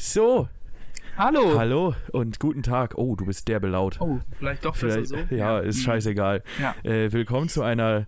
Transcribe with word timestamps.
So, 0.00 0.48
Hallo. 1.16 1.58
hallo 1.58 1.94
und 2.12 2.38
guten 2.38 2.62
Tag. 2.62 2.94
Oh, 2.96 3.16
du 3.16 3.26
bist 3.26 3.48
derbe 3.48 3.66
laut. 3.66 3.96
Oh, 4.00 4.20
vielleicht 4.38 4.64
doch 4.64 4.72
besser 4.78 5.04
Vielleicht, 5.04 5.08
so. 5.08 5.16
ja, 5.34 5.58
ist 5.58 5.78
Mhm. 5.78 5.82
scheißegal. 5.82 6.42
Ja. 6.60 6.74
Äh, 6.88 7.12
willkommen 7.12 7.48
zu 7.48 7.62
einer 7.62 8.06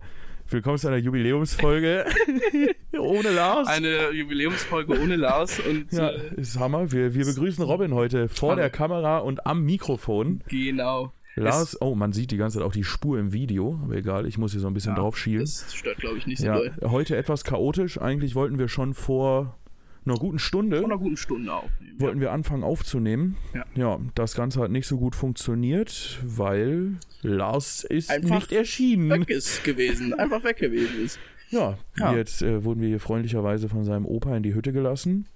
willkommen 0.49 0.77
zu 0.77 0.87
einer 0.87 0.97
Jubiläumsfolge 0.97 2.05
ohne 2.97 3.29
Lars. 3.31 3.67
Eine 3.67 4.11
Jubiläumsfolge 4.11 5.01
ohne 5.01 5.15
Lars 5.17 5.59
und 5.59 5.91
ja, 5.91 6.09
äh, 6.09 6.35
ist 6.39 6.57
Hammer. 6.59 6.91
Wir, 6.93 7.13
wir 7.13 7.25
begrüßen 7.25 7.63
Robin 7.63 7.93
heute 7.93 8.29
vor 8.29 8.51
Hallo. 8.51 8.61
der 8.61 8.69
Kamera 8.69 9.17
und 9.19 9.45
am 9.45 9.63
Mikrofon. 9.63 10.43
genau. 10.47 11.11
Lars, 11.35 11.81
oh, 11.81 11.95
man 11.95 12.11
sieht 12.11 12.31
die 12.31 12.37
ganze 12.37 12.57
Zeit 12.57 12.67
auch 12.67 12.73
die 12.73 12.83
Spur 12.83 13.17
im 13.17 13.31
Video, 13.31 13.79
aber 13.83 13.95
egal, 13.95 14.25
ich 14.25 14.37
muss 14.37 14.51
hier 14.51 14.59
so 14.59 14.67
ein 14.67 14.73
bisschen 14.73 14.95
Ja, 14.95 14.99
drauf 15.01 15.17
schielen. 15.17 15.39
Das 15.41 15.73
stört, 15.73 15.97
glaube 15.97 16.17
ich, 16.17 16.27
nicht 16.27 16.39
so 16.39 16.45
Ja, 16.47 16.55
doll. 16.57 16.71
heute 16.83 17.15
etwas 17.15 17.45
chaotisch. 17.45 17.99
Eigentlich 18.01 18.35
wollten 18.35 18.59
wir 18.59 18.67
schon 18.67 18.93
vor 18.93 19.57
einer 20.05 20.15
guten 20.17 20.39
Stunde 20.39 20.83
einer 20.83 20.97
guten 20.97 21.17
Stunde 21.17 21.53
aufnehmen. 21.53 21.99
wollten 21.99 22.19
wir 22.19 22.31
anfangen 22.31 22.63
aufzunehmen. 22.63 23.37
Ja. 23.53 23.65
ja, 23.75 23.99
das 24.15 24.33
Ganze 24.35 24.59
hat 24.61 24.71
nicht 24.71 24.87
so 24.87 24.97
gut 24.97 25.15
funktioniert, 25.15 26.19
weil 26.23 26.95
Lars 27.21 27.83
ist 27.83 28.09
Einfach 28.09 28.35
nicht 28.35 28.51
erschienen. 28.51 29.09
Weg 29.11 29.29
ist 29.29 29.63
gewesen. 29.63 30.13
Einfach 30.13 30.43
weg 30.43 30.57
gewesen 30.57 31.03
ist. 31.05 31.19
Ja, 31.49 31.77
Ja. 31.97 32.15
jetzt 32.15 32.41
äh, 32.41 32.63
wurden 32.63 32.81
wir 32.81 32.87
hier 32.87 32.99
freundlicherweise 32.99 33.69
von 33.69 33.83
seinem 33.83 34.05
Opa 34.05 34.35
in 34.35 34.43
die 34.43 34.55
Hütte 34.55 34.71
gelassen 34.73 35.27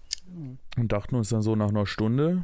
und 0.77 0.91
dachten 0.91 1.15
uns 1.15 1.29
dann 1.29 1.41
so 1.41 1.55
nach 1.55 1.69
einer 1.69 1.85
Stunde, 1.85 2.43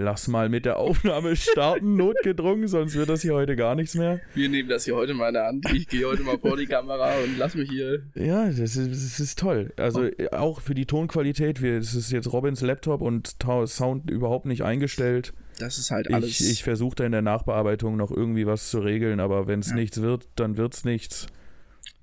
lass 0.00 0.28
mal 0.28 0.48
mit 0.48 0.64
der 0.64 0.78
Aufnahme 0.78 1.36
starten, 1.36 1.96
notgedrungen, 1.96 2.68
sonst 2.68 2.94
wird 2.94 3.08
das 3.08 3.22
hier 3.22 3.34
heute 3.34 3.56
gar 3.56 3.74
nichts 3.74 3.94
mehr. 3.94 4.20
Wir 4.34 4.48
nehmen 4.48 4.68
das 4.68 4.84
hier 4.84 4.94
heute 4.96 5.14
mal 5.14 5.28
in 5.28 5.34
der 5.34 5.46
Hand. 5.46 5.72
Ich 5.72 5.88
gehe 5.88 6.06
heute 6.06 6.22
mal 6.22 6.38
vor 6.38 6.56
die 6.56 6.66
Kamera 6.66 7.12
und 7.24 7.38
lass 7.38 7.54
mich 7.54 7.70
hier. 7.70 8.02
Ja, 8.14 8.46
das 8.46 8.58
ist, 8.76 8.90
das 8.90 9.20
ist 9.20 9.38
toll. 9.38 9.72
Also 9.76 10.04
äh, 10.04 10.28
auch 10.32 10.60
für 10.60 10.74
die 10.74 10.86
Tonqualität, 10.86 11.62
wir, 11.62 11.78
es 11.78 11.94
ist 11.94 12.10
jetzt 12.12 12.32
Robins 12.32 12.60
Laptop 12.60 13.00
und 13.00 13.36
Sound 13.66 14.10
überhaupt 14.10 14.46
nicht 14.46 14.62
eingestellt. 14.62 15.32
Das 15.58 15.78
ist 15.78 15.90
halt 15.90 16.12
alles. 16.12 16.40
Ich, 16.40 16.50
ich 16.50 16.62
versuche 16.62 16.94
da 16.96 17.04
in 17.04 17.12
der 17.12 17.22
Nachbearbeitung 17.22 17.96
noch 17.96 18.10
irgendwie 18.12 18.46
was 18.46 18.70
zu 18.70 18.78
regeln, 18.78 19.18
aber 19.20 19.46
wenn 19.48 19.60
es 19.60 19.70
Ja. 19.70 19.74
nichts 19.74 20.00
wird, 20.00 20.28
dann 20.36 20.56
wird's 20.56 20.84
nichts. 20.84 21.26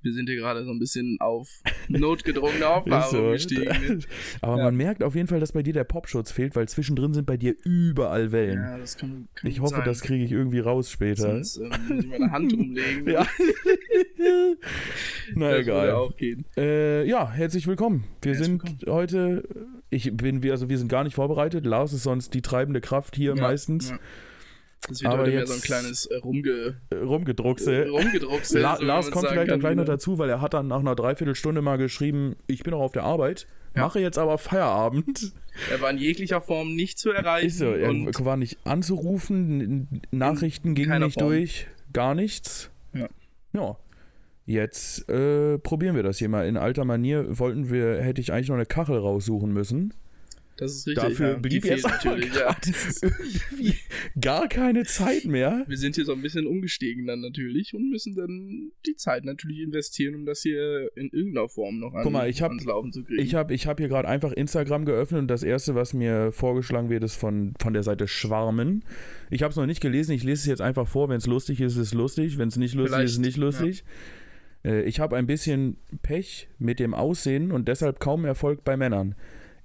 Wir 0.05 0.13
sind 0.13 0.29
hier 0.29 0.37
gerade 0.37 0.63
so 0.63 0.71
ein 0.71 0.77
bisschen 0.79 1.17
auf 1.19 1.49
notgedrungene 1.89 2.67
Aufnahme 2.69 3.19
umgestiegen. 3.21 4.05
Aber 4.41 4.57
Ja. 4.59 4.63
man 4.65 4.75
merkt 4.75 5.03
auf 5.03 5.15
jeden 5.15 5.27
Fall, 5.27 5.39
dass 5.39 5.51
bei 5.51 5.63
dir 5.63 5.73
der 5.73 5.83
Popschutz 5.83 6.31
fehlt, 6.31 6.55
weil 6.55 6.69
zwischendrin 6.69 7.13
sind 7.13 7.25
bei 7.25 7.37
dir 7.37 7.55
überall 7.63 8.31
Wellen. 8.31 8.61
Ja, 8.61 8.77
das 8.77 8.97
kann, 8.97 9.27
kann 9.35 9.49
ich 9.49 9.59
hoffe, 9.59 9.77
sein. 9.77 9.85
das 9.85 10.01
kriege 10.01 10.23
ich 10.23 10.31
irgendwie 10.31 10.59
raus 10.59 10.89
später. 10.91 11.23
Sonst 11.23 11.57
ähm, 11.57 11.71
muss 11.89 12.03
ich 12.05 12.09
meine 12.09 12.31
Hand 12.31 12.53
umlegen. 12.57 13.09
Ja. 13.09 13.25
Na 15.35 15.49
das 15.49 15.57
würde 15.57 15.59
egal. 15.61 15.91
auch 15.91 16.15
gehen. 16.15 16.45
Äh, 16.57 17.07
ja, 17.07 17.31
herzlich 17.31 17.67
willkommen. 17.67 18.03
Wir 18.21 18.33
Herzlich 18.33 18.45
sind 18.47 18.63
willkommen. 18.63 18.95
heute, 18.95 19.43
ich 19.89 20.15
bin, 20.15 20.43
wir, 20.43 20.51
also 20.51 20.69
wir 20.69 20.77
sind 20.77 20.87
gar 20.87 21.03
nicht 21.03 21.15
vorbereitet. 21.15 21.65
Lars 21.65 21.93
ist 21.93 22.03
sonst 22.03 22.33
die 22.33 22.41
treibende 22.41 22.81
Kraft 22.81 23.15
hier 23.15 23.35
Ja, 23.35 23.41
meistens. 23.41 23.89
ja. 23.89 23.99
Das 24.87 25.01
wird 25.01 25.11
Aber 25.11 25.23
heute 25.23 25.31
jetzt- 25.31 25.49
so 25.49 25.55
ein 25.55 25.61
kleines 25.61 26.05
äh, 26.05 26.15
Rumge 26.17 26.75
Äh, 26.91 26.95
Rumgedruckse. 26.95 27.87
Rumgedruckse. 27.89 28.59
La 28.59 28.77
so 28.77 28.83
Lars 28.83 29.09
kommt 29.11 29.27
vielleicht 29.27 29.49
dann 29.51 29.59
gleich 29.59 29.75
noch 29.75 29.85
dazu, 29.85 30.17
weil 30.19 30.29
er 30.29 30.41
hat 30.41 30.53
dann 30.53 30.67
nach 30.67 30.79
einer 30.79 30.95
Dreiviertelstunde 30.95 31.61
mal 31.61 31.77
geschrieben, 31.77 32.35
ich 32.47 32.63
bin 32.63 32.71
noch 32.71 32.81
auf 32.81 32.91
der 32.91 33.03
Arbeit, 33.03 33.47
Ja. 33.75 33.81
mache 33.83 33.99
jetzt 33.99 34.17
aber 34.17 34.37
Feierabend. 34.37 35.33
Er 35.71 35.81
war 35.81 35.89
in 35.89 35.97
jeglicher 35.97 36.41
Form 36.41 36.75
nicht 36.75 36.99
zu 36.99 37.09
erreichen. 37.11 37.47
Ist 37.47 37.57
so, 37.57 37.65
er 37.71 37.89
war 38.25 38.37
nicht 38.37 38.57
anzurufen, 38.65 40.01
Nachrichten 40.11 40.75
gingen 40.75 41.01
nicht 41.01 41.19
Form. 41.19 41.29
durch, 41.29 41.67
gar 41.93 42.13
nichts. 42.15 42.69
Ja. 42.93 43.07
Ja. 43.53 43.77
Jetzt 44.47 45.09
äh, 45.09 45.57
probieren 45.57 45.95
wir 45.95 46.03
das 46.03 46.19
hier 46.19 46.29
mal. 46.29 46.47
In 46.47 46.57
alter 46.57 46.85
Manier 46.85 47.39
wollten 47.39 47.71
wir, 47.71 47.99
hätte 48.03 48.21
ich 48.21 48.31
eigentlich 48.31 48.49
noch 48.49 48.55
eine 48.55 48.67
Kachel 48.67 48.97
raussuchen 48.99 49.51
müssen. 49.51 49.93
Das 50.57 50.71
ist 50.75 50.87
richtig. 50.87 51.03
Dafür 51.03 51.27
ja, 51.31 51.37
blieb 51.37 51.65
jetzt 51.65 51.85
natürlich. 51.85 52.33
Ja. 52.33 52.55
irgendwie 53.01 53.75
gar 54.19 54.47
keine 54.47 54.83
Zeit 54.85 55.25
mehr. 55.25 55.65
Wir 55.67 55.77
sind 55.77 55.95
hier 55.95 56.05
so 56.05 56.13
ein 56.13 56.21
bisschen 56.21 56.47
umgestiegen 56.47 57.05
dann 57.05 57.21
natürlich 57.21 57.73
und 57.73 57.89
müssen 57.89 58.15
dann 58.15 58.71
die 58.85 58.95
Zeit 58.95 59.25
natürlich 59.25 59.59
investieren, 59.59 60.15
um 60.15 60.25
das 60.25 60.41
hier 60.41 60.89
in 60.95 61.09
irgendeiner 61.11 61.49
Form 61.49 61.79
noch 61.79 61.93
an, 61.93 62.03
Guck 62.03 62.11
mal, 62.13 62.29
ich 62.29 62.41
hab- 62.41 62.49
ans 62.51 62.65
Laufen 62.65 62.91
zu 62.93 63.03
kriegen. 63.03 63.21
Ich 63.21 63.35
habe 63.35 63.53
ich 63.53 63.67
hab 63.67 63.79
hier 63.79 63.87
gerade 63.89 64.07
einfach 64.07 64.31
Instagram 64.31 64.85
geöffnet 64.85 65.21
und 65.21 65.27
das 65.27 65.43
erste, 65.43 65.75
was 65.75 65.93
mir 65.93 66.31
vorgeschlagen 66.31 66.89
wird, 66.89 67.03
ist 67.03 67.15
von, 67.15 67.53
von 67.59 67.73
der 67.73 67.83
Seite 67.83 68.07
Schwarmen. 68.07 68.83
Ich 69.29 69.43
habe 69.43 69.51
es 69.51 69.57
noch 69.57 69.65
nicht 69.65 69.81
gelesen, 69.81 70.11
ich 70.13 70.23
lese 70.23 70.41
es 70.41 70.45
jetzt 70.45 70.61
einfach 70.61 70.87
vor. 70.87 71.09
Wenn 71.09 71.17
es 71.17 71.27
lustig 71.27 71.59
ist, 71.61 71.73
ist 71.73 71.79
es 71.87 71.93
lustig. 71.93 72.37
Wenn 72.37 72.47
es 72.47 72.55
nicht 72.57 72.75
lustig 72.75 72.97
ist, 72.99 73.03
ist 73.05 73.11
es 73.11 73.15
Vielleicht, 73.17 73.25
nicht 73.25 73.37
lustig. 73.37 73.83
Äh, 74.63 74.83
Ich 74.83 74.99
habe 74.99 75.15
ein 75.17 75.27
bisschen 75.27 75.77
Pech 76.01 76.47
mit 76.59 76.79
dem 76.79 76.93
Aussehen 76.93 77.51
und 77.51 77.67
deshalb 77.67 77.99
kaum 77.99 78.25
Erfolg 78.25 78.63
bei 78.63 78.77
Männern. 78.77 79.15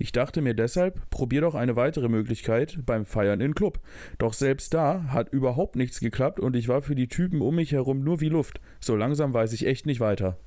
Ich 0.00 0.12
dachte 0.12 0.40
mir 0.40 0.54
deshalb, 0.54 1.10
probier 1.10 1.42
doch 1.42 1.54
eine 1.54 1.76
weitere 1.76 2.08
Möglichkeit 2.08 2.78
beim 2.86 3.04
Feiern 3.04 3.42
in 3.42 3.54
Club. 3.54 3.80
Doch 4.16 4.32
selbst 4.32 4.72
da 4.72 5.04
hat 5.08 5.30
überhaupt 5.30 5.76
nichts 5.76 6.00
geklappt 6.00 6.40
und 6.40 6.56
ich 6.56 6.68
war 6.68 6.80
für 6.80 6.94
die 6.94 7.06
Typen 7.06 7.42
um 7.42 7.56
mich 7.56 7.72
herum 7.72 8.02
nur 8.02 8.22
wie 8.22 8.30
Luft. 8.30 8.62
So 8.80 8.96
langsam 8.96 9.34
weiß 9.34 9.52
ich 9.52 9.66
echt 9.66 9.84
nicht 9.84 10.00
weiter. 10.00 10.38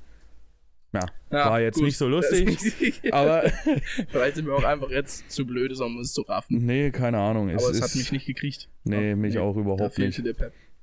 Ja, 0.92 1.06
Ja, 1.30 1.50
war 1.50 1.60
jetzt 1.60 1.76
gut. 1.76 1.84
nicht 1.84 1.96
so 1.96 2.08
lustig, 2.08 3.00
aber 3.12 3.44
Vielleicht 4.08 4.34
sind 4.34 4.46
wir 4.46 4.56
auch 4.56 4.64
einfach 4.64 4.90
jetzt 4.90 5.30
zu 5.30 5.46
blöd, 5.46 5.78
um 5.80 6.00
es 6.00 6.12
zu 6.12 6.22
raffen. 6.22 6.58
Nee, 6.66 6.90
keine 6.90 7.18
Ahnung. 7.18 7.48
Es 7.48 7.62
Aber 7.62 7.70
es 7.70 7.78
ist, 7.78 7.82
hat 7.84 7.94
mich 7.94 8.10
nicht 8.10 8.26
gekriegt. 8.26 8.68
Nee, 8.82 9.10
Ja, 9.10 9.16
mich 9.16 9.38
auch 9.38 9.54
Da 9.54 9.60
überhaupt 9.60 9.98
nicht. 9.98 10.20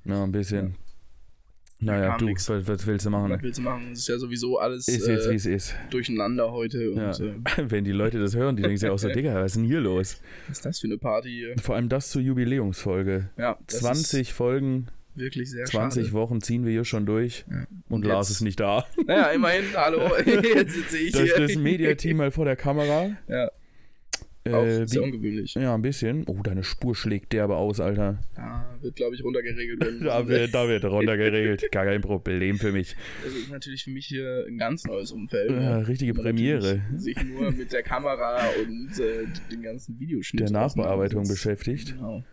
Ja, 0.06 0.24
ein 0.24 0.32
bisschen. 0.32 0.76
Naja, 1.84 2.16
du, 2.18 2.26
nix. 2.26 2.48
was, 2.50 2.86
willst 2.88 3.06
du 3.06 3.10
machen? 3.10 3.32
Was 3.32 3.42
willst 3.42 3.58
du 3.60 3.64
machen? 3.64 3.90
Es 3.92 4.00
ist 4.00 4.08
ja 4.08 4.18
sowieso 4.18 4.60
alles 4.60 4.88
Ist 4.88 5.08
jetzt, 5.08 5.28
wie 5.30 5.34
äh, 5.34 5.36
es 5.36 5.46
ist. 5.48 5.76
durcheinander 5.90 6.52
heute. 6.52 6.92
Und 6.92 6.98
Ja. 6.98 7.12
äh, 7.12 7.34
Wenn 7.72 7.84
die 7.84 7.92
Leute 7.92 8.20
das 8.20 8.36
hören, 8.36 8.56
die 8.56 8.62
denken 8.62 8.78
sich 8.78 8.90
auch 8.90 9.00
so, 9.00 9.10
Digga, 9.14 9.34
was 9.36 9.52
ist 9.52 9.56
denn 9.58 9.66
hier 9.66 9.82
los? 9.82 10.22
was 10.48 10.58
ist 10.58 10.66
das 10.66 10.80
für 10.80 10.88
eine 10.88 10.98
Party 10.98 11.30
hier? 11.30 11.56
Vor 11.62 11.76
allem 11.76 11.90
das 11.90 12.10
zur 12.12 12.22
Jubiläumsfolge. 12.22 13.30
Ja, 13.38 13.58
das 13.68 13.80
20 13.80 14.32
Folgen, 14.34 14.88
wirklich 15.16 15.50
sehr 15.50 15.66
20 15.66 16.04
schade. 16.06 16.14
Wochen 16.14 16.42
ziehen 16.42 16.64
wir 16.66 16.72
hier 16.72 16.86
schon 16.86 17.06
durch 17.06 17.46
Ja. 17.50 17.58
und 17.90 17.96
Und 17.96 18.06
Lars 18.06 18.30
ist 18.30 18.42
nicht 18.42 18.60
da. 18.60 18.86
Naja, 19.08 19.28
immerhin, 19.32 19.64
hallo, 19.76 20.02
jetzt 20.26 20.74
sitze 20.74 20.98
ich 21.00 21.12
Das, 21.14 21.24
hier. 21.24 21.40
das 21.40 21.56
Mediateam 21.56 22.18
mal 22.18 22.32
vor 22.32 22.46
der 22.46 22.56
Kamera. 22.56 23.10
Ja, 23.28 23.50
auch 24.48 24.64
Äh, 24.66 24.88
sehr 24.88 25.04
ungewöhnlich. 25.04 25.54
ja, 25.54 25.74
ein 25.76 25.82
bisschen. 25.82 26.24
Oh, 26.28 26.40
deine 26.44 26.64
Spur 26.64 26.96
schlägt 26.96 27.32
derbe 27.34 27.56
aus, 27.58 27.80
Alter. 27.80 28.20
Da 28.36 28.66
wird, 28.82 28.96
glaube 28.96 29.16
ich, 29.16 29.24
runtergeregelt. 29.24 29.82
Da 30.04 30.28
wird, 30.28 30.54
da 30.54 30.68
wird 30.68 30.84
runtergeregelt. 30.86 31.72
Gar 31.72 31.86
kein 31.86 32.02
Problem 32.02 32.58
für 32.58 32.72
mich. 32.72 32.96
Das 33.24 33.34
ist 33.34 33.52
natürlich 33.52 33.84
für 33.84 33.92
mich 33.92 34.08
hier 34.08 34.46
ein 34.48 34.58
ganz 34.58 34.84
neues 34.86 35.12
Umfeld. 35.12 35.52
Ja, 35.52 35.80
ne? 35.80 35.88
richtige 35.88 36.14
Man 36.14 36.24
Premiere. 36.24 36.82
Sich 36.96 37.18
nur 37.24 37.52
mit 37.52 37.72
der 37.72 37.84
Kamera 37.84 38.40
und 38.66 39.00
äh, 39.00 39.26
den 39.52 39.62
ganzen 39.62 40.00
Videoschnitt 40.00 40.42
Der 40.42 40.52
Nachbearbeitung 40.52 41.28
beschäftigt. 41.28 41.94
Genau. 41.96 42.24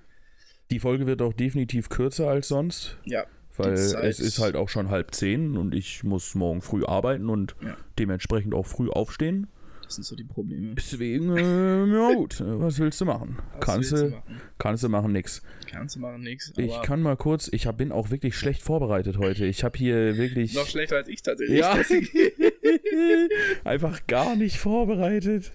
Die 0.70 0.78
Folge 0.78 1.06
wird 1.06 1.22
auch 1.22 1.32
definitiv 1.32 1.88
kürzer 1.88 2.28
als 2.28 2.48
sonst. 2.48 2.98
Ja, 3.04 3.24
Weil 3.56 3.72
es 3.72 4.20
ist 4.20 4.38
halt 4.38 4.54
auch 4.54 4.68
schon 4.68 4.88
halb 4.90 5.14
zehn 5.14 5.56
und 5.56 5.74
ich 5.74 6.04
muss 6.04 6.34
morgen 6.34 6.60
früh 6.62 6.84
arbeiten 6.84 7.28
und 7.28 7.56
Ja. 7.62 7.76
dementsprechend 7.98 8.54
auch 8.54 8.66
früh 8.66 8.88
aufstehen. 8.88 9.46
Das 9.88 9.94
sind 9.94 10.04
so 10.04 10.14
die 10.16 10.24
Probleme. 10.24 10.74
Deswegen, 10.74 11.34
äh, 11.36 11.86
ja 11.86 12.12
gut, 12.14 12.40
äh, 12.42 12.60
was 12.60 12.78
willst 12.78 13.00
du 13.00 13.06
machen? 13.06 13.38
Was 13.54 13.60
kannst, 13.64 13.92
willst 13.92 14.04
du, 14.04 14.10
machen? 14.10 14.40
kannst 14.58 14.84
du 14.84 14.88
machen, 14.90 15.12
nix. 15.12 15.42
Kannst 15.66 15.96
du 15.96 16.00
machen, 16.00 16.20
nix. 16.20 16.52
Ich 16.56 16.82
kann 16.82 17.00
mal 17.00 17.16
kurz, 17.16 17.48
ich 17.50 17.66
hab, 17.66 17.78
bin 17.78 17.90
auch 17.90 18.10
wirklich 18.10 18.36
schlecht 18.36 18.62
vorbereitet 18.62 19.16
heute. 19.16 19.46
Ich 19.46 19.64
habe 19.64 19.78
hier 19.78 20.18
wirklich 20.18 20.54
Noch 20.54 20.66
schlechter 20.66 20.96
als 20.96 21.08
ich 21.08 21.22
tatsächlich. 21.22 21.58
Ja. 21.58 21.74
einfach 23.64 24.06
gar 24.06 24.36
nicht 24.36 24.58
vorbereitet. 24.58 25.52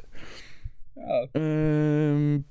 ja. 0.96 1.28
Ähm, 1.36 2.46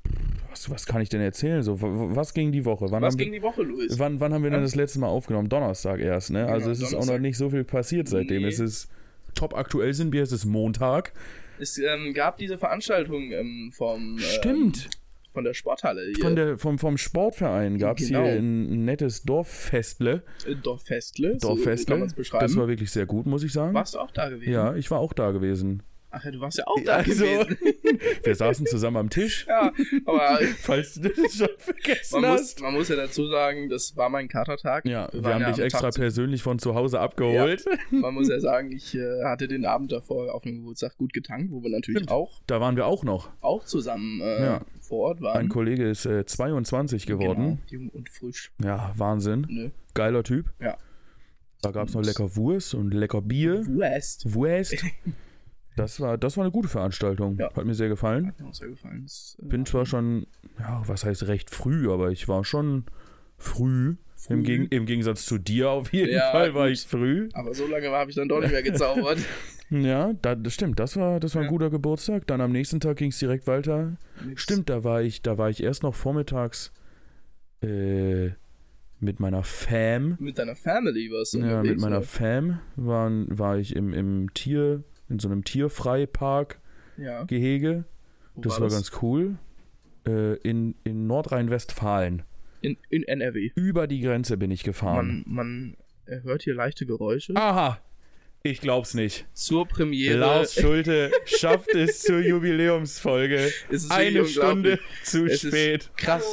was, 0.50 0.70
was 0.70 0.86
kann 0.86 1.00
ich 1.00 1.08
denn 1.08 1.20
erzählen? 1.20 1.64
So, 1.64 1.78
was 1.80 2.32
ging 2.32 2.52
die 2.52 2.64
Woche? 2.64 2.86
Wann 2.90 3.02
Was 3.02 3.16
ging 3.16 3.32
wir, 3.32 3.40
die 3.40 3.42
Woche, 3.42 3.62
Luis? 3.62 3.98
wann, 3.98 4.20
wann 4.20 4.32
haben 4.32 4.44
wir 4.44 4.50
denn 4.50 4.62
das 4.62 4.76
letzte 4.76 5.00
Mal 5.00 5.08
aufgenommen? 5.08 5.48
Donnerstag 5.48 5.98
erst, 5.98 6.30
ne? 6.30 6.46
also 6.46 6.66
Genau, 6.66 6.72
es 6.72 6.78
ist 6.78 6.84
auch 6.84 6.90
noch 6.90 6.98
Donnerstag. 7.00 7.20
nicht 7.22 7.36
so 7.38 7.50
viel 7.50 7.64
passiert 7.64 8.08
seitdem. 8.08 8.42
Nee. 8.42 8.48
Es 8.48 8.60
ist 8.60 8.88
top 9.34 9.56
aktuell 9.56 9.94
sind 9.94 10.12
wir, 10.12 10.22
es 10.22 10.30
ist 10.30 10.44
Montag. 10.44 11.12
Es 11.58 11.78
ähm, 11.78 12.12
gab 12.14 12.38
diese 12.38 12.58
Veranstaltung 12.58 13.30
ähm, 13.32 13.70
vom, 13.72 14.12
ähm, 14.12 14.18
Stimmt. 14.18 14.88
von 15.32 15.44
der 15.44 15.54
Sporthalle 15.54 16.06
hier. 16.14 16.22
Von 16.24 16.36
der, 16.36 16.58
vom, 16.58 16.78
vom 16.78 16.96
Sportverein 16.98 17.78
gab 17.78 17.98
es 18.00 18.08
Genau. 18.08 18.22
hier 18.24 18.32
ein 18.34 18.84
nettes 18.84 19.22
Dorffestle. 19.22 20.22
äh, 20.46 20.54
Dorffestle. 20.56 21.38
So 21.40 21.48
Dorffestle. 21.48 21.86
kann 21.92 22.00
man 22.00 22.08
es 22.08 22.14
beschreiben. 22.14 22.44
das 22.44 22.56
war 22.56 22.68
wirklich 22.68 22.90
sehr 22.90 23.06
gut, 23.06 23.26
muss 23.26 23.42
ich 23.44 23.52
sagen. 23.52 23.74
Warst 23.74 23.94
du 23.94 23.98
auch 24.00 24.10
da 24.10 24.28
gewesen? 24.28 24.52
Ja, 24.52 24.74
ich 24.74 24.90
war 24.90 24.98
auch 24.98 25.12
da 25.12 25.30
gewesen. 25.30 25.82
Ach 26.14 26.22
ja, 26.24 26.30
du 26.30 26.40
warst 26.40 26.58
ja 26.58 26.66
auch 26.66 26.78
da 26.84 26.96
Also, 26.96 27.24
gewesen. 27.24 27.56
wir 28.22 28.34
saßen 28.34 28.66
zusammen 28.66 28.98
am 28.98 29.08
Tisch, 29.10 29.46
Ja, 29.48 29.72
aber 30.04 30.38
falls 30.58 30.94
du 30.94 31.08
das 31.08 31.34
schon 31.36 31.48
vergessen 31.56 32.20
man 32.20 32.32
muss, 32.32 32.40
hast. 32.40 32.60
man 32.60 32.74
muss 32.74 32.88
ja 32.88 32.96
dazu 32.96 33.26
sagen, 33.28 33.68
das 33.70 33.96
war 33.96 34.08
mein 34.10 34.28
Katertag. 34.28 34.84
Ja, 34.84 35.08
wir, 35.12 35.24
waren 35.24 35.34
haben 35.34 35.40
ja 35.42 35.50
dich 35.52 35.64
extra 35.64 35.90
Tag 35.90 35.94
persönlich 35.94 36.42
von 36.42 36.58
zu 36.58 36.74
Hause 36.74 37.00
abgeholt. 37.00 37.64
Man 37.90 38.12
muss 38.14 38.28
ja 38.28 38.38
sagen, 38.40 38.72
ich 38.72 38.94
äh, 38.94 39.24
hatte 39.24 39.48
den 39.48 39.64
Abend 39.64 39.90
davor 39.90 40.34
auf 40.34 40.42
dem 40.42 40.58
Geburtstag 40.58 40.96
gut 40.98 41.12
getankt, 41.14 41.50
wo 41.50 41.62
wir 41.62 41.70
natürlich 41.70 42.00
Stimmt. 42.02 42.10
auch, 42.12 42.40
Da 42.46 42.60
waren 42.60 42.76
wir 42.76 42.86
auch 42.86 43.04
noch. 43.04 43.30
auch 43.40 43.64
zusammen 43.64 44.20
äh, 44.20 44.44
Ja. 44.44 44.60
vor 44.80 45.08
Ort 45.08 45.20
waren. 45.22 45.38
Ein 45.38 45.48
Kollege 45.48 45.88
ist 45.88 46.04
äh, 46.04 46.26
22 46.26 47.06
geworden. 47.06 47.60
Genau, 47.70 47.84
jung 47.84 47.88
und 47.88 48.10
frisch. 48.10 48.52
Ja, 48.62 48.92
Wahnsinn. 48.96 49.46
Ne? 49.48 49.72
Geiler 49.94 50.22
Typ. 50.24 50.52
Ja. 50.60 50.76
Da 51.62 51.70
gab 51.70 51.88
es 51.88 51.94
noch 51.94 52.02
lecker 52.04 52.36
Wurst 52.36 52.74
und 52.74 52.92
lecker 52.92 53.22
Bier. 53.22 53.64
West. 53.66 54.34
Wurst. 54.34 54.76
Das 55.76 56.00
war, 56.00 56.18
das 56.18 56.36
war 56.36 56.44
eine 56.44 56.52
gute 56.52 56.68
Veranstaltung. 56.68 57.38
Ja. 57.38 57.52
Hat 57.54 57.64
mir 57.64 57.74
sehr 57.74 57.88
gefallen. 57.88 58.28
Hat 58.28 58.40
mir 58.40 58.48
auch 58.48 58.54
sehr 58.54 58.68
gefallen. 58.68 59.02
Das, 59.04 59.36
äh, 59.42 59.46
Bin 59.46 59.64
zwar 59.66 59.86
schon, 59.86 60.26
ja, 60.58 60.82
was 60.86 61.04
heißt 61.04 61.26
recht 61.28 61.50
früh, 61.50 61.90
aber 61.90 62.10
ich 62.10 62.28
war 62.28 62.44
schon 62.44 62.84
früh. 63.38 63.96
früh, 64.16 64.34
Im, 64.34 64.42
Geg 64.44 64.72
im 64.72 64.86
Gegensatz 64.86 65.24
zu 65.24 65.38
dir 65.38 65.70
auf 65.70 65.92
jeden 65.92 66.12
Ja, 66.12 66.30
Fall 66.30 66.54
war 66.54 66.66
gut. 66.68 66.74
ich 66.76 66.86
früh. 66.86 67.28
aber 67.32 67.54
so 67.54 67.66
lange 67.66 67.88
habe 67.90 68.10
ich 68.10 68.16
dann 68.16 68.28
doch 68.28 68.40
nicht 68.40 68.52
mehr 68.52 68.62
gezaubert. 68.62 69.18
Ja, 69.74 70.12
da, 70.20 70.34
das 70.34 70.52
stimmt. 70.52 70.78
Das 70.78 70.96
war, 70.98 71.18
das 71.18 71.34
war 71.34 71.40
ein 71.40 71.46
Ja. 71.46 71.50
guter 71.50 71.70
Geburtstag. 71.70 72.26
Dann 72.26 72.42
am 72.42 72.52
nächsten 72.52 72.78
Tag 72.78 72.98
ging 72.98 73.08
es 73.08 73.18
direkt 73.18 73.46
weiter. 73.46 73.96
Mit- 74.22 74.38
Stimmt, 74.38 74.68
da 74.68 74.84
war 74.84 75.00
ich, 75.00 75.22
da 75.22 75.38
war 75.38 75.48
ich 75.48 75.62
erst 75.62 75.82
noch 75.82 75.94
vormittags 75.94 76.72
äh, 77.62 78.32
mit 79.00 79.18
meiner 79.18 79.42
Fam. 79.44 80.16
Mit 80.20 80.38
deiner 80.38 80.56
Family 80.56 81.10
warst 81.10 81.32
du 81.32 81.38
Ja, 81.38 81.62
mit 81.62 81.80
meiner 81.80 81.98
oder? 81.98 82.06
Fam 82.06 82.60
waren, 82.76 83.26
war 83.30 83.56
ich 83.56 83.74
im, 83.74 83.94
im 83.94 84.32
Tier, 84.34 84.84
in 85.12 85.18
so 85.20 85.28
einem 85.28 85.44
Tierfreipark-Gehege. 85.44 87.70
Ja. 87.70 87.84
Wo 88.34 88.40
Das 88.40 88.60
war, 88.60 88.68
ganz 88.70 88.90
cool. 89.02 89.36
Äh, 90.06 90.36
in, 90.38 90.74
in 90.84 91.06
Nordrhein-Westfalen. 91.06 92.22
In, 92.62 92.78
in 92.88 93.02
NRW. 93.04 93.50
Über 93.54 93.86
die 93.86 94.00
Grenze 94.00 94.38
bin 94.38 94.50
ich 94.50 94.64
gefahren. 94.64 95.22
Man, 95.26 95.76
man 96.06 96.22
hört 96.22 96.42
hier 96.42 96.54
leichte 96.54 96.86
Geräusche. 96.86 97.36
Aha! 97.36 97.78
Ich 98.44 98.60
glaub's 98.60 98.94
nicht. 98.94 99.26
Zur 99.34 99.68
Premiere 99.68 100.18
Lars 100.18 100.54
Schulte 100.54 101.12
schafft 101.26 101.72
es 101.74 102.00
zur 102.00 102.18
Jubiläumsfolge. 102.18 103.52
es 103.70 103.88
Eine 103.90 104.24
Stunde 104.26 104.80
zu 105.04 105.26
Es 105.26 105.42
spät. 105.42 105.92
krass. 105.96 106.24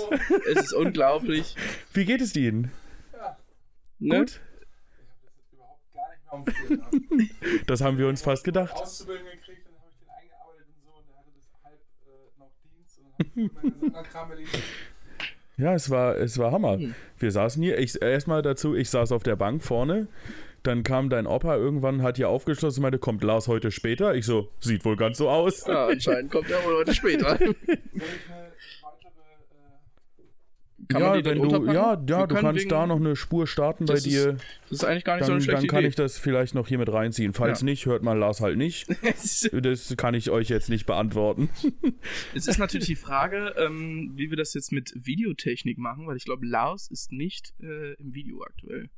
es 0.49 0.59
ist 0.63 0.73
unglaublich. 0.73 1.55
Wie 1.93 2.05
geht 2.05 2.21
es 2.21 2.35
Ihnen? 2.35 2.71
Ne? 3.99 4.19
Gut? 4.19 4.41
überhaupt 5.51 5.93
gar 5.93 6.09
nicht 6.09 6.18
mehr 6.18 6.18
am 6.18 6.18
Film. 6.18 6.18
Das 7.67 7.81
haben 7.81 7.97
wir 7.97 8.07
uns 8.07 8.21
fast 8.21 8.43
gedacht. 8.43 8.75
Auszubildenden 8.75 9.39
gekriegt, 9.39 9.65
dann 9.65 9.75
habe 9.79 9.89
ich 9.91 9.99
den 9.99 10.09
eingearbeitet 10.09 10.67
und 10.69 10.81
so 10.83 10.91
und 10.97 11.07
der 11.09 11.17
hatte 11.17 11.31
bis 11.35 11.49
halb 11.63 11.79
äh, 12.05 12.39
noch 12.39 12.51
Dienst 12.63 12.99
und 12.99 13.05
dann 13.05 13.13
habe 13.13 13.29
ich 13.29 13.53
meinen 13.53 13.71
ganzen 13.71 13.85
anderen 13.87 14.05
Kram 14.05 14.31
erledigt. 14.31 14.63
Ja, 15.57 15.73
es 15.73 15.89
war, 15.89 16.15
es 16.17 16.37
war 16.37 16.51
Hammer. 16.53 16.77
Hm. 16.77 16.95
Wir 17.17 17.31
saßen 17.31 17.61
hier, 17.61 17.77
ich 17.79 18.01
erstmal 18.01 18.41
dazu, 18.41 18.75
ich 18.75 18.89
saß 18.89 19.11
auf 19.11 19.23
der 19.23 19.35
Bank 19.35 19.61
vorne. 19.61 20.07
Dann 20.63 20.83
kam 20.83 21.09
dein 21.09 21.27
Opa 21.27 21.55
irgendwann, 21.55 22.01
hat 22.01 22.17
hier 22.17 22.29
aufgeschlossen 22.29 22.79
und 22.79 22.83
meinte, 22.83 22.99
kommt 22.99 23.23
Lars 23.23 23.47
heute 23.47 23.71
später? 23.71 24.15
Ich 24.15 24.25
so, 24.25 24.49
sieht 24.59 24.85
wohl 24.85 24.95
ganz 24.95 25.17
so 25.17 25.29
aus. 25.29 25.65
Ja, 25.67 25.87
anscheinend 25.87 26.31
kommt 26.31 26.49
er 26.49 26.63
wohl 26.65 26.77
heute 26.77 26.93
später. 26.93 27.37
Soll 27.37 27.55
ich 27.61 27.69
eine 27.69 28.51
weitere, 28.81 29.09
äh, 29.51 30.23
Kann 30.91 31.01
ja, 31.03 31.09
man 31.11 31.23
wenn 31.23 31.37
du, 31.39 31.65
ja, 31.67 31.73
ja, 32.07 32.25
du 32.25 32.33
kannst 32.33 32.61
wegen- 32.61 32.69
da 32.69 32.87
noch 32.87 32.95
eine 32.95 33.15
Spur 33.15 33.45
starten 33.45 33.85
bei 33.85 33.93
Das 33.93 34.07
ist 34.07 34.11
dir. 34.11 34.37
Das 34.63 34.71
ist 34.79 34.83
eigentlich 34.85 35.03
gar 35.03 35.17
nicht 35.17 35.25
so 35.25 35.33
Dann, 35.33 35.37
eine 35.37 35.45
dann 35.45 35.55
schlechte 35.57 35.67
kann 35.67 35.79
Idee. 35.81 35.87
ich 35.89 35.95
das 35.95 36.17
vielleicht 36.17 36.55
noch 36.55 36.67
hier 36.67 36.79
mit 36.79 36.91
reinziehen. 36.91 37.33
Falls 37.33 37.61
Ja. 37.61 37.65
nicht, 37.65 37.85
hört 37.85 38.01
mal 38.01 38.17
Lars 38.17 38.41
halt 38.41 38.57
nicht. 38.57 38.87
Das 39.61 39.93
kann 39.97 40.15
ich 40.15 40.31
euch 40.31 40.49
jetzt 40.49 40.67
nicht 40.69 40.87
beantworten. 40.87 41.49
Es 42.33 42.47
ist 42.47 42.57
natürlich 42.57 42.87
die 42.87 42.95
Frage, 43.07 43.53
ähm, 43.57 44.13
wie 44.15 44.31
wir 44.31 44.37
das 44.37 44.55
jetzt 44.55 44.71
mit 44.71 44.91
Videotechnik 44.95 45.77
machen, 45.77 46.07
weil 46.07 46.17
ich 46.17 46.25
glaube, 46.25 46.47
Lars 46.47 46.87
ist 46.89 47.11
nicht 47.11 47.53
äh, 47.61 47.93
im 47.93 48.15
Video 48.15 48.41
aktuell. 48.41 48.89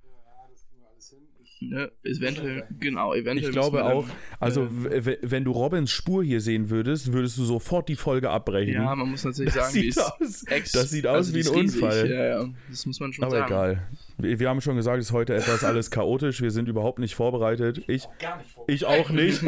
Ne? 1.63 1.91
Eventuell, 2.03 2.63
genau, 2.79 3.13
eventuell. 3.13 3.49
Ich 3.49 3.51
glaube 3.51 3.83
auch, 3.85 4.07
dann- 4.07 4.15
also 4.39 4.63
äh, 4.89 5.17
wenn 5.21 5.43
du 5.43 5.51
Robins 5.51 5.91
Spur 5.91 6.23
hier 6.23 6.41
sehen 6.41 6.71
würdest, 6.71 7.13
würdest 7.13 7.37
du 7.37 7.43
sofort 7.45 7.87
die 7.87 7.95
Folge 7.95 8.31
abbrechen. 8.31 8.73
Ja, 8.73 8.95
man 8.95 9.11
muss 9.11 9.23
natürlich 9.23 9.53
das, 9.53 9.65
sagen, 9.65 9.73
die 9.75 9.79
sieht 9.81 9.89
ist 9.91 9.99
aus, 9.99 10.71
das 10.73 10.89
sieht 10.89 11.05
aus 11.05 11.15
also 11.17 11.33
wie 11.35 11.47
ein 11.47 11.61
riesig. 11.61 11.83
Unfall. 11.83 12.09
Ja, 12.09 12.25
ja, 12.25 12.49
das 12.67 12.85
muss 12.87 12.99
man 12.99 13.13
schon 13.13 13.25
Aber 13.25 13.35
sagen. 13.37 13.53
egal. 13.53 13.87
Wir, 14.21 14.39
wir 14.39 14.49
haben 14.49 14.61
schon 14.61 14.75
gesagt, 14.75 14.99
es 14.99 15.07
ist 15.07 15.11
heute 15.11 15.35
etwas 15.35 15.63
alles 15.63 15.91
chaotisch. 15.91 16.41
Wir 16.41 16.51
sind 16.51 16.67
überhaupt 16.67 16.99
nicht 16.99 17.15
vorbereitet. 17.15 17.83
Ich, 17.87 18.07
gar 18.19 18.37
nicht 18.37 18.51
vor. 18.51 18.65
ich 18.67 18.85
auch 18.85 19.09
nicht. 19.09 19.43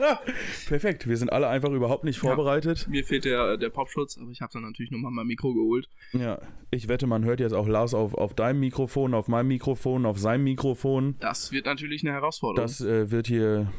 Perfekt. 0.68 1.08
Wir 1.08 1.16
sind 1.16 1.32
alle 1.32 1.48
einfach 1.48 1.70
überhaupt 1.70 2.04
nicht 2.04 2.18
vorbereitet. 2.18 2.86
Mir 2.88 3.04
fehlt 3.04 3.24
der, 3.24 3.56
der 3.56 3.70
Popschutz, 3.70 4.18
aber 4.18 4.30
ich 4.30 4.40
habe 4.40 4.52
dann 4.52 4.62
natürlich 4.62 4.90
nochmal 4.90 5.12
mein 5.12 5.26
Mikro 5.26 5.54
geholt. 5.54 5.88
Ja. 6.12 6.40
Ich 6.70 6.88
wette, 6.88 7.06
man 7.06 7.24
hört 7.24 7.40
jetzt 7.40 7.52
auch 7.52 7.66
Lars 7.68 7.94
auf, 7.94 8.14
auf 8.14 8.34
deinem 8.34 8.60
Mikrofon, 8.60 9.14
auf 9.14 9.28
meinem 9.28 9.48
Mikrofon, 9.48 10.06
auf 10.06 10.18
seinem 10.18 10.44
Mikrofon. 10.44 11.16
Das 11.20 11.52
wird 11.52 11.66
natürlich 11.66 12.02
eine 12.02 12.12
Herausforderung. 12.12 12.66
Das 12.66 12.80
äh, 12.80 13.10
wird 13.10 13.26
hier 13.26 13.70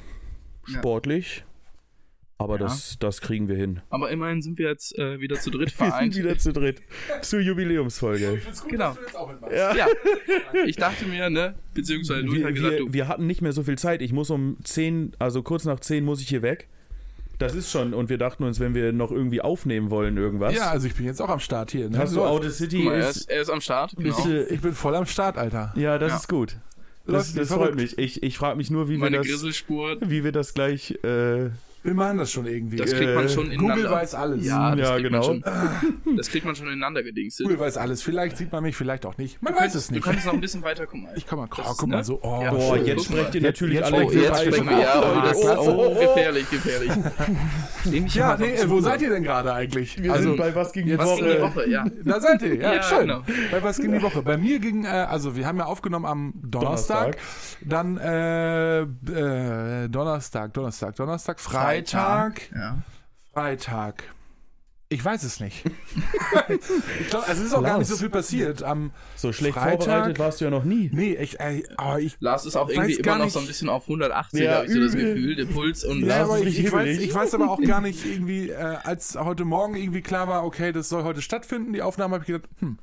Ja. 0.68 0.81
Aber 2.44 2.54
Ja. 2.56 2.60
das, 2.66 2.98
das 3.00 3.22
kriegen 3.22 3.48
wir 3.48 3.56
hin. 3.56 3.82
aber 3.90 4.10
immerhin 4.12 4.42
sind 4.42 4.58
wir 4.58 4.70
jetzt 4.70 4.98
äh, 4.98 5.20
wieder 5.20 5.40
zu 5.40 5.50
dritt 5.52 5.70
Wir 5.80 5.86
sind 5.86 5.88
vereint. 5.92 6.16
wieder 6.16 6.38
zu 6.38 6.54
dritt. 6.54 6.82
Zur 7.22 7.40
Jubiläumsfolge. 7.40 8.34
Ich 8.38 8.44
find's 8.44 8.62
gut, 8.62 8.72
Genau. 8.72 8.90
dass 8.90 8.96
du 8.98 9.02
jetzt 9.04 9.16
auch 9.18 9.30
mitmachst. 9.32 9.56
Ja. 9.56 9.76
ja, 9.76 9.88
ich 10.66 10.76
dachte 10.76 11.06
mir, 11.06 11.30
ne, 11.30 11.56
beziehungsweise 11.74 12.24
du 12.24 12.32
hast 12.32 12.38
ja 12.40 12.46
wir, 12.48 12.54
gesagt, 12.54 12.72
wir, 12.74 12.80
du. 12.80 12.94
wir 12.94 13.08
hatten 13.08 13.28
nicht 13.28 13.42
mehr 13.42 13.54
so 13.54 13.64
viel 13.64 13.78
Zeit. 13.78 14.02
Ich 14.02 14.14
muss 14.14 14.30
um 14.30 14.58
10, 14.64 15.14
also 15.20 15.44
kurz 15.44 15.66
nach 15.66 15.80
10 15.80 16.04
muss 16.04 16.22
ich 16.22 16.28
hier 16.30 16.42
weg. 16.42 16.68
Das 17.40 17.56
ist 17.56 17.72
schon. 17.72 17.96
Und 17.96 18.10
wir 18.10 18.20
dachten 18.20 18.44
uns, 18.44 18.60
wenn 18.60 18.76
wir 18.76 18.94
noch 18.94 19.12
irgendwie 19.12 19.42
aufnehmen 19.42 19.90
wollen, 19.90 20.16
irgendwas. 20.16 20.54
Ja, 20.54 20.70
also 20.70 20.86
ich 20.86 20.94
bin 20.94 21.08
jetzt 21.08 21.20
auch 21.22 21.30
am 21.30 21.40
Start 21.40 21.72
hier. 21.72 21.90
Ne? 21.90 21.98
Hast 21.98 22.16
du. 22.16 22.22
Audacity? 22.24 22.78
Guck 22.78 22.86
mal, 22.86 22.96
er 23.02 23.10
Ist, 23.10 23.16
ist, 23.18 23.30
er 23.32 23.42
ist 23.42 23.50
am 23.50 23.62
Start. 23.62 23.96
Genau. 23.98 24.16
bist 24.16 24.26
du, 24.28 24.44
Ich 24.54 24.62
bin 24.62 24.74
voll 24.74 24.94
am 24.96 25.08
Start, 25.08 25.38
Alter. 25.40 25.74
ja, 25.76 25.98
das 25.98 26.12
Ja. 26.12 26.18
ist 26.18 26.28
gut. 26.30 26.58
Das, 27.08 27.34
das 27.34 27.50
freut 27.52 27.74
mich. 27.76 27.98
Ich, 27.98 28.22
ich 28.22 28.38
frage 28.38 28.58
mich 28.58 28.70
nur, 28.70 28.88
wie 28.90 28.94
wir, 28.94 29.00
Meine 29.00 29.18
das, 29.18 29.28
Grisselspur, 29.28 29.98
wie 30.02 30.24
wir 30.24 30.32
das 30.32 30.54
gleich. 30.54 30.92
Äh, 31.04 31.50
Wir 31.83 31.95
machen 31.95 32.19
das 32.19 32.31
schon 32.31 32.45
irgendwie. 32.45 32.78
das 32.78 32.92
kriegt 32.94 33.16
man 33.16 33.25
Äh, 33.25 33.30
schon 33.30 33.45
ineinander. 33.51 33.75
Google 33.75 33.92
weiß 33.92 34.13
alles. 34.13 34.45
Ja, 34.45 34.75
das 34.75 34.88
Ja, 34.88 34.94
kriegt 34.95 35.07
genau. 35.10 35.28
Man 35.33 35.44
schon, 36.06 36.16
das 36.18 36.30
kriegt 36.30 36.45
man 36.45 36.56
schon 36.56 36.68
ineinander 36.68 37.01
gedingstet. 37.01 37.45
Google 37.48 37.60
weiß 37.60 37.78
alles. 37.78 38.04
Vielleicht 38.04 38.38
sieht 38.38 38.51
man 38.51 38.62
mich, 38.62 38.75
vielleicht 38.75 39.06
auch 39.06 39.18
nicht. 39.18 39.42
Man 39.42 39.54
Du 39.54 39.57
weiß 39.60 39.63
kannst, 39.72 39.75
es 39.78 39.88
du 39.88 39.94
nicht. 39.95 40.04
kannst 40.04 40.25
noch 40.28 40.33
ein 40.33 40.42
bisschen 40.42 40.62
weiter 40.62 40.86
gucken. 40.86 41.07
Ich 41.16 41.25
komm 41.25 41.39
mal, 41.39 41.48
oh, 41.51 41.74
guck 41.78 41.89
ne? 41.89 41.95
mal 41.95 42.04
so. 42.04 42.19
Oh, 42.22 42.42
Ja. 42.44 42.51
boah, 42.51 42.78
jetzt 42.78 43.06
sprecht 43.06 43.33
ihr 43.36 43.42
natürlich 43.42 43.75
Jetzt 43.75 43.86
alle 43.94 44.04
sprechen 44.04 44.13
wir- 44.22 44.28
gleich. 44.30 44.44
jetzt 44.45 44.54
sprechen 44.56 44.69
wir, 44.69 44.80
ja, 44.80 45.01
Oh, 45.01 45.18
oh, 45.18 45.22
das, 45.25 45.38
oh, 45.38 45.57
oh, 45.57 45.95
oh. 45.95 46.00
gefährlich, 46.00 46.50
gefährlich. 46.51 46.92
Ja, 48.13 48.38
nee, 48.38 48.56
wo 48.68 48.80
seid 48.80 49.01
ihr 49.01 49.10
denn 49.10 49.24
gerade 49.24 49.51
eigentlich? 49.54 50.01
Wir 50.01 50.13
also, 50.13 50.30
sind 50.30 50.38
bei 50.38 50.54
was 50.54 50.72
gegen 50.74 50.88
die 50.88 50.98
Woche. 51.00 51.16
ging 51.24 51.34
die 51.36 51.42
Woche, 51.42 51.69
ja. 51.69 51.86
da 52.06 52.19
seid 52.19 52.42
ihr, 52.44 52.56
ja, 52.57 52.74
Ja, 52.75 52.84
schön. 52.84 53.00
genau. 53.01 53.22
Bei 53.50 53.63
was 53.63 53.77
ging 53.77 53.92
die 53.92 54.01
Woche? 54.04 54.22
Bei 54.22 54.38
mir 54.38 54.60
ging, 54.60 54.86
äh, 54.86 54.88
also 54.88 55.36
wir 55.36 55.48
haben 55.48 55.57
ja 55.57 55.66
aufgenommen 55.66 56.06
am 56.06 56.34
Donnerstag, 56.44 57.18
dann 57.62 57.98
äh, 57.98 58.86
Donnerstag, 59.89 60.54
Donnerstag, 60.54 60.95
Donnerstag, 60.95 61.39
Freitag, 61.39 61.71
Ja. 62.56 62.78
Freitag. 63.34 64.04
Ich 64.94 65.06
weiß 65.06 65.24
es 65.24 65.40
nicht. 65.40 65.64
ich 67.00 67.10
glaub, 67.10 67.28
also 67.28 67.42
es 67.42 67.48
ist 67.48 67.54
auch 67.54 67.62
gar 67.62 67.70
Lars. 67.78 67.80
nicht 67.80 67.88
so 67.88 67.96
viel 67.96 68.10
passiert. 68.10 68.62
Am, 68.62 68.92
So 69.16 69.32
schlecht 69.32 69.54
Freitag- 69.54 69.84
vorbereitet 69.86 70.20
warst 70.20 70.42
du 70.42 70.46
ja 70.46 70.52
noch 70.52 70.66
nie. 70.66 70.90
nee, 70.94 71.14
ich, 71.16 71.40
äh, 71.40 71.64
aber 71.78 72.02
ich 72.02 72.18
Lars 72.20 72.46
ist 72.46 72.58
auch 72.58 72.68
irgendwie 72.70 72.98
gar 72.98 73.16
immer 73.16 73.20
noch 73.20 73.26
nicht- 73.26 73.34
so 73.34 73.40
ein 73.40 73.48
bisschen 73.48 73.70
auf 73.70 73.88
180, 73.88 74.42
Ja, 74.42 74.56
habe 74.56 74.66
ich 74.66 74.74
so 74.74 74.82
das 74.82 74.94
übel. 74.94 75.16
Gefühl, 75.16 75.36
der 75.38 75.46
Puls 75.46 75.86
und 75.86 76.02
Ja, 76.02 76.08
Lars 76.18 76.30
aber 76.30 76.40
ich, 76.42 76.60
ich, 76.60 76.70
weiß, 76.72 76.98
ich 77.00 77.14
weiß 77.14 77.34
aber 77.36 77.50
auch 77.52 77.62
gar 77.62 77.80
nicht 77.80 78.06
irgendwie, 78.06 78.50
äh, 78.50 78.56
als 78.84 79.16
heute 79.18 79.46
Morgen 79.46 79.76
irgendwie 79.76 80.02
klar 80.02 80.28
war, 80.28 80.44
okay, 80.44 80.74
das 80.74 80.90
soll 80.90 81.04
heute 81.06 81.22
stattfinden, 81.22 81.72
die 81.72 81.82
Aufnahme, 81.82 82.16
habe 82.16 82.24
ich 82.24 82.28
gedacht, 82.28 82.50
hm, 82.60 82.78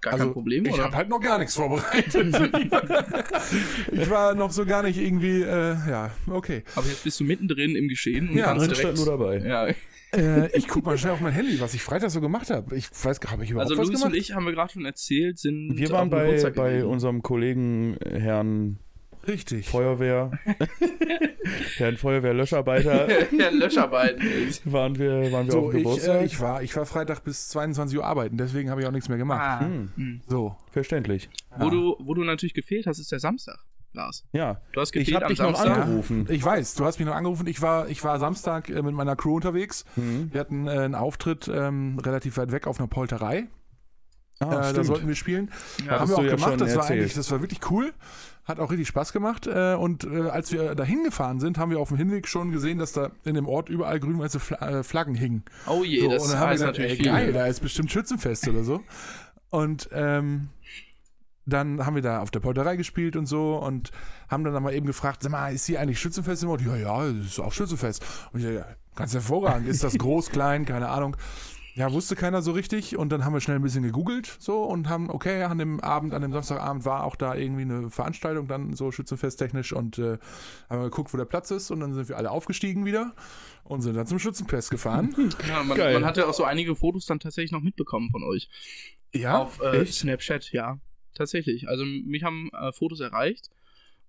gar 0.00 0.12
also 0.14 0.26
kein 0.26 0.32
Problem, 0.32 0.66
ich 0.66 0.72
oder? 0.74 0.84
habe 0.84 0.96
halt 0.96 1.08
noch 1.08 1.20
gar 1.20 1.38
nichts 1.38 1.54
vorbereitet. 1.54 2.34
ich 3.92 4.10
war 4.10 4.34
noch 4.34 4.50
so 4.50 4.64
gar 4.64 4.82
nicht 4.82 4.98
irgendwie, 4.98 5.42
äh, 5.42 5.74
ja, 5.88 6.10
okay. 6.28 6.62
aber 6.74 6.86
jetzt 6.86 7.04
bist 7.04 7.18
du 7.20 7.24
mittendrin 7.24 7.74
im 7.76 7.88
Geschehen 7.88 8.28
und 8.30 8.36
Ja, 8.36 8.46
kannst 8.46 8.70
direkt... 8.70 8.96
nur 8.96 9.06
dabei. 9.06 9.38
Ja, 9.38 9.68
Äh, 10.10 10.56
ich 10.56 10.66
guck 10.66 10.86
mal 10.86 10.96
schnell 10.96 11.12
auf 11.12 11.20
mein 11.20 11.34
Handy, 11.34 11.60
was 11.60 11.74
ich 11.74 11.82
Freitag 11.82 12.10
so 12.10 12.22
gemacht 12.22 12.48
habe. 12.48 12.74
Ich 12.76 12.88
weiß 12.90 13.20
gar 13.20 13.36
nicht, 13.36 13.50
überhaupt 13.50 13.70
also 13.70 13.80
was 13.80 13.88
Luis 13.88 13.98
gemacht. 14.00 14.14
und 14.14 14.18
ich 14.18 14.32
haben 14.34 14.46
wir 14.46 14.52
gerade 14.52 14.72
schon 14.72 14.86
erzählt, 14.86 15.38
sind 15.38 15.76
Wir 15.76 15.90
waren 15.90 16.08
bei, 16.08 16.50
bei 16.50 16.84
unserem 16.84 17.22
Kollegen 17.22 17.98
Herrn 18.02 18.78
Richtig. 19.28 19.68
Feuerwehr, 19.68 20.30
Herrn 21.76 21.96
Feuerwehrlöscharbeiter, 21.96 23.08
ja, 23.32 23.50
Löscharbeiten. 23.50 24.22
waren 24.64 24.98
wir, 24.98 25.30
waren 25.32 25.46
wir 25.46 25.52
So, 25.52 25.58
auf 25.66 25.70
dem 25.70 25.76
ich, 25.78 25.84
Geburtstag. 25.84 26.20
äh, 26.20 26.24
ich, 26.24 26.40
war, 26.40 26.62
ich 26.62 26.74
war 26.76 26.86
Freitag 26.86 27.24
bis 27.24 27.48
22 27.48 27.98
Uhr 27.98 28.04
arbeiten, 28.04 28.36
deswegen 28.38 28.70
habe 28.70 28.80
ich 28.80 28.86
auch 28.86 28.90
nichts 28.92 29.08
mehr 29.08 29.18
gemacht. 29.18 29.40
Ah, 29.42 29.60
Hm. 29.60 29.90
hm. 29.96 30.20
So. 30.26 30.56
Verständlich. 30.70 31.28
Wo, 31.58 31.70
du, 31.70 31.96
wo 32.00 32.14
du 32.14 32.24
natürlich 32.24 32.54
gefehlt 32.54 32.86
hast, 32.86 32.98
ist 32.98 33.12
der 33.12 33.20
Samstag, 33.20 33.58
Lars. 33.92 34.24
Ja, 34.32 34.60
Du 34.72 34.80
hast 34.80 34.92
gefehlt 34.92 35.08
ich 35.08 35.14
habe 35.14 35.26
am 35.26 35.30
dich 35.30 35.38
noch 35.40 35.54
Samstag. 35.56 35.82
angerufen. 35.84 36.26
Ich 36.30 36.44
weiß, 36.44 36.74
du 36.74 36.84
hast 36.84 36.98
mich 36.98 37.06
noch 37.06 37.14
angerufen. 37.14 37.46
Ich 37.46 37.60
war, 37.62 37.88
ich 37.88 38.02
war 38.04 38.18
Samstag 38.18 38.68
äh, 38.70 38.82
mit 38.82 38.94
meiner 38.94 39.16
Crew 39.16 39.34
unterwegs. 39.36 39.84
Mhm. 39.96 40.28
Wir 40.32 40.40
hatten 40.40 40.66
äh, 40.66 40.70
einen 40.70 40.94
Auftritt 40.94 41.48
ähm, 41.52 41.98
relativ 41.98 42.36
weit 42.38 42.52
weg 42.52 42.66
auf 42.66 42.78
einer 42.78 42.88
Polterei. 42.88 43.46
Ah, 44.40 44.70
äh, 44.70 44.72
da 44.72 44.84
sollten 44.84 45.08
wir 45.08 45.14
spielen. 45.16 45.50
Ja, 45.84 46.00
haben 46.00 46.10
wir 46.10 46.18
auch 46.18 46.22
ja 46.22 46.36
gemacht. 46.36 46.60
Das 46.60 46.76
war 46.76 46.86
eigentlich, 46.88 47.14
das 47.14 47.30
war 47.30 47.40
wirklich 47.40 47.60
cool. 47.70 47.92
Hat 48.44 48.60
auch 48.60 48.70
richtig 48.70 48.88
Spaß 48.88 49.12
gemacht. 49.12 49.46
Äh, 49.46 49.74
und 49.74 50.04
äh, 50.04 50.28
als 50.30 50.52
wir 50.52 50.74
dahin 50.74 51.04
gefahren 51.04 51.38
sind, 51.40 51.58
haben 51.58 51.70
wir 51.70 51.80
auf 51.80 51.88
dem 51.88 51.98
Hinweg 51.98 52.26
schon 52.28 52.50
gesehen, 52.50 52.78
dass 52.78 52.92
da 52.92 53.10
in 53.24 53.34
dem 53.34 53.46
Ort 53.46 53.68
überall 53.68 54.00
grün-weiße 54.00 54.38
äh, 54.60 54.82
Flaggen 54.82 55.14
hingen. 55.14 55.44
Oh 55.66 55.84
je, 55.84 56.00
So, 56.02 56.10
das 56.10 56.22
und 56.22 56.30
dann 56.32 56.38
haben 56.40 56.46
wir 56.46 56.50
heißt 56.50 56.60
gesagt, 56.60 56.78
natürlich 56.78 56.90
ey, 56.92 56.96
viel. 56.96 57.06
geil, 57.06 57.32
da 57.32 57.46
ist 57.46 57.60
bestimmt 57.60 57.90
Schützenfest 57.90 58.48
oder 58.48 58.64
so. 58.64 58.80
Und 59.50 59.88
ähm, 59.92 60.48
dann 61.44 61.84
haben 61.84 61.94
wir 61.94 62.02
da 62.02 62.20
auf 62.20 62.30
der 62.30 62.40
Polterei 62.40 62.76
gespielt 62.76 63.16
und 63.16 63.26
so 63.26 63.56
und 63.56 63.90
haben 64.28 64.44
dann 64.44 64.62
mal 64.62 64.72
eben 64.74 64.86
gefragt, 64.86 65.22
sag 65.22 65.32
mal, 65.32 65.52
ist 65.52 65.66
hier 65.66 65.80
eigentlich 65.80 65.98
Schützenfest 65.98 66.42
im 66.42 66.50
Ort? 66.50 66.60
Ja, 66.62 66.76
ja, 66.76 67.04
es 67.06 67.26
ist 67.26 67.40
auch 67.40 67.52
Schützenfest. 67.52 68.04
Und 68.32 68.40
ich 68.40 68.46
ja, 68.46 68.64
ganz 68.94 69.14
hervorragend. 69.14 69.68
Ist 69.68 69.82
das 69.84 69.96
groß, 69.96 70.28
klein, 70.30 70.64
keine 70.64 70.88
Ahnung. 70.88 71.16
Ja, 71.74 71.92
wusste 71.92 72.16
keiner 72.16 72.42
so 72.42 72.52
richtig 72.52 72.96
und 72.96 73.10
dann 73.10 73.24
haben 73.24 73.32
wir 73.32 73.40
schnell 73.40 73.56
ein 73.56 73.62
bisschen 73.62 73.82
gegoogelt 73.82 74.36
so 74.40 74.64
und 74.64 74.88
haben, 74.88 75.10
okay, 75.10 75.44
an 75.44 75.58
dem 75.58 75.80
Abend, 75.80 76.12
an 76.12 76.22
dem 76.22 76.32
Samstagabend 76.32 76.84
war 76.84 77.04
auch 77.04 77.16
da 77.16 77.34
irgendwie 77.34 77.62
eine 77.62 77.90
Veranstaltung, 77.90 78.48
dann 78.48 78.74
so 78.74 78.90
schützenfesttechnisch 78.90 79.72
und 79.72 79.98
äh, 79.98 80.18
haben 80.68 80.80
wir 80.80 80.90
geguckt, 80.90 81.12
wo 81.12 81.16
der 81.16 81.24
Platz 81.24 81.50
ist 81.50 81.70
und 81.70 81.80
dann 81.80 81.94
sind 81.94 82.08
wir 82.08 82.16
alle 82.16 82.30
aufgestiegen 82.30 82.84
wieder 82.84 83.14
und 83.64 83.82
sind 83.82 83.94
dann 83.94 84.06
zum 84.06 84.18
Schützenfest 84.18 84.70
gefahren. 84.70 85.14
Ja, 85.48 85.62
man, 85.62 85.76
Geil. 85.76 85.94
man 85.94 86.04
hat 86.04 86.16
ja 86.16 86.26
auch 86.26 86.34
so 86.34 86.44
einige 86.44 86.74
Fotos 86.74 87.06
dann 87.06 87.20
tatsächlich 87.20 87.52
noch 87.52 87.62
mitbekommen 87.62 88.10
von 88.10 88.22
euch. 88.24 88.48
ja, 89.12 89.38
auf 89.38 89.60
äh? 89.60 89.84
Snapchat, 89.86 90.52
ja. 90.52 90.78
Tatsächlich. 91.14 91.68
Also 91.68 91.84
mich 91.84 92.22
haben 92.22 92.50
äh, 92.52 92.72
Fotos 92.72 93.00
erreicht 93.00 93.50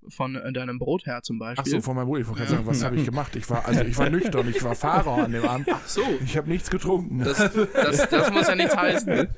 von 0.08 0.36
äh, 0.36 0.52
deinem 0.54 0.80
Brotherr 0.80 1.22
zum 1.22 1.42
Ach 1.42 1.56
Beispiel. 1.56 1.72
so, 1.74 1.82
von 1.82 1.96
meinem 1.96 2.08
Bruder. 2.08 2.22
Ich 2.22 2.28
wollte 2.28 2.40
gerade 2.40 2.52
sagen, 2.52 2.68
was 2.68 2.84
habe 2.84 2.96
ich 2.96 3.06
gemacht? 3.06 3.36
Ich 3.36 3.50
war, 3.50 3.66
also 3.66 3.82
ich 3.82 3.98
war 3.98 4.10
nüchtern, 4.10 4.48
ich 4.50 4.64
war 4.64 4.76
Fahrer 4.76 5.26
an 5.26 5.32
dem 5.32 5.46
Abend. 5.46 5.68
Ach 5.72 5.86
so. 5.86 6.02
Ich 6.24 6.38
habe 6.38 6.50
nichts 6.50 6.70
getrunken. 6.70 7.20
Das, 7.20 7.38
das, 7.38 8.10
das 8.10 8.32
muss 8.32 8.48
ja 8.48 8.56
nichts 8.56 8.76
heißen. 8.76 9.14
Ne? 9.14 9.30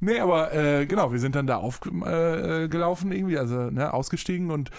Nee, 0.00 0.18
aber 0.18 0.52
äh, 0.52 0.86
genau, 0.86 1.12
wir 1.12 1.18
sind 1.18 1.34
dann 1.34 1.46
da 1.46 1.56
aufgelaufen 1.56 3.12
äh, 3.12 3.16
irgendwie, 3.16 3.38
also 3.38 3.70
ne, 3.70 3.94
ausgestiegen 3.94 4.50
und 4.50 4.70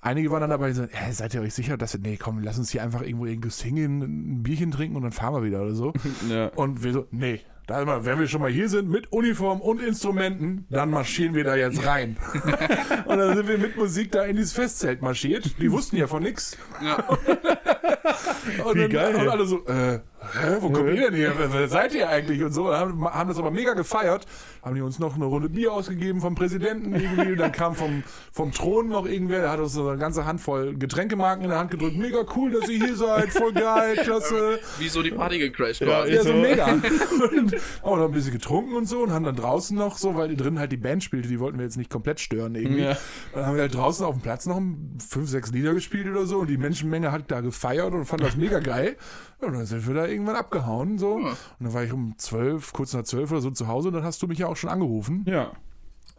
einige 0.00 0.30
waren 0.30 0.40
dann 0.40 0.50
dabei, 0.50 0.68
die 0.68 0.74
so, 0.74 0.82
äh, 0.82 1.12
seid 1.12 1.34
ihr 1.34 1.40
euch 1.40 1.54
sicher, 1.54 1.76
dass 1.76 1.94
wir, 1.94 2.00
nee, 2.00 2.16
komm, 2.16 2.42
lass 2.42 2.58
uns 2.58 2.70
hier 2.70 2.82
einfach 2.82 3.02
irgendwo 3.02 3.26
irgendwo 3.26 3.48
hingehen, 3.48 4.00
ein 4.02 4.42
Bierchen 4.42 4.70
trinken 4.70 4.96
und 4.96 5.02
dann 5.02 5.12
fahren 5.12 5.34
wir 5.34 5.44
wieder 5.44 5.62
oder 5.62 5.74
so. 5.74 5.92
Ja. 6.28 6.48
Und 6.48 6.82
wir 6.82 6.92
so, 6.92 7.06
nee, 7.10 7.40
da 7.70 7.84
mal, 7.84 8.04
wenn 8.04 8.18
wir 8.18 8.26
schon 8.26 8.40
mal 8.40 8.50
hier 8.50 8.68
sind 8.68 8.90
mit 8.90 9.12
Uniform 9.12 9.60
und 9.60 9.80
Instrumenten, 9.80 10.66
dann 10.70 10.90
marschieren 10.90 11.34
wir 11.34 11.44
da 11.44 11.54
jetzt 11.54 11.86
rein. 11.86 12.16
und 13.06 13.16
dann 13.16 13.36
sind 13.36 13.48
wir 13.48 13.58
mit 13.58 13.76
Musik 13.76 14.10
da 14.10 14.24
in 14.24 14.36
dieses 14.36 14.52
Festzelt 14.52 15.02
marschiert. 15.02 15.54
Die 15.60 15.70
wussten 15.70 15.96
ja 15.96 16.08
von 16.08 16.22
nix. 16.22 16.58
Ja. 16.82 17.04
Und 18.64 18.74
Wie 18.74 18.80
dann 18.80 18.90
geil. 18.90 19.14
Und 19.14 19.28
alle 19.28 19.44
so, 19.46 19.66
äh, 19.66 20.00
hä, 20.20 20.56
wo 20.60 20.70
kommt 20.70 20.88
ihr 20.88 21.10
denn 21.10 21.14
hier? 21.14 21.32
Wer, 21.36 21.52
wer 21.52 21.68
seid 21.68 21.94
ihr 21.94 22.08
eigentlich? 22.08 22.42
Und 22.42 22.52
so. 22.52 22.68
Und 22.68 22.74
haben, 22.74 23.04
haben 23.04 23.28
das 23.28 23.38
aber 23.38 23.50
mega 23.50 23.74
gefeiert. 23.74 24.26
Haben 24.62 24.74
die 24.74 24.82
uns 24.82 24.98
noch 24.98 25.14
eine 25.14 25.24
Runde 25.24 25.48
Bier 25.48 25.72
ausgegeben 25.72 26.20
vom 26.20 26.34
Präsidenten 26.34 26.94
irgendwie. 26.94 27.36
Dann 27.36 27.52
kam 27.52 27.74
vom, 27.74 28.02
vom 28.32 28.52
Thron 28.52 28.88
noch 28.88 29.06
irgendwer, 29.06 29.40
der 29.40 29.50
hat 29.50 29.60
uns 29.60 29.72
so 29.72 29.88
eine 29.88 29.98
ganze 29.98 30.24
Handvoll 30.24 30.76
Getränkemarken 30.76 31.44
in 31.44 31.50
der 31.50 31.58
Hand 31.58 31.70
gedrückt. 31.70 31.96
Mega 31.96 32.24
cool, 32.36 32.50
dass 32.52 32.68
ihr 32.68 32.84
hier 32.84 32.96
seid. 32.96 33.30
Voll 33.30 33.52
geil, 33.52 33.96
klasse. 33.96 34.58
Wie 34.78 34.88
so 34.88 35.02
die 35.02 35.10
Party 35.10 35.38
gecrashed 35.38 35.80
Ja. 35.80 36.04
Ja, 36.06 36.22
so 36.22 36.32
mega. 36.32 36.66
Und 36.72 37.54
haben 37.82 37.98
noch 38.00 38.06
ein 38.06 38.12
bisschen 38.12 38.32
getrunken 38.32 38.74
und 38.74 38.86
so 38.86 39.02
und 39.02 39.12
haben 39.12 39.24
dann 39.24 39.36
draußen 39.36 39.76
noch 39.76 39.96
so, 39.96 40.16
weil 40.16 40.34
drin 40.36 40.58
halt 40.58 40.72
die 40.72 40.76
Band 40.76 41.02
spielte, 41.04 41.28
die 41.28 41.40
wollten 41.40 41.58
wir 41.58 41.64
jetzt 41.64 41.76
nicht 41.76 41.90
komplett 41.90 42.20
stören 42.20 42.54
irgendwie. 42.54 42.82
Ja. 42.82 42.96
Dann 43.34 43.46
haben 43.46 43.54
wir 43.54 43.62
halt 43.62 43.74
draußen 43.74 44.04
auf 44.04 44.14
dem 44.14 44.22
Platz 44.22 44.46
noch 44.46 44.60
fünf, 45.08 45.28
sechs 45.28 45.50
Lieder 45.50 45.74
gespielt 45.74 46.08
oder 46.08 46.26
so 46.26 46.38
und 46.38 46.48
die 46.48 46.56
Menschenmenge 46.56 47.12
hat 47.12 47.30
da 47.30 47.40
gefeiert 47.40 47.69
und 47.78 48.04
fand 48.06 48.22
das 48.22 48.36
mega 48.36 48.58
geil. 48.60 48.96
Ja, 49.40 49.48
und 49.48 49.54
dann 49.54 49.66
sind 49.66 49.86
wir 49.86 49.94
da 49.94 50.06
irgendwann 50.06 50.36
abgehauen 50.36 50.98
so. 50.98 51.14
Und 51.14 51.36
dann 51.60 51.72
war 51.74 51.84
ich 51.84 51.92
um 51.92 52.16
zwölf, 52.18 52.72
kurz 52.72 52.92
nach 52.92 53.04
zwölf 53.04 53.30
oder 53.30 53.40
so 53.40 53.50
zu 53.50 53.68
Hause 53.68 53.88
und 53.88 53.94
dann 53.94 54.04
hast 54.04 54.22
du 54.22 54.26
mich 54.26 54.38
ja 54.38 54.46
auch 54.48 54.56
schon 54.56 54.70
angerufen 54.70 55.24
Ja. 55.26 55.52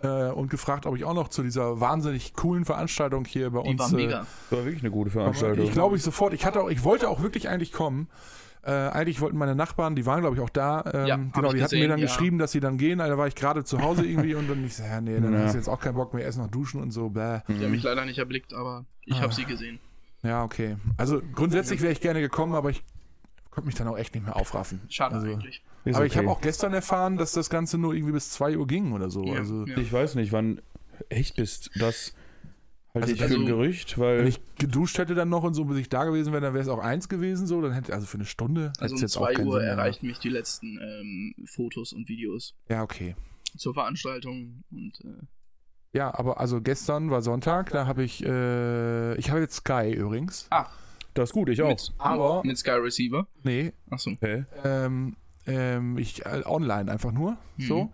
äh, 0.03 0.31
und 0.31 0.49
gefragt, 0.49 0.85
ob 0.85 0.95
ich 0.95 1.03
auch 1.03 1.13
noch 1.13 1.27
zu 1.27 1.43
dieser 1.43 1.79
wahnsinnig 1.79 2.33
coolen 2.33 2.65
Veranstaltung 2.65 3.25
hier 3.25 3.51
bei 3.51 3.61
Die 3.63 3.69
uns. 3.69 3.79
war 3.79 3.89
äh, 3.91 3.95
mega. 3.95 4.25
War 4.49 4.65
wirklich 4.65 4.81
eine 4.83 4.91
gute 4.91 5.11
Veranstaltung. 5.11 5.65
ich 5.65 5.71
glaube 5.71 5.95
ich 5.95 6.03
sofort. 6.03 6.33
Ich 6.33 6.45
hatte 6.45 6.61
auch, 6.61 6.69
ich 6.69 6.83
wollte 6.83 7.09
auch 7.09 7.21
wirklich 7.21 7.49
eigentlich 7.49 7.71
kommen. 7.71 8.07
Äh, 8.63 8.71
eigentlich 8.71 9.21
wollten 9.21 9.39
meine 9.39 9.55
Nachbarn, 9.55 9.95
die 9.95 10.05
waren 10.05 10.21
glaube 10.21 10.35
ich 10.35 10.41
auch 10.43 10.49
da. 10.49 10.83
Ähm, 10.93 11.05
Ja, 11.07 11.15
genau, 11.15 11.31
die 11.33 11.45
hatten 11.47 11.57
gesehen, 11.61 11.79
mir 11.79 11.87
dann 11.87 11.97
ja. 11.99 12.05
geschrieben, 12.05 12.37
dass 12.37 12.51
sie 12.51 12.59
dann 12.59 12.77
gehen. 12.77 12.99
Da 12.99 13.17
war 13.17 13.25
ich 13.25 13.33
gerade 13.33 13.63
zu 13.63 13.81
Hause 13.81 14.05
irgendwie 14.05 14.35
und 14.35 14.47
dann 14.47 14.63
ich 14.63 14.75
so, 14.75 14.83
ja, 14.83 15.01
nee, 15.01 15.19
dann 15.19 15.33
Ja. 15.33 15.39
hast 15.45 15.53
du 15.53 15.57
jetzt 15.57 15.67
auch 15.67 15.79
keinen 15.79 15.95
Bock 15.95 16.13
mehr, 16.13 16.23
erst 16.23 16.37
noch 16.37 16.47
duschen 16.47 16.79
und 16.79 16.91
so. 16.91 17.09
Bäh. 17.09 17.39
Die 17.47 17.55
haben 17.63 17.71
mich 17.71 17.81
leider 17.81 18.05
nicht 18.05 18.19
erblickt, 18.19 18.53
aber 18.53 18.85
ich 19.03 19.15
Ah. 19.15 19.21
habe 19.21 19.33
sie 19.33 19.45
gesehen. 19.45 19.79
Ja, 20.23 20.43
okay. 20.43 20.77
Also 20.97 21.21
grundsätzlich 21.33 21.81
wäre 21.81 21.91
ich 21.91 22.01
gerne 22.01 22.21
gekommen, 22.21 22.53
aber 22.53 22.69
ich 22.69 22.83
konnte 23.49 23.67
mich 23.67 23.75
dann 23.75 23.87
auch 23.87 23.97
echt 23.97 24.13
nicht 24.13 24.23
mehr 24.23 24.35
aufraffen. 24.35 24.81
Schade 24.89 25.15
also, 25.15 25.27
eigentlich. 25.27 25.63
Aber 25.83 26.05
ich 26.05 26.11
okay. 26.11 26.19
habe 26.19 26.29
auch 26.29 26.41
gestern 26.41 26.73
erfahren, 26.73 27.17
dass 27.17 27.31
das 27.31 27.49
Ganze 27.49 27.77
nur 27.77 27.93
irgendwie 27.93 28.13
bis 28.13 28.29
2 28.31 28.57
Uhr 28.57 28.67
ging 28.67 28.91
oder 28.91 29.09
so. 29.09 29.23
Ja, 29.25 29.39
also 29.39 29.65
ja. 29.65 29.77
Ich 29.77 29.91
weiß 29.91 30.15
nicht, 30.15 30.31
wann. 30.31 30.61
Echt 31.09 31.35
bist 31.37 31.71
das. 31.79 32.13
Halte 32.93 33.07
Also- 33.07 33.13
ich 33.13 33.31
für 33.31 33.39
ein 33.39 33.45
Gerücht, 33.47 33.97
wenn 33.97 34.03
weil. 34.03 34.27
ich 34.27 34.39
geduscht 34.59 34.97
hätte 34.99 35.15
dann 35.15 35.29
noch 35.29 35.43
und 35.43 35.55
so, 35.55 35.65
bis 35.65 35.77
ich 35.77 35.89
da 35.89 36.03
gewesen 36.03 36.31
wäre, 36.33 36.41
dann 36.41 36.53
wäre 36.53 36.61
es 36.61 36.67
auch 36.69 36.77
eins 36.77 37.09
gewesen 37.09 37.47
so. 37.47 37.61
Dann 37.61 37.71
hätte 37.71 37.93
also 37.93 38.05
für 38.05 38.17
eine 38.17 38.25
Stunde. 38.25 38.73
Also 38.79 38.95
um 38.95 39.01
jetzt 39.01 39.17
auch 39.17 39.23
2 39.23 39.33
keinen 39.33 39.47
Uhr 39.47 39.53
Sinn 39.53 39.61
mehr 39.61 39.71
erreichten 39.71 40.07
mich 40.07 40.19
die 40.19 40.29
letzten 40.29 40.77
ähm, 40.79 41.33
Fotos 41.47 41.93
und 41.93 42.07
Videos. 42.07 42.53
Ja, 42.69 42.83
okay. 42.83 43.15
zur 43.57 43.73
Veranstaltung 43.73 44.63
und 44.69 44.99
äh, 45.03 45.25
Ja, 45.93 46.13
aber 46.17 46.39
also 46.39 46.61
gestern 46.61 47.11
war 47.11 47.21
Sonntag, 47.21 47.71
da 47.71 47.85
habe 47.85 48.03
ich, 48.03 48.25
äh, 48.25 49.15
ich 49.15 49.29
habe 49.29 49.41
jetzt 49.41 49.55
Sky 49.55 49.91
übrigens. 49.91 50.47
ach, 50.49 50.69
Das 51.13 51.29
ist 51.29 51.33
gut, 51.33 51.49
ich 51.49 51.61
auch. 51.61 51.67
mit, 51.67 51.91
Aber- 51.97 52.41
mit 52.45 52.57
Sky 52.57 52.71
Receiver. 52.71 53.27
Nee, 53.43 53.73
Achso. 53.89 54.11
Okay. 54.11 54.45
ähm, 54.63 55.17
ähm, 55.45 55.97
ich 55.97 56.25
äh, 56.25 56.43
online 56.45 56.89
einfach 56.89 57.11
nur, 57.11 57.31
Mhm. 57.57 57.63
so. 57.63 57.91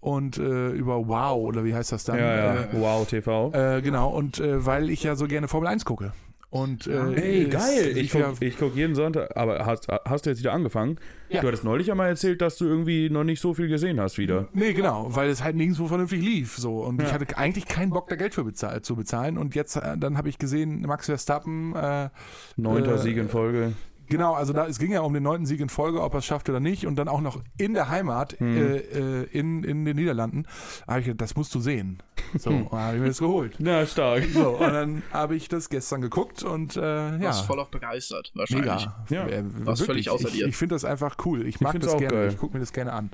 Und 0.00 0.38
äh, 0.38 0.70
über 0.70 1.06
Wow, 1.08 1.36
oder 1.48 1.64
wie 1.64 1.74
heißt 1.74 1.92
das 1.92 2.04
dann? 2.04 2.18
Ja, 2.18 2.34
ja. 2.36 2.54
Äh, 2.62 2.68
Wow, 2.72 3.06
TV. 3.06 3.52
äh, 3.54 3.80
genau, 3.82 4.08
und 4.10 4.38
äh, 4.38 4.64
weil 4.64 4.88
ich 4.90 5.02
ja 5.02 5.14
so 5.16 5.26
gerne 5.26 5.48
Formel 5.48 5.68
1 5.68 5.84
gucke. 5.84 6.12
Und, 6.54 6.86
äh, 6.86 7.12
Ey, 7.14 7.42
es 7.46 7.50
geil. 7.50 7.96
Ich 7.96 8.12
ja- 8.14 8.28
guck, 8.30 8.40
ich 8.40 8.56
guck 8.56 8.76
jeden 8.76 8.94
Sonntag. 8.94 9.36
Aber 9.36 9.66
hast, 9.66 9.88
hast 10.04 10.24
du 10.24 10.30
jetzt 10.30 10.38
wieder 10.38 10.52
angefangen? 10.52 10.98
Ja. 11.28 11.40
Du 11.40 11.48
hattest 11.48 11.64
neulich 11.64 11.90
einmal 11.90 12.08
erzählt, 12.08 12.40
dass 12.40 12.58
du 12.58 12.64
irgendwie 12.66 13.10
noch 13.10 13.24
nicht 13.24 13.40
so 13.40 13.54
viel 13.54 13.66
gesehen 13.66 13.98
hast 13.98 14.18
wieder. 14.18 14.46
Nee, 14.52 14.72
genau, 14.72 15.08
weil 15.08 15.30
es 15.30 15.42
halt 15.42 15.56
nirgendwo 15.56 15.88
vernünftig 15.88 16.22
lief. 16.22 16.56
So. 16.56 16.84
Und 16.84 17.02
ich 17.02 17.08
Ja. 17.08 17.14
hatte 17.14 17.36
eigentlich 17.36 17.66
keinen 17.66 17.90
Bock, 17.90 18.08
da 18.08 18.14
Geld 18.14 18.34
für 18.34 18.44
bezahl 18.44 18.82
zu 18.82 18.94
bezahlen. 18.94 19.36
Und 19.36 19.56
jetzt, 19.56 19.74
äh, 19.74 19.98
dann 19.98 20.16
habe 20.16 20.28
ich 20.28 20.38
gesehen, 20.38 20.82
Max 20.82 21.06
Verstappen, 21.06 21.74
äh, 21.74 22.10
Neunter 22.56 22.94
Äh, 22.94 22.98
Sieg 22.98 23.16
in 23.16 23.28
Folge. 23.28 23.72
Genau, 24.16 24.34
also 24.34 24.52
da, 24.52 24.66
es 24.66 24.78
ging 24.78 24.92
ja 24.92 25.00
um 25.00 25.12
den 25.12 25.24
neunten 25.24 25.44
Sieg 25.44 25.58
in 25.60 25.68
Folge, 25.68 26.00
ob 26.00 26.14
er 26.14 26.18
es 26.18 26.24
schafft 26.24 26.48
oder 26.48 26.60
nicht. 26.60 26.86
Und 26.86 26.94
dann 26.96 27.08
auch 27.08 27.20
noch 27.20 27.40
in 27.58 27.74
der 27.74 27.88
Heimat, 27.88 28.36
Hm. 28.38 28.56
äh, 28.56 29.22
in, 29.24 29.64
in 29.64 29.84
den 29.84 29.96
Niederlanden. 29.96 30.46
Da 30.86 30.98
ich 30.98 31.04
gedacht, 31.06 31.20
das 31.22 31.34
musst 31.36 31.52
du 31.54 31.60
sehen. 31.60 32.00
So, 32.38 32.50
Hm. 32.50 32.68
dann 32.70 32.80
habe 32.80 32.96
ich 32.96 33.02
mir 33.02 33.08
das 33.08 33.18
geholt. 33.18 33.56
Ja, 33.58 33.84
stark. 33.86 34.24
So, 34.32 34.50
und 34.50 34.72
dann 34.72 35.02
habe 35.12 35.34
ich 35.34 35.48
das 35.48 35.68
gestern 35.68 36.00
geguckt 36.00 36.42
und 36.44 36.76
äh, 36.76 36.80
ja, 37.16 37.20
Warst 37.22 37.44
voll 37.46 37.58
auf 37.58 37.70
begeistert, 37.70 38.30
wahrscheinlich. 38.34 38.66
mega. 38.70 39.04
Ja. 39.10 39.26
Äh, 39.26 39.42
Warst 39.66 39.82
völlig 39.84 40.10
außer 40.10 40.28
ich, 40.28 40.34
dir. 40.34 40.46
Ich 40.46 40.56
finde 40.56 40.74
das 40.76 40.84
einfach 40.84 41.16
cool. 41.24 41.46
Ich 41.46 41.60
mag 41.60 41.72
find's 41.72 41.86
das 41.86 41.94
auch 41.96 41.98
gerne. 41.98 42.14
geil. 42.14 42.28
Ich 42.30 42.38
gucke 42.38 42.54
mir 42.54 42.60
das 42.60 42.72
gerne 42.72 42.92
an. 42.92 43.10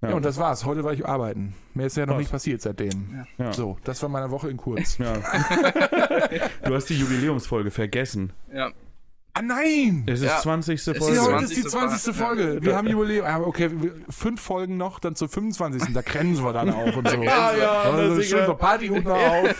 Ja. 0.00 0.10
Ja. 0.10 0.14
und 0.14 0.24
das 0.24 0.38
war's. 0.38 0.64
Heute 0.64 0.84
war 0.84 0.92
ich 0.92 1.06
arbeiten. 1.08 1.54
Mehr 1.74 1.86
ist 1.86 1.96
ja 1.96 2.06
noch 2.06 2.12
Krass. 2.12 2.18
nicht 2.20 2.30
passiert 2.30 2.60
seitdem. 2.62 3.24
Ja. 3.38 3.52
So, 3.52 3.78
das 3.82 4.00
war 4.02 4.08
meine 4.08 4.30
Woche 4.30 4.48
in 4.48 4.56
kurz. 4.56 4.96
Ja. 4.98 5.14
du 6.64 6.74
hast 6.74 6.86
die 6.90 6.94
Jubiläumsfolge 6.98 7.70
vergessen. 7.72 8.32
Ja. 8.54 8.70
Ah 9.38 9.42
nein! 9.42 10.02
Es 10.06 10.20
ist 10.20 10.26
Ja. 10.26 10.38
20. 10.40 10.74
Es 10.80 10.86
Ja, 10.86 10.92
ist 10.92 10.98
Folge. 10.98 11.14
die 11.14 11.20
heute 11.20 11.44
ist 11.44 11.56
die 11.56 11.62
20. 11.62 12.02
20. 12.02 12.16
Folge. 12.16 12.58
Wir 12.60 12.76
haben 12.76 12.88
Jubiläum. 12.88 13.24
Ah, 13.26 13.38
okay, 13.40 13.70
wir- 13.72 13.92
fünf 14.10 14.40
Folgen 14.40 14.76
noch, 14.76 14.98
dann 14.98 15.14
zur 15.14 15.28
25. 15.28 15.92
Da 15.94 16.02
kennen 16.02 16.36
wir 16.42 16.52
dann 16.52 16.70
auch 16.70 16.96
und 16.96 17.08
so. 17.08 17.16
Ah, 17.28 17.52
ja, 17.56 17.72
also, 17.82 18.08
das 18.08 18.18
ist 18.18 18.30
schön 18.30 18.46
so 18.46 18.54
Partyhut 18.54 19.06
auf. 19.06 19.54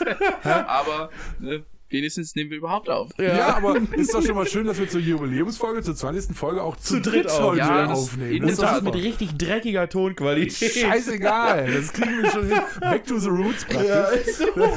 Aber 0.44 1.10
ne, 1.38 1.62
wenigstens 1.90 2.34
nehmen 2.34 2.50
wir 2.50 2.58
überhaupt 2.58 2.88
auf. 2.88 3.10
Ja. 3.18 3.56
aber 3.56 3.76
ist 3.96 4.12
doch 4.14 4.22
schon 4.24 4.34
mal 4.34 4.46
schön, 4.46 4.66
dass 4.66 4.78
wir 4.78 4.88
zur 4.88 5.00
Jubiläumsfolge, 5.00 5.82
zur 5.82 5.94
20. 5.96 6.36
Folge 6.36 6.62
auch 6.62 6.76
zu, 6.76 6.94
Zu 6.94 7.10
dritt 7.10 7.28
auf. 7.30 7.40
heute 7.40 7.58
Ja, 7.58 7.86
das- 7.86 7.98
aufnehmen. 7.98 8.32
in 8.32 8.46
Das 8.46 8.56
der 8.58 8.76
ist 8.76 8.82
mit 8.84 8.94
richtig 8.94 9.36
dreckiger 9.36 9.88
Tonqualität. 9.88 10.72
Scheißegal, 10.72 11.72
das 11.72 11.92
kriegen 11.92 12.22
wir 12.22 12.30
schon 12.30 12.46
hin. 12.48 12.58
Back 12.80 13.06
to 13.06 13.18
the 13.18 13.28
roots 13.28 13.64
praktisch. 13.64 13.86
Ja, 13.88 14.08
so. 14.54 14.76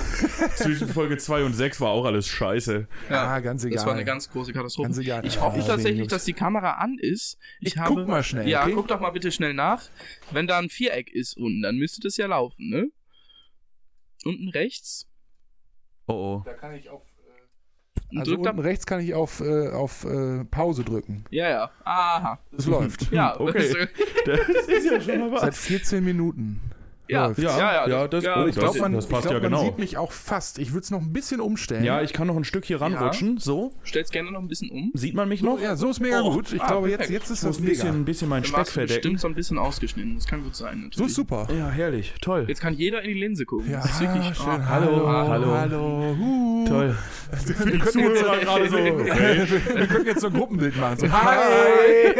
Zwischen 0.55 0.87
Folge 0.89 1.17
2 1.17 1.43
und 1.43 1.53
6 1.53 1.81
war 1.81 1.89
auch 1.89 2.05
alles 2.05 2.27
scheiße. 2.27 2.87
Ah, 3.09 3.39
ganz 3.39 3.63
egal. 3.63 3.75
Das 3.75 3.85
war 3.85 3.93
eine 3.93 4.05
ganz 4.05 4.29
große 4.29 4.53
Katastrophe. 4.53 4.87
Ganz 4.87 4.97
egal. 4.97 5.25
Ich 5.25 5.39
hoffe 5.41 5.59
tatsächlich, 5.65 6.07
dass 6.07 6.25
die 6.25 6.33
Kamera 6.33 6.73
an 6.73 6.97
ist. 6.99 7.37
Ich, 7.59 7.73
Ich 7.73 7.77
habe, 7.77 7.93
guck 7.95 8.07
mal 8.07 8.23
schnell, 8.23 8.47
Ja, 8.47 8.63
okay? 8.63 8.73
guck 8.73 8.87
doch 8.87 8.99
mal 8.99 9.11
bitte 9.11 9.31
schnell 9.31 9.53
nach. 9.53 9.83
Wenn 10.31 10.47
da 10.47 10.57
ein 10.59 10.69
Viereck 10.69 11.11
ist 11.13 11.35
unten, 11.37 11.61
dann 11.61 11.75
müsste 11.77 12.01
das 12.01 12.17
ja 12.17 12.27
laufen, 12.27 12.69
ne? 12.69 12.87
Unten 14.23 14.49
rechts. 14.49 15.07
Oh 16.11 16.37
oh. 16.37 16.41
Da 16.45 16.53
kann 16.53 16.73
ich 16.75 16.89
auf. 16.89 17.01
Und 18.11 18.19
Also 18.19 18.35
unten 18.37 18.59
rechts 18.59 18.85
kann 18.85 18.99
ich 18.99 19.13
auf, 19.13 19.39
äh, 19.39 19.69
auf 19.69 20.03
äh, 20.03 20.43
Pause 20.45 20.83
drücken. 20.83 21.23
Ja, 21.29 21.49
ja. 21.49 21.71
Aha. 21.85 22.39
Es 22.57 22.65
läuft. 22.65 23.11
Ja, 23.11 23.39
Okay. 23.39 23.87
Das 24.25 24.67
ist 24.67 24.91
ja 24.91 24.99
schon 24.99 25.31
mal 25.31 25.39
Seit 25.39 25.55
14 25.55 26.03
Minuten. 26.03 26.59
Ja. 27.11 27.31
Ja, 27.37 27.57
ja, 27.59 27.87
ja, 27.87 28.07
das- 28.07 28.25
oh, 28.25 28.45
Ich 28.47 28.55
das- 28.55 28.63
glaube, 28.63 28.79
man, 28.79 28.93
das 28.93 29.07
passt 29.07 29.25
ich 29.25 29.31
glaub, 29.31 29.43
ja 29.43 29.49
man 29.49 29.59
genau. 29.59 29.63
sieht 29.71 29.77
mich 29.79 29.97
auch 29.97 30.11
fast. 30.11 30.59
Ich 30.59 30.71
würde 30.73 30.83
es 30.83 30.91
noch 30.91 31.01
ein 31.01 31.13
bisschen 31.13 31.39
umstellen. 31.41 31.83
Ja, 31.83 32.01
ich 32.01 32.13
kann 32.13 32.27
noch 32.27 32.35
ein 32.35 32.43
Stück 32.43 32.65
hier 32.65 32.81
ranrutschen. 32.81 33.37
So. 33.37 33.71
Stell's 33.83 34.09
gerne 34.11 34.31
noch 34.31 34.39
ein 34.41 34.47
bisschen 34.47 34.69
um. 34.69 34.91
Sieht 34.93 35.13
man 35.15 35.27
mich 35.29 35.41
so, 35.41 35.45
noch? 35.45 35.61
ja, 35.61 35.75
so 35.75 35.89
ist 35.89 35.99
mega 35.99 36.21
Oh, 36.21 36.31
gut. 36.33 36.51
Ich 36.53 36.61
ah, 36.61 36.67
glaube, 36.67 36.89
jetzt, 36.89 36.97
perfekt. 36.99 37.19
jetzt 37.19 37.29
ist 37.31 37.43
das 37.43 37.59
ein 37.59 37.65
bisschen, 37.65 37.89
ein 37.89 38.05
bisschen 38.05 38.29
Dann 38.29 38.43
Speck 38.43 38.55
du 38.55 38.63
bestimmt 38.63 38.89
verdecken. 38.89 39.17
so 39.17 39.27
ein 39.27 39.35
bisschen 39.35 39.57
ausgeschnitten. 39.57 40.15
Das 40.15 40.25
kann 40.27 40.43
gut 40.43 40.55
sein. 40.55 40.75
Natürlich. 40.77 40.95
So 40.97 41.05
ist 41.05 41.15
super. 41.15 41.47
Ja, 41.55 41.69
herrlich. 41.69 42.13
Toll. 42.21 42.45
Jetzt 42.47 42.61
kann 42.61 42.73
jeder 42.73 43.01
in 43.01 43.09
die 43.13 43.19
Linse 43.19 43.45
gucken. 43.45 43.69
Ja, 43.71 43.81
das 43.81 43.91
ist 43.91 44.01
wirklich 44.01 44.35
schön. 44.35 44.47
ah, 44.47 44.65
hallo, 44.69 45.07
hallo. 45.07 45.27
hallo, 45.29 45.57
hallo. 45.57 46.15
Huh. 46.19 46.65
Toll. 46.67 46.95
Wir 47.45 47.55
können 47.55 47.79
jetzt, 47.79 47.93
gerade 47.93 48.69
so. 48.69 48.77
Okay. 48.77 49.47
wir 49.75 49.87
können 49.87 50.05
jetzt 50.05 50.21
so 50.21 50.27
ein 50.27 50.33
Gruppenbild 50.33 50.77
machen. 50.77 50.97
So, 50.99 51.11
hi! 51.11 52.13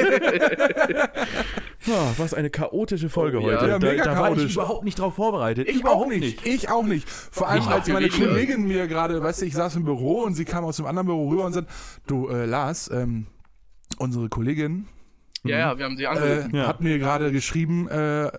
Ja, 1.85 2.13
was 2.17 2.33
eine 2.33 2.49
chaotische 2.49 3.09
Folge 3.09 3.39
Oh, 3.39 3.49
ja. 3.49 3.57
heute. 3.57 3.67
Ja, 3.71 3.79
da, 3.79 3.89
mega 3.91 4.03
da 4.03 4.11
war 4.19 4.29
ich 4.31 4.35
chaotisch. 4.35 4.53
überhaupt 4.53 4.83
nicht 4.85 4.99
drauf 4.99 5.15
vorbereitet. 5.15 5.67
Ich 5.67 5.83
auch 5.85 6.05
nicht. 6.07 6.45
Ich 6.45 6.69
auch 6.69 6.83
nicht. 6.83 7.09
Vor 7.09 7.47
allem, 7.49 7.61
Ich 7.63 7.67
als 7.67 7.87
meine 7.87 8.05
nicht, 8.05 8.19
ne? 8.19 8.27
Kollegin 8.27 8.67
mir 8.67 8.87
gerade, 8.87 9.21
weißt 9.23 9.41
du, 9.41 9.45
ich 9.45 9.53
saß 9.55 9.75
im 9.77 9.85
Büro 9.85 10.21
und 10.21 10.35
sie 10.35 10.45
kam 10.45 10.63
aus 10.63 10.77
dem 10.77 10.85
anderen 10.85 11.07
Büro 11.07 11.29
rüber 11.29 11.45
und 11.45 11.53
sagt, 11.53 11.69
du, 12.07 12.27
äh, 12.29 12.45
Lars, 12.45 12.89
ähm, 12.93 13.25
unsere 13.97 14.29
Kollegin, 14.29 14.87
Ja, 15.43 15.57
ja, 15.57 15.77
wir 15.77 15.85
haben 15.85 15.97
sie 15.97 16.03
äh, 16.03 16.07
angerufen. 16.07 16.55
Ja. 16.55 16.67
hat 16.67 16.81
mir 16.81 16.99
gerade 16.99 17.31
geschrieben, 17.31 17.87
äh, 17.89 18.29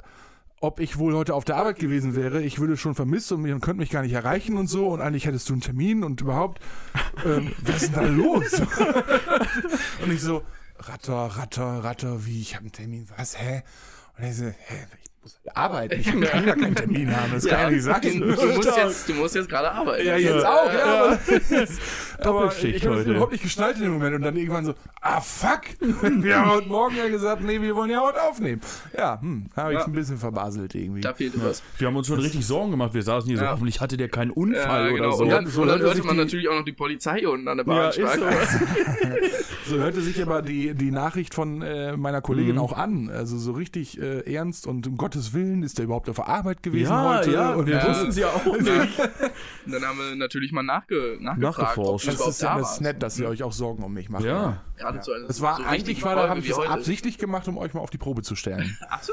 ob 0.61 0.79
ich 0.79 0.97
wohl 0.97 1.15
heute 1.17 1.35
auf 1.35 1.45
der 1.45 1.57
Arbeit 1.57 1.81
gewesen 1.81 2.15
wäre. 2.15 2.41
Ich 2.43 2.61
würde 2.61 2.77
schon 2.77 2.95
vermisst 2.95 3.33
und 3.33 3.43
man 3.43 3.61
könnte 3.61 3.81
mich 3.81 3.91
gar 3.91 4.03
nicht 4.03 4.13
erreichen 4.13 4.57
und 4.57 4.69
so. 4.69 4.87
Und 4.87 5.01
eigentlich 5.01 5.27
hättest 5.27 5.49
du 5.49 5.55
einen 5.55 5.61
Termin 5.63 6.05
und 6.05 6.21
überhaupt, 6.21 6.61
ähm, 7.27 7.51
was 7.63 7.83
ist 7.83 7.97
denn 7.97 8.05
da 8.05 8.09
los? 8.09 8.63
und 10.05 10.13
ich 10.13 10.21
so, 10.21 10.43
Ratter, 10.89 11.27
Ratter, 11.37 11.85
Ratter, 11.85 12.27
wie, 12.27 12.41
ich 12.41 12.55
habe 12.55 12.65
einen 12.65 12.73
Termin, 12.73 13.09
was, 13.17 13.39
hä? 13.39 13.63
Und 14.17 14.25
er 14.25 14.35
so, 14.35 14.45
hä, 14.45 14.87
ich 15.03 15.12
muss 15.23 15.39
arbeiten, 15.55 16.01
ich 16.01 16.07
kann 16.31 16.45
gar 16.45 16.57
keinen 16.57 16.75
Termin 16.75 17.17
haben, 17.17 17.33
das 17.33 17.45
kann 17.47 17.61
ja 17.61 17.71
nicht 17.71 17.83
sein. 17.83 18.01
Du, 18.03 18.35
du, 18.35 18.47
musst 18.55 18.77
jetzt, 18.77 19.09
du 19.09 19.15
musst 19.15 19.35
jetzt 19.35 19.49
gerade 19.49 19.71
arbeiten. 19.71 20.07
Ja, 20.07 20.17
jetzt 20.17 20.45
auch, 20.45 20.73
ja. 20.73 20.85
Aber, 20.85 21.19
aber 22.19 22.41
Doppelschicht 22.41 22.77
ich 22.77 22.87
habe 22.87 22.97
das 22.97 23.07
überhaupt 23.07 23.33
nicht 23.33 23.59
in 23.59 23.83
dem 23.83 23.93
Moment 23.93 24.17
und 24.17 24.23
dann 24.23 24.37
irgendwann 24.37 24.65
so, 24.65 24.75
ah 25.01 25.21
fuck, 25.21 25.61
wir 25.81 26.39
haben 26.39 26.51
heute 26.51 26.69
Morgen 26.69 26.97
ja 26.97 27.09
gesagt, 27.09 27.43
nee, 27.43 27.61
wir 27.61 27.75
wollen 27.77 27.91
ja 27.91 28.01
heute 28.01 28.23
aufnehmen. 28.23 28.61
Ja, 28.97 29.21
hm, 29.21 29.47
habe 29.57 29.73
ich 29.75 29.79
Ja. 29.79 29.85
ein 29.87 29.93
bisschen 29.93 30.19
verbaselt 30.19 30.75
irgendwie. 30.75 31.01
Da 31.03 31.15
fehlte 31.15 31.43
was. 31.45 31.63
Wir 31.79 31.87
haben 31.89 31.97
uns 31.97 32.07
schon 32.07 32.19
richtig 32.21 32.47
Sorgen 32.47 32.71
gemacht. 32.73 32.95
Wir 32.95 33.03
saßen 33.03 33.29
hier 33.29 33.39
so, 33.39 33.45
Ja. 33.45 33.53
hoffentlich 33.53 33.81
hatte 33.81 33.97
der 33.97 34.09
keinen 34.09 34.31
Unfall 34.31 34.87
Ja, 34.89 34.93
oder 34.93 35.03
genau. 35.05 35.17
so. 35.17 35.23
Und 35.25 35.31
dann, 35.31 35.47
so 35.47 35.63
und 35.63 35.69
dann 35.69 35.81
hörte 35.81 36.03
man 36.03 36.17
die- 36.17 36.23
natürlich 36.25 36.49
auch 36.49 36.57
noch 36.57 36.65
die 36.65 36.73
Polizei 36.73 37.27
unten 37.29 37.49
an 37.49 37.59
der 37.59 37.67
Ja, 37.67 37.73
Bahn 37.73 37.89
ist 37.91 37.97
so. 37.97 39.71
So 39.71 39.77
hörte 39.79 40.01
sich 40.01 40.21
aber 40.21 40.43
die, 40.43 40.75
die 40.75 40.91
Nachricht 40.91 41.35
von 41.35 41.63
äh, 41.63 41.97
meiner 41.97 42.21
Kollegin 42.21 42.57
Mhm. 42.57 42.61
auch 42.61 42.73
an. 42.77 43.11
Also 43.11 43.39
so 43.39 43.53
richtig 43.53 44.01
äh, 44.01 44.21
ernst 44.33 44.67
und 44.67 44.87
um 44.87 44.97
Gottes 45.13 45.35
Willen 45.35 45.63
ist 45.63 45.77
der 45.77 45.85
überhaupt 45.85 46.09
auf 46.09 46.17
der 46.17 46.27
Arbeit 46.27 46.63
gewesen 46.63 46.91
Ja, 46.91 47.19
heute. 47.19 47.33
ja, 47.33 47.51
und 47.53 47.67
wir 47.67 47.77
Ja. 47.77 47.87
wussten 47.87 48.13
sie 48.13 48.23
ja 48.23 48.29
auch 48.29 48.47
nicht. 48.47 48.67
Und 48.67 48.71
dann 49.73 49.85
haben 49.85 49.99
wir 49.99 50.17
natürlich 50.17 50.53
mal 50.53 50.63
nachge, 50.63 51.19
nachgefragt, 51.21 51.59
Nachgeforscht. 51.77 52.09
das 52.09 52.27
ist 52.29 52.41
ja 52.41 52.55
da 52.55 52.59
das 52.61 52.81
nett, 52.81 53.03
dass 53.03 53.19
ihr 53.19 53.29
euch 53.29 53.43
auch 53.43 53.53
Sorgen 53.53 53.83
um 53.83 53.93
mich 53.93 54.09
macht. 54.09 54.25
Ja. 54.25 54.63
Gerade 54.79 55.01
zu 55.01 55.13
einer 55.13 55.27
Das 55.27 55.43
war 55.43 55.59
so 55.59 55.65
eigentlich 55.65 56.03
war, 56.03 56.15
da 56.15 56.31
habe 56.31 56.41
ich 56.41 56.49
das 56.49 56.57
heute. 56.57 56.71
absichtlich 56.71 57.19
gemacht, 57.19 57.47
um 57.47 57.59
euch 57.59 57.75
mal 57.75 57.81
auf 57.81 57.91
die 57.91 57.99
Probe 57.99 58.23
zu 58.23 58.37
stellen. 58.37 58.75
Ach 58.89 59.03
so. 59.03 59.13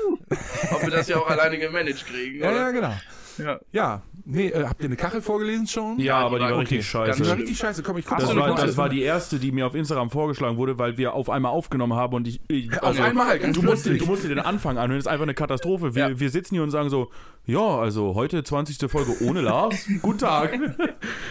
Ob 0.71 0.83
wir 0.83 0.89
das 0.89 1.09
ja 1.09 1.17
auch 1.17 1.29
alleine 1.29 1.59
gemanagt 1.59 2.05
kriegen, 2.05 2.39
ja, 2.39 2.49
ja, 2.49 2.71
genau. 2.71 2.93
Ja. 3.39 3.59
Ja, 3.71 4.01
nee, 4.25 4.47
äh, 4.49 4.65
habt 4.65 4.81
ihr 4.81 4.85
eine 4.87 4.95
Kachel 4.95 5.21
vorgelesen 5.21 5.65
schon? 5.67 5.99
Ja, 5.99 6.17
aber 6.19 6.37
die 6.39 6.43
war 6.45 6.51
okay. 6.51 6.59
richtig 6.59 6.77
Die 6.79 6.83
scheiße. 6.83 7.27
war 7.27 7.37
richtig 7.37 7.57
scheiße, 7.57 7.83
komm, 7.83 7.97
ich 7.97 8.05
guck 8.05 8.17
Das 8.19 8.35
war, 8.35 8.55
das 8.55 8.77
war 8.77 8.89
die 8.89 9.01
erste, 9.01 9.39
die 9.39 9.51
mir 9.51 9.65
auf 9.65 9.75
Instagram 9.75 10.09
vorgeschlagen 10.09 10.57
wurde, 10.57 10.77
weil 10.77 10.97
wir 10.97 11.13
auf 11.13 11.29
einmal 11.29 11.51
aufgenommen 11.51 11.93
haben 11.93 12.13
und 12.13 12.27
ich. 12.27 12.41
ich 12.47 12.71
Auf 12.81 12.99
einmal, 12.99 13.39
ganz 13.39 13.55
du 13.57 13.63
musst, 13.63 13.83
plötzlich. 13.83 14.01
du 14.03 14.07
musst 14.07 14.23
dir 14.23 14.29
den 14.29 14.39
Anfang 14.39 14.77
anhören, 14.77 14.99
das 14.99 15.05
ist 15.05 15.11
einfach 15.11 15.23
eine 15.23 15.33
Katastrophe. 15.33 15.95
Wir, 15.95 16.09
Ja. 16.09 16.19
wir 16.19 16.29
sitzen 16.29 16.55
hier 16.55 16.63
und 16.63 16.71
sagen 16.71 16.89
so: 16.89 17.09
Ja, 17.45 17.79
also 17.79 18.15
heute 18.15 18.43
20. 18.43 18.89
Folge 18.89 19.15
ohne 19.23 19.41
Lars. 19.41 19.87
Guten 20.01 20.19
Tag. 20.19 20.59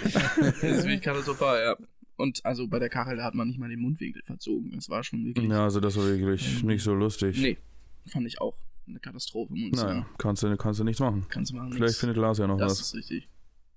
Das 0.05 0.15
ist 0.63 0.85
wirklich 0.85 1.03
katastrophal, 1.03 1.63
ja. 1.63 1.87
Und 2.17 2.45
also 2.45 2.67
bei 2.67 2.79
der 2.79 2.89
Kachel, 2.89 3.17
da 3.17 3.25
hat 3.25 3.35
man 3.35 3.47
nicht 3.49 3.59
mal 3.61 3.69
den 3.69 3.81
Mundwinkel 3.81 4.23
verzogen. 4.25 4.73
Das 4.75 4.89
war 4.89 5.05
schon 5.05 5.25
wirklich. 5.25 5.49
Ja, 5.49 5.65
also 5.65 5.79
das 5.81 5.97
war 5.97 6.05
wirklich 6.07 6.63
nicht 6.65 6.83
so 6.83 6.95
lustig. 6.95 7.39
Nee, 7.41 7.59
fand 8.07 8.27
ich 8.27 8.41
auch 8.41 8.55
eine 8.89 9.01
Katastrophe, 9.01 9.53
muss 9.53 9.83
Naja, 9.83 10.07
kannst 10.19 10.43
du, 10.43 10.57
kannst 10.57 10.81
du 10.81 10.85
nichts 10.85 11.01
machen. 11.01 11.27
Kannst 11.29 11.53
du 11.53 11.57
machen. 11.57 11.73
Vielleicht 11.73 11.91
nix. 11.91 11.99
findet 12.01 12.17
Lars 12.17 12.39
ja 12.39 12.47
noch 12.47 12.59
Das 12.59 12.73
was. 12.73 12.81
ist 12.81 12.95
richtig. 12.95 13.29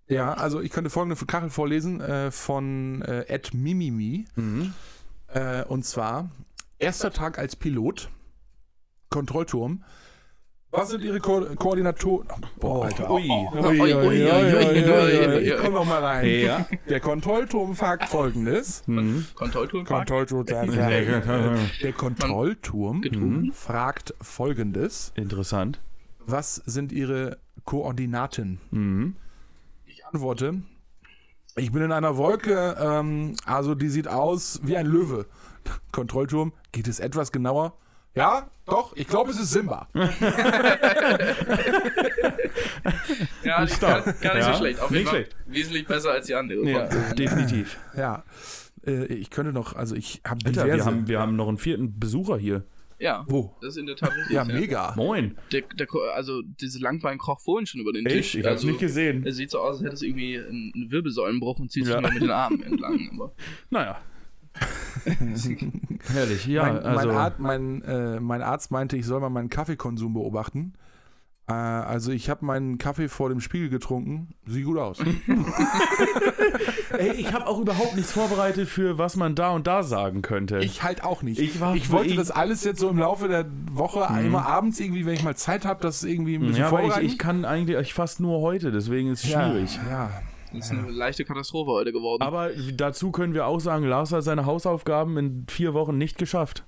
Ja, 0.08 0.34
also 0.34 0.60
ich 0.62 0.72
könnte 0.72 0.90
folgende 0.90 1.16
Kachel 1.26 1.50
vorlesen 1.50 2.02
äh, 2.02 2.32
von 2.32 3.02
äh, 3.04 3.22
Ed 3.28 3.54
Mimimi. 3.54 4.26
Mhm. 4.36 4.74
Äh, 5.28 5.64
und 5.66 5.86
zwar, 5.86 6.30
erster 6.80 7.12
Tag 7.12 7.38
als 7.38 7.56
Pilot, 7.56 8.10
Kontrollturm. 9.10 9.84
Was 10.72 10.90
sind 10.90 11.04
Ihre 11.04 11.20
Ko 11.20 11.42
Koordinatoren? 11.58 12.28
Boah, 12.58 12.86
Alter. 12.86 13.12
Ui. 13.12 13.30
Ui, 13.30 13.94
ui, 13.94 14.24
ui, 14.24 15.54
komm 15.62 15.74
noch 15.74 15.86
mal 15.86 16.02
rein. 16.04 16.26
Ja. 16.26 16.66
Der 16.88 17.02
Kontrollturm 17.02 17.76
fragt 17.76 18.08
folgendes. 18.08 18.84
Mhm. 18.88 19.26
Kontrolltour 19.36 19.84
Kontrollturm, 19.84 20.46
der 20.46 21.94
Kontrollturm 21.94 23.02
getrunken. 23.02 23.52
fragt 23.52 24.14
folgendes. 24.22 25.12
Interessant. 25.16 25.82
Was 26.26 26.56
sind 26.56 26.94
Ihre 26.94 27.38
Koordinaten? 27.66 28.62
Mhm. 28.72 29.18
Ich 29.86 30.06
antworte, 30.06 30.62
ich 31.58 31.74
bin 31.74 31.82
in 31.82 31.92
einer 31.92 32.16
Wolke, 32.16 32.78
ähm, 32.80 33.36
also 33.46 33.76
die 33.76 33.90
sieht 33.90 34.08
aus 34.08 34.62
wie 34.64 34.78
ein 34.78 34.86
Löwe. 34.86 35.26
Kontrollturm, 35.92 36.54
geht 36.72 36.88
es 36.88 37.02
etwas 37.02 37.34
genauer? 37.34 37.74
Ja, 38.14 38.50
doch, 38.66 38.96
ich 38.96 39.08
glaube, 39.08 39.32
es 39.32 39.40
ist 39.40 39.52
Simba. 39.52 39.88
Ja, 43.44 43.66
die 43.66 43.80
gar, 43.80 44.02
gar 44.02 44.14
nicht 44.14 44.24
Ja, 44.24 44.54
so 44.54 44.60
schlecht. 44.60 44.80
Auf 44.80 44.92
jeden 44.92 45.08
Fall 45.08 45.26
wesentlich 45.48 45.86
besser 45.88 46.12
als 46.12 46.28
die 46.28 46.36
andere. 46.36 46.64
Ja, 46.70 46.88
definitiv. 47.14 47.78
Ja, 47.98 48.24
äh, 48.86 49.06
ich 49.06 49.30
könnte 49.30 49.52
noch, 49.54 49.76
also 49.76 49.96
ich 49.96 50.22
habe 50.26 50.40
Alter, 50.46 50.64
diverse. 50.64 50.78
wir 50.78 50.86
haben, 50.86 51.08
wir 51.08 51.20
haben 51.20 51.36
noch 51.36 51.48
einen 51.48 51.58
vierten 51.58 52.00
Besucher 52.00 52.38
hier. 52.38 52.64
ja, 53.00 53.26
Wo? 53.28 53.56
das 53.62 53.72
ist 53.76 53.78
in 53.78 53.86
der 53.88 53.96
Tat 53.96 54.16
richtig. 54.16 54.34
Ja, 54.36 54.44
mega. 54.46 54.94
Moin. 54.96 55.38
Der, 55.52 55.62
der, 55.76 55.88
also, 56.16 56.42
diese 56.44 56.80
Langbein 56.80 57.18
kroch 57.18 57.40
vorhin 57.42 57.66
schon 57.68 57.82
über 57.82 57.92
den? 57.94 58.06
Tisch. 58.06 58.36
Ich 58.36 58.46
hab's 58.46 58.58
also, 58.62 58.68
nicht 58.68 58.80
gesehen. 58.80 59.26
Es 59.26 59.36
sieht 59.38 59.52
so 59.52 59.60
aus, 59.60 59.78
als 59.78 59.84
hätte 59.84 59.94
es 59.96 60.02
irgendwie 60.02 60.38
einen 60.38 60.72
einen 60.76 60.92
Wirbelsäulenbruch 60.92 61.60
und 61.60 61.72
zieht 61.72 61.86
sich 61.86 61.94
Ja. 61.94 62.02
nur 62.02 62.12
mit 62.12 62.22
den 62.22 62.32
Armen 62.32 62.64
entlang. 62.64 63.10
Aber 63.14 63.34
Naja. 63.70 63.98
Herrlich, 66.14 66.46
ja. 66.46 66.64
mein, 66.64 66.80
also, 66.84 67.08
mein, 67.08 67.18
Arzt, 67.18 67.40
mein, 67.40 67.82
äh, 67.84 68.20
mein 68.20 68.42
Arzt 68.42 68.72
meinte, 68.72 68.98
ich 68.98 69.06
soll 69.06 69.20
mal 69.20 69.30
meinen 69.30 69.50
Kaffeekonsum 69.50 70.14
beobachten. 70.14 70.74
Äh, 71.48 71.54
also 71.54 72.12
ich 72.12 72.30
habe 72.30 72.46
meinen 72.46 72.78
Kaffee 72.78 73.08
vor 73.10 73.30
dem 73.30 73.42
Spiegel 73.42 73.70
getrunken. 73.70 74.36
Sieht 74.46 74.66
gut 74.66 74.78
aus. 74.78 75.00
Ey, 76.98 77.12
ich 77.14 77.32
habe 77.34 77.48
auch 77.48 77.60
überhaupt 77.60 77.96
nichts 77.96 78.12
vorbereitet 78.12 78.68
für 78.68 78.98
was 78.98 79.16
man 79.16 79.34
da 79.36 79.52
und 79.52 79.66
da 79.68 79.82
sagen 79.84 80.22
könnte. 80.22 80.60
Ich 80.60 80.84
halt 80.84 81.04
auch 81.04 81.24
nicht. 81.24 81.40
Ich 81.40 81.60
war- 81.60 81.76
ich 81.76 81.90
wollte 81.92 82.10
ich- 82.12 82.18
das 82.18 82.32
alles 82.32 82.64
jetzt 82.64 82.80
so 82.80 82.90
im 82.90 82.98
Laufe 83.00 83.28
der 83.28 83.46
Woche 83.72 84.08
immer 84.24 84.46
abends 84.46 84.80
irgendwie, 84.80 85.06
wenn 85.06 85.14
ich 85.14 85.24
mal 85.24 85.36
Zeit 85.36 85.66
habe, 85.66 85.82
das 85.82 86.04
irgendwie 86.04 86.36
ein 86.36 86.42
bisschen 86.42 86.58
ja, 86.58 86.68
aber 86.68 86.80
ich, 86.80 86.86
vorbereiten. 86.88 87.06
ich 87.08 87.18
kann 87.18 87.46
eigentlich 87.46 87.94
fast 87.94 88.20
nur 88.20 88.42
heute, 88.42 88.72
deswegen 88.72 89.10
ist 89.12 89.24
es 89.24 89.32
ja, 89.32 89.50
schwierig. 89.50 89.80
Ja, 89.90 90.10
das 90.54 90.66
ist 90.66 90.72
eine 90.72 90.90
leichte 90.92 91.26
Katastrophe 91.26 91.72
heute 91.72 91.92
geworden. 91.92 92.22
Aber 92.24 92.50
dazu 92.74 93.12
können 93.12 93.34
wir 93.34 93.46
auch 93.46 93.60
sagen, 93.60 93.86
Lars 93.86 94.12
hat 94.12 94.24
seine 94.24 94.46
Hausaufgaben 94.46 95.18
in 95.18 95.46
vier 95.50 95.74
Wochen 95.74 95.98
nicht 95.98 96.18
geschafft. 96.18 96.66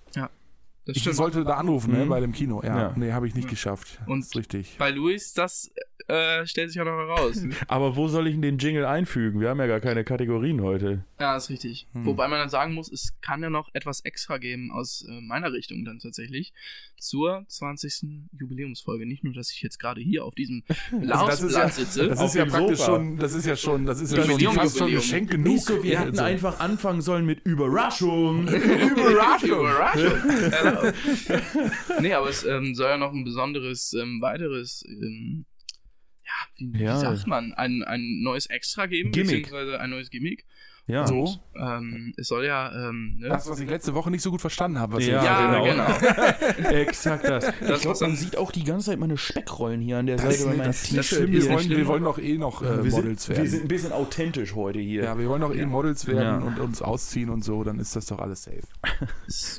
das 0.85 0.97
ich 0.97 1.01
stimmt. 1.01 1.15
sollte 1.15 1.43
da 1.45 1.53
anrufen, 1.55 1.93
ne, 1.93 2.03
Mhm. 2.03 2.09
bei 2.09 2.19
dem 2.19 2.33
Kino. 2.33 2.61
Ja, 2.61 2.77
Ja. 2.77 2.93
nee, 2.97 3.13
habe 3.13 3.25
ich 3.25 3.35
nicht 3.35 3.47
geschafft. 3.47 4.01
Und- 4.05 4.19
das 4.19 4.27
ist 4.27 4.35
richtig. 4.35 4.75
Bei 4.77 4.89
Luis, 4.91 5.33
das 5.33 5.71
äh, 6.07 6.45
stellt 6.45 6.69
sich 6.69 6.77
ja 6.77 6.83
noch 6.85 6.91
heraus. 6.97 7.41
Aber 7.67 7.95
wo 7.95 8.07
soll 8.07 8.27
ich 8.27 8.33
denn 8.33 8.41
den 8.41 8.57
Jingle 8.57 8.85
einfügen? 8.85 9.39
Wir 9.39 9.49
haben 9.49 9.59
ja 9.59 9.67
gar 9.67 9.79
keine 9.79 10.03
Kategorien 10.03 10.61
heute. 10.61 11.05
ja, 11.19 11.35
ist 11.37 11.49
richtig. 11.49 11.87
Hm. 11.93 12.05
Wobei 12.05 12.27
man 12.27 12.39
dann 12.39 12.49
sagen 12.49 12.73
muss, 12.73 12.91
es 12.91 13.13
kann 13.21 13.41
ja 13.43 13.49
noch 13.49 13.69
etwas 13.73 14.01
extra 14.01 14.37
geben 14.37 14.71
aus 14.71 15.05
äh, 15.09 15.21
meiner 15.21 15.51
Richtung 15.53 15.85
dann 15.85 15.99
tatsächlich 15.99 16.53
zur 16.99 17.43
20. 17.47 18.29
Jubiläumsfolge. 18.39 19.05
Nicht 19.05 19.23
nur, 19.23 19.33
dass 19.33 19.51
ich 19.51 19.61
jetzt 19.61 19.77
gerade 19.79 19.99
hier 20.01 20.23
auf 20.25 20.35
diesem 20.35 20.63
Also 20.91 21.25
das 21.27 21.41
ist 21.41 21.53
ja, 21.53 21.63
Lausplatz 21.63 21.75
sitze. 21.75 22.07
das 22.07 22.21
ist 22.21 22.35
ja 22.35 22.45
praktisch 22.45 22.79
Sofa. 22.79 22.91
schon, 22.91 23.17
das 23.17 23.33
ist 23.33 23.45
ja 23.45 23.55
schon, 23.55 23.85
das 23.85 24.01
ist 24.01 24.11
ja 24.11 24.17
Das 24.17 24.25
schon, 24.27 24.35
Jubiläum- 24.39 24.55
fast 24.55 24.77
schon 24.77 24.91
Geschenk 24.91 25.31
genug. 25.31 25.67
wir 25.83 25.99
hätten 25.99 26.09
Also, 26.11 26.23
einfach 26.23 26.59
anfangen 26.59 27.01
sollen 27.01 27.25
mit 27.25 27.45
Überraschung. 27.45 28.47
Überraschung. 28.47 29.59
Überraschung. 29.59 30.93
Nee, 31.99 32.13
aber 32.13 32.29
es 32.29 32.45
ähm, 32.45 32.75
soll 32.75 32.89
ja 32.89 32.97
noch 32.97 33.11
ein 33.13 33.23
besonderes 33.23 33.93
ähm, 33.93 34.21
weiteres, 34.21 34.83
ähm, 34.87 35.45
ja, 35.52 35.52
wie, 36.57 36.73
wie 36.73 36.83
Ja. 36.83 36.97
sagt 36.97 37.27
man, 37.27 37.53
ein, 37.53 37.83
ein 37.83 38.21
neues 38.21 38.45
Extra 38.47 38.85
geben, 38.85 39.11
Gimmick. 39.11 39.43
beziehungsweise 39.43 39.79
ein 39.79 39.89
neues 39.89 40.09
Gimmick. 40.09 40.45
Ja. 40.85 41.07
So, 41.07 41.39
Ähm, 41.57 42.13
es 42.17 42.27
soll 42.27 42.43
ja, 42.43 42.89
ähm, 42.89 43.15
ne? 43.19 43.29
das, 43.29 43.49
was 43.49 43.57
ich 43.61 43.69
letzte 43.69 43.93
Woche 43.93 44.11
nicht 44.11 44.21
so 44.21 44.31
gut 44.31 44.41
verstanden 44.41 44.79
habe. 44.79 44.97
Was 44.97 45.05
Ja, 45.07 45.23
ja, 45.23 45.61
genau. 45.63 45.85
genau. 45.87 46.67
Exakt 46.71 47.23
das. 47.23 47.45
Das, 47.45 47.53
Ich 47.77 47.81
glaub, 47.83 47.85
was 47.93 48.01
man 48.01 48.15
sieht 48.17 48.35
auch 48.35 48.51
die 48.51 48.65
ganze 48.65 48.87
Zeit 48.87 48.99
meine 48.99 49.15
Speckrollen 49.17 49.79
hier 49.79 49.99
an 49.99 50.07
der 50.07 50.17
Das, 50.17 50.41
Seite 50.41 50.57
das, 50.57 50.65
das 50.67 50.81
T-Shirt. 50.89 51.05
schlimm, 51.05 51.31
wir, 51.31 51.49
wollen, 51.49 51.69
wir 51.69 51.87
wollen 51.87 52.03
doch 52.03 52.19
eh 52.19 52.37
noch 52.37 52.61
äh, 52.61 52.83
wir, 52.83 52.91
Models 52.91 53.23
sind, 53.23 53.29
wir 53.29 53.37
werden. 53.37 53.49
sind 53.49 53.61
ein 53.61 53.67
bisschen 53.69 53.91
authentisch 53.93 54.55
heute 54.55 54.79
hier. 54.79 55.03
ja, 55.05 55.17
wir 55.17 55.29
wollen 55.29 55.39
doch 55.41 55.55
eh 55.55 55.65
Models 55.65 56.05
werden 56.05 56.41
Ja. 56.41 56.47
und 56.47 56.59
uns 56.59 56.81
ausziehen 56.81 57.29
und 57.29 57.45
so, 57.45 57.63
dann 57.63 57.79
ist 57.79 57.95
das 57.95 58.07
doch 58.07 58.19
alles 58.19 58.43
safe. 58.43 58.59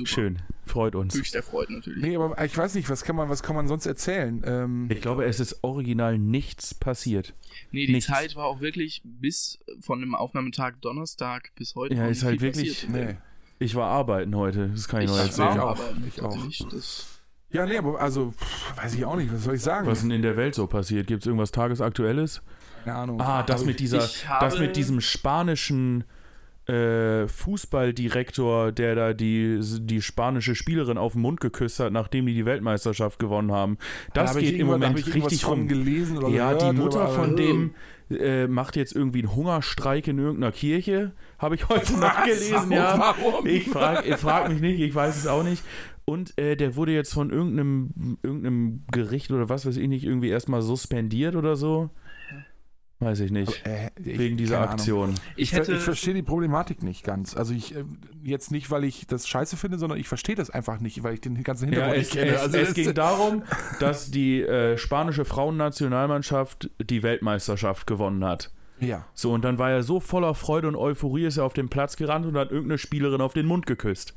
Schön. 0.04 0.42
Freut 0.66 0.94
uns. 0.94 1.14
Höchst 1.14 1.34
erfreut 1.34 1.70
natürlich. 1.70 2.02
Nee, 2.02 2.16
aber 2.16 2.42
ich 2.44 2.56
weiß 2.56 2.74
nicht, 2.74 2.88
was 2.88 3.04
kann 3.04 3.16
man, 3.16 3.28
was 3.28 3.42
kann 3.42 3.54
man 3.54 3.68
sonst 3.68 3.86
erzählen? 3.86 4.42
Ähm, 4.46 4.88
Ich 4.90 5.00
glaube, 5.02 5.24
es 5.24 5.40
ist 5.40 5.62
original 5.62 6.18
nichts 6.18 6.74
passiert. 6.74 7.34
Nee, 7.70 7.86
die 7.86 7.92
Nichts. 7.92 8.10
Zeit 8.10 8.34
war 8.36 8.46
auch 8.46 8.60
wirklich 8.60 9.02
bis 9.04 9.58
von 9.80 10.00
dem 10.00 10.14
Aufnahmetag 10.14 10.74
Donnerstag 10.80 11.50
bis 11.56 11.74
heute. 11.74 11.94
Ja, 11.94 12.04
noch 12.04 12.10
ist 12.10 12.24
halt 12.24 12.40
wirklich- 12.40 12.88
nee. 12.88 13.16
Ich 13.60 13.74
war 13.76 13.88
arbeiten 13.88 14.34
heute, 14.34 14.68
das 14.70 14.88
kann 14.88 15.02
ich, 15.02 15.08
noch 15.08 15.16
Ich 15.16 15.26
erzählen. 15.26 15.58
war 15.58 15.76
Ich 16.08 16.20
auch. 16.22 16.38
Ich 16.40 16.62
auch. 16.64 16.68
das 16.70 17.20
Ja, 17.50 17.64
nee, 17.66 17.76
aber 17.78 18.00
also, 18.00 18.32
pff, 18.32 18.76
weiß 18.76 18.94
ich 18.94 19.04
auch 19.04 19.14
nicht, 19.16 19.32
was 19.32 19.44
soll 19.44 19.54
ich 19.54 19.62
sagen? 19.62 19.86
Was 19.86 20.00
denn 20.00 20.10
in 20.10 20.22
der 20.22 20.36
Welt 20.36 20.54
so 20.56 20.66
passiert? 20.66 21.06
Gibt 21.06 21.22
es 21.22 21.26
irgendwas 21.26 21.52
Tagesaktuelles? 21.52 22.42
Keine 22.84 22.96
Ahnung. 22.96 23.20
Ah, 23.20 23.42
das 23.44 23.64
mit 23.64 23.78
dieser, 23.80 24.04
ich 24.04 24.26
das 24.40 24.58
mit 24.58 24.76
diesem 24.76 25.00
spanischen 25.00 26.04
äh, 26.66 27.26
Fußballdirektor, 27.28 28.72
der 28.72 28.94
da 28.94 29.12
die, 29.12 29.60
die 29.80 30.00
spanische 30.02 30.54
Spielerin 30.54 30.98
auf 30.98 31.12
den 31.12 31.22
Mund 31.22 31.40
geküsst 31.40 31.80
hat, 31.80 31.92
nachdem 31.92 32.26
die 32.26 32.34
die 32.34 32.44
Weltmeisterschaft 32.46 33.18
gewonnen 33.18 33.52
haben. 33.52 33.78
Das 34.14 34.30
Da 34.30 34.34
hab 34.36 34.40
geht 34.42 34.58
im 34.58 34.66
Moment 34.68 34.96
richtig 35.14 35.42
von 35.44 35.60
rum. 35.60 35.68
gelesen 35.68 36.18
oder 36.18 36.28
Ja, 36.28 36.52
gehört 36.52 36.74
die 36.76 36.80
Mutter 36.80 37.04
oder- 37.04 37.08
von 37.08 37.36
dem 37.36 37.74
äh, 38.10 38.46
macht 38.46 38.76
jetzt 38.76 38.94
irgendwie 38.94 39.20
einen 39.20 39.34
Hungerstreik 39.34 40.06
in 40.08 40.18
irgendeiner 40.18 40.52
Kirche. 40.52 41.12
Habe 41.38 41.54
ich 41.54 41.68
heute 41.68 41.94
noch 41.98 42.24
gelesen, 42.24 42.70
ja. 42.70 42.98
Warum? 42.98 43.46
Ich 43.46 43.68
frage 43.68 44.16
frag 44.18 44.48
mich 44.50 44.60
nicht, 44.60 44.80
ich 44.80 44.94
weiß 44.94 45.16
es 45.16 45.26
auch 45.26 45.42
nicht. 45.42 45.62
Und 46.06 46.36
äh, 46.38 46.54
der 46.54 46.76
wurde 46.76 46.92
jetzt 46.92 47.14
von 47.14 47.30
irgendeinem, 47.30 48.18
irgendeinem 48.22 48.84
Gericht 48.92 49.30
oder 49.30 49.48
was 49.48 49.64
weiß 49.64 49.78
ich 49.78 49.88
nicht, 49.88 50.04
irgendwie 50.04 50.28
erstmal 50.28 50.60
suspendiert 50.60 51.34
oder 51.34 51.56
so. 51.56 51.88
Weiß 53.00 53.20
ich 53.20 53.30
nicht. 53.32 53.66
Äh, 53.66 53.90
ich- 54.02 54.18
Wegen 54.18 54.36
dieser 54.36 54.58
Ahnung. 54.58 54.70
Aktion. 54.70 55.14
Ich 55.36 55.52
hätte. 55.52 55.74
ich 55.74 55.82
verstehe 55.82 56.14
die 56.14 56.22
Problematik 56.22 56.82
nicht 56.82 57.04
ganz. 57.04 57.36
Also 57.36 57.52
ich 57.52 57.74
äh, 57.74 57.84
jetzt 58.22 58.50
nicht, 58.50 58.70
weil 58.70 58.84
ich 58.84 59.06
das 59.06 59.26
scheiße 59.28 59.56
finde, 59.56 59.78
sondern 59.78 59.98
ich 59.98 60.08
verstehe 60.08 60.36
das 60.36 60.48
einfach 60.48 60.80
nicht, 60.80 61.02
weil 61.02 61.14
ich 61.14 61.20
den 61.20 61.42
ganzen 61.42 61.72
Ja, 61.72 61.86
Hintergrund 61.86 61.96
es, 62.02 62.14
nicht 62.14 62.22
kenne. 62.24 62.36
es, 62.36 62.40
Also 62.42 62.56
es 62.58 62.74
ging 62.74 62.94
darum, 62.94 63.42
dass 63.80 64.10
die 64.10 64.42
äh, 64.42 64.78
spanische 64.78 65.24
Frauennationalmannschaft 65.24 66.70
die 66.80 67.02
Weltmeisterschaft 67.02 67.86
gewonnen 67.86 68.24
hat. 68.24 68.52
ja. 68.80 69.04
So, 69.14 69.32
und 69.32 69.44
dann 69.44 69.58
war 69.58 69.70
er 69.70 69.82
so 69.82 70.00
voller 70.00 70.34
Freude 70.34 70.68
und 70.68 70.76
Euphorie, 70.76 71.24
ist 71.26 71.36
er 71.36 71.44
auf 71.44 71.52
den 71.54 71.68
Platz 71.68 71.96
gerannt 71.96 72.26
und 72.26 72.36
hat 72.36 72.50
irgendeine 72.52 72.78
Spielerin 72.78 73.20
auf 73.20 73.32
den 73.34 73.46
Mund 73.46 73.66
geküsst. 73.66 74.14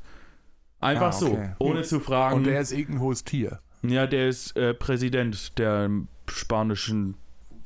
Einfach 0.80 1.08
Ah, 1.08 1.12
so, 1.12 1.26
okay. 1.32 1.50
ohne 1.58 1.82
zu 1.82 1.98
fragen. 2.00 2.36
Und 2.36 2.44
der 2.44 2.60
ist 2.60 2.72
irgendein 2.72 3.00
hohes 3.00 3.24
Tier. 3.24 3.58
ja, 3.82 4.06
der 4.06 4.28
ist 4.28 4.56
äh, 4.56 4.72
Präsident 4.74 5.58
der 5.58 5.90
spanischen 6.28 7.16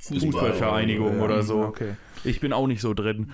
Fußballvereinigung 0.03 1.19
Ja, 1.19 1.23
oder 1.25 1.43
so. 1.43 1.61
Okay. 1.63 1.95
Ich 2.25 2.41
bin 2.41 2.53
auch 2.53 2.67
nicht 2.67 2.81
so 2.81 2.95
drin. 2.95 3.31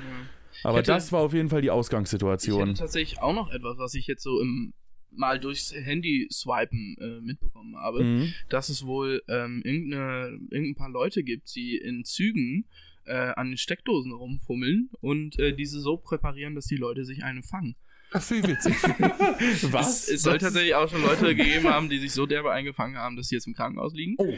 Aber 0.65 0.79
hätte- 0.79 0.93
das 0.93 1.13
war 1.13 1.21
auf 1.21 1.33
jeden 1.35 1.49
Fall 1.49 1.61
die 1.63 1.67
Ich 1.67 1.71
hätte 1.73 1.79
Ausgangssituation. 1.79 2.75
tatsächlich 2.75 3.21
auch 3.21 3.35
noch 3.35 3.51
etwas, 3.53 3.79
was 3.79 3.95
ich 3.95 4.07
jetzt 4.07 4.23
so 4.23 4.41
im 4.41 4.73
mal 5.11 5.41
durchs 5.41 5.73
Handy 5.75 6.29
swipen 6.31 6.97
äh, 7.01 7.21
mitbekommen 7.23 7.77
habe, 7.77 8.05
Mhm. 8.05 8.33
dass 8.51 8.69
es 8.69 8.85
wohl 8.85 9.23
ähm, 9.29 9.63
irgendeine, 9.65 10.39
irgendein 10.51 10.75
paar 10.75 10.91
Leute 10.91 11.23
gibt, 11.23 11.55
die 11.55 11.77
in 11.79 12.05
Zügen 12.05 12.67
äh, 13.07 13.15
an 13.15 13.49
den 13.49 13.57
Steckdosen 13.57 14.13
rumfummeln 14.13 14.91
und 15.01 15.39
äh, 15.39 15.55
diese 15.57 15.81
so 15.81 15.97
präparieren, 15.97 16.55
dass 16.55 16.67
die 16.67 16.77
Leute 16.77 17.05
sich 17.07 17.25
eine 17.25 17.43
fangen. 17.43 17.75
Das 18.13 18.31
ist 18.31 18.47
witzig. 18.47 18.75
Es, 19.41 20.09
es 20.09 20.23
soll 20.23 20.39
tatsächlich 20.39 20.75
auch 20.75 20.89
schon 20.91 21.03
Leute 21.03 21.35
gegeben 21.35 21.69
haben, 21.69 21.89
die 21.89 21.99
sich 21.99 22.13
so 22.13 22.27
derbe 22.27 22.53
eingefangen 22.53 22.97
haben, 22.99 23.17
dass 23.17 23.29
sie 23.29 23.35
jetzt 23.37 23.47
im 23.47 23.55
Krankenhaus 23.55 23.95
liegen. 23.95 24.15
Oh. 24.19 24.35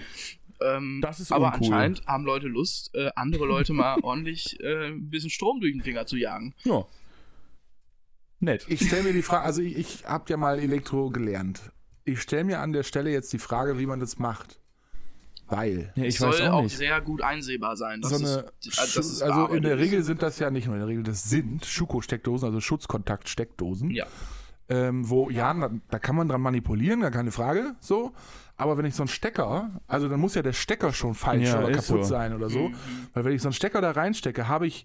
Ähm, 0.63 1.01
Das 1.03 1.21
ist 1.21 1.33
aber 1.33 1.47
uncool. 1.47 1.67
anscheinend 1.69 2.07
haben 2.07 2.25
Leute 2.25 2.47
Lust, 2.49 2.95
äh, 2.95 3.11
andere 3.17 3.47
Leute 3.47 3.73
mal 3.73 3.99
ordentlich 4.03 4.59
äh, 4.61 4.89
ein 4.89 5.09
bisschen 5.11 5.31
Strom 5.31 5.61
durch 5.61 5.73
den 5.73 5.83
Finger 5.83 6.07
zu 6.07 6.17
jagen. 6.17 6.55
Ja. 6.65 6.85
Nett. 8.41 8.65
Ich 8.69 8.87
stelle 8.87 9.03
mir 9.03 9.13
die 9.13 9.23
Frage, 9.23 9.45
also 9.45 9.61
ich, 9.63 9.77
ich 9.77 10.05
habe 10.07 10.25
ja 10.29 10.37
mal 10.37 10.59
Elektro 10.59 11.11
gelernt. 11.11 11.61
Ich 12.05 12.21
stelle 12.23 12.45
mir 12.45 12.61
an 12.61 12.73
der 12.73 12.83
Stelle 12.83 13.11
jetzt 13.11 13.33
die 13.33 13.39
Frage, 13.39 13.79
wie 13.79 13.87
man 13.87 14.01
das 14.01 14.19
macht. 14.19 14.59
Weil 15.47 15.93
Ja, 15.97 16.05
ich 16.05 16.17
soll 16.17 16.31
weiß 16.31 16.41
auch 16.43 16.53
auch 16.55 16.63
nicht. 16.63 16.77
sehr 16.77 17.01
gut 17.01 17.23
einsehbar 17.23 17.77
sein. 17.77 18.01
Das 18.01 18.13
so 18.13 18.17
eine, 18.17 18.47
ist, 18.65 18.79
das 18.79 18.97
ist 18.97 19.21
also 19.23 19.49
in 19.49 19.63
der. 19.63 19.79
Regel 19.79 20.03
sind 20.05 20.23
das 20.23 20.39
ja 20.39 20.51
nicht 20.51 20.67
nur 20.67 20.77
in 20.77 20.81
der 20.81 20.89
Regel, 20.89 21.03
das 21.03 21.25
sind 21.29 21.65
Schuko-Steckdosen, 21.67 22.47
also 22.47 22.61
Schutzkontakt-Steckdosen. 22.61 23.91
Ja. 23.91 24.07
Ähm, 24.69 25.09
wo, 25.11 25.29
ja, 25.29 25.53
da, 25.53 25.71
da 25.91 25.99
kann 25.99 26.15
man 26.15 26.29
dran 26.29 26.41
manipulieren, 26.41 27.01
gar 27.01 27.11
keine 27.11 27.33
Frage, 27.33 27.75
so. 27.81 28.13
Aber 28.61 28.77
wenn 28.79 28.85
ich 28.85 28.95
so 28.95 29.03
einen 29.03 29.09
Stecker, 29.09 29.81
also 29.87 30.09
dann 30.09 30.21
muss 30.21 30.35
ja 30.35 30.43
der 30.43 30.53
Stecker 30.53 30.93
schon 30.93 31.15
falsch 31.15 31.49
Ja, 31.49 31.59
oder 31.61 31.73
kaputt 31.73 32.03
so. 32.05 32.11
sein 32.11 32.35
oder 32.35 32.51
so. 32.51 32.71
Weil 33.15 33.25
wenn 33.25 33.33
ich 33.33 33.41
so 33.43 33.49
einen 33.49 33.55
Stecker 33.55 33.81
da 33.81 33.93
reinstecke, 33.93 34.49
habe 34.49 34.67
ich 34.67 34.85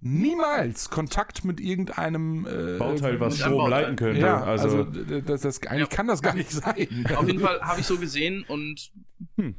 niemals 0.00 0.90
Kontakt 0.90 1.44
mit 1.44 1.60
irgendeinem 1.60 2.46
äh, 2.46 2.78
Bauteil, 2.78 3.18
was 3.20 3.38
Strom 3.38 3.52
Bauteil. 3.56 3.70
leiten 3.82 3.96
könnte. 3.96 4.20
Ja, 4.20 4.42
also, 4.44 4.84
also, 4.84 5.20
das, 5.20 5.40
das, 5.40 5.62
eigentlich 5.66 5.88
Ja. 5.90 5.96
kann 5.96 6.06
das 6.06 6.20
gar 6.22 6.34
nicht 6.34 6.50
sein. 6.50 6.86
Auf 7.16 7.26
jeden 7.26 7.40
Fall 7.40 7.60
habe 7.62 7.80
ich 7.80 7.86
so 7.86 7.98
gesehen 7.98 8.44
und 8.46 8.90
Hm. 9.38 9.54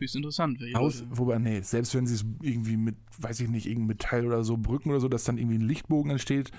höchst 0.00 0.16
interessant. 0.16 0.58
Aus, 0.74 1.04
wobei, 1.10 1.38
nee, 1.38 1.60
selbst 1.60 1.94
wenn 1.94 2.06
sie 2.06 2.14
es 2.16 2.24
irgendwie 2.42 2.76
mit, 2.76 2.96
weiß 3.18 3.38
ich 3.40 3.48
nicht, 3.48 3.66
irgendein 3.66 3.86
Metall 3.88 4.26
oder 4.26 4.42
so 4.42 4.56
brücken 4.56 4.90
oder 4.90 4.98
so, 5.00 5.08
dass 5.08 5.22
dann 5.24 5.38
irgendwie 5.38 5.58
ein 5.58 5.68
Lichtbogen 5.68 6.10
entsteht. 6.10 6.50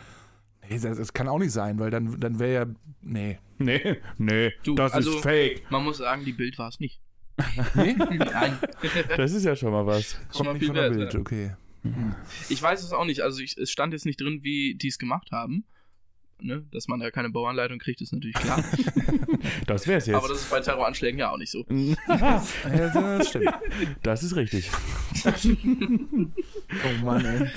Nee, 0.70 0.80
das, 0.80 0.98
das 0.98 1.14
kann 1.14 1.28
auch 1.28 1.40
nicht 1.40 1.52
sein, 1.52 1.80
weil 1.80 1.90
dann, 1.92 2.20
dann 2.20 2.40
wäre 2.40 2.54
ja, 2.54 2.74
nee. 3.02 3.38
nee, 3.58 3.98
nee, 4.18 4.52
Du, 4.64 4.76
das 4.76 4.94
also- 4.94 5.16
ist 5.16 5.22
fake. 5.24 5.64
Man 5.70 5.84
muss 5.84 5.98
sagen, 5.98 6.26
die 6.26 6.34
Bild 6.34 6.58
war 6.58 6.70
es 6.70 6.80
nicht. 6.80 7.00
Nee? 7.74 7.94
Nein. 7.98 8.58
Das 9.18 9.34
ist 9.34 9.44
ja 9.44 9.56
schon 9.56 9.72
mal 9.72 9.86
was. 9.86 10.12
Schon 10.12 10.20
Kommt 10.32 10.46
mal 10.46 10.54
nicht 10.54 10.60
viel 10.72 10.74
von. 10.74 10.98
Bild, 10.98 11.14
ja. 11.14 11.20
okay. 11.20 11.56
Ich 12.50 12.62
weiß 12.62 12.82
es 12.84 12.94
auch 12.94 13.06
nicht. 13.06 13.22
Also 13.22 13.42
ich, 13.42 13.58
es 13.58 13.70
stand 13.72 13.94
jetzt 13.94 14.06
nicht 14.06 14.20
drin, 14.20 14.40
wie 14.44 14.76
die 14.76 14.88
es 14.88 14.98
gemacht 14.98 15.32
haben. 15.32 15.66
Ne? 16.42 16.66
Dass 16.72 16.88
man 16.88 17.00
da 17.00 17.12
keine 17.12 17.30
Bauanleitung 17.30 17.78
kriegt, 17.80 18.02
ist 18.02 18.12
natürlich 18.14 18.36
klar. 18.36 18.64
Das 19.68 19.88
wär's 19.88 20.08
jetzt. 20.08 20.16
Aber 20.16 20.28
das 20.28 20.40
ist 20.42 20.50
bei 20.50 20.60
Terroranschlägen 20.60 21.20
ja 21.20 21.32
auch 21.32 21.38
nicht 21.38 21.52
so. 21.52 21.66
Ja, 22.08 22.44
das 22.64 23.30
stimmt. 23.30 23.54
das 24.02 24.24
ist 24.24 24.36
richtig. 24.36 24.70
Oh 25.26 27.06
Mann, 27.06 27.26
ey. 27.26 27.48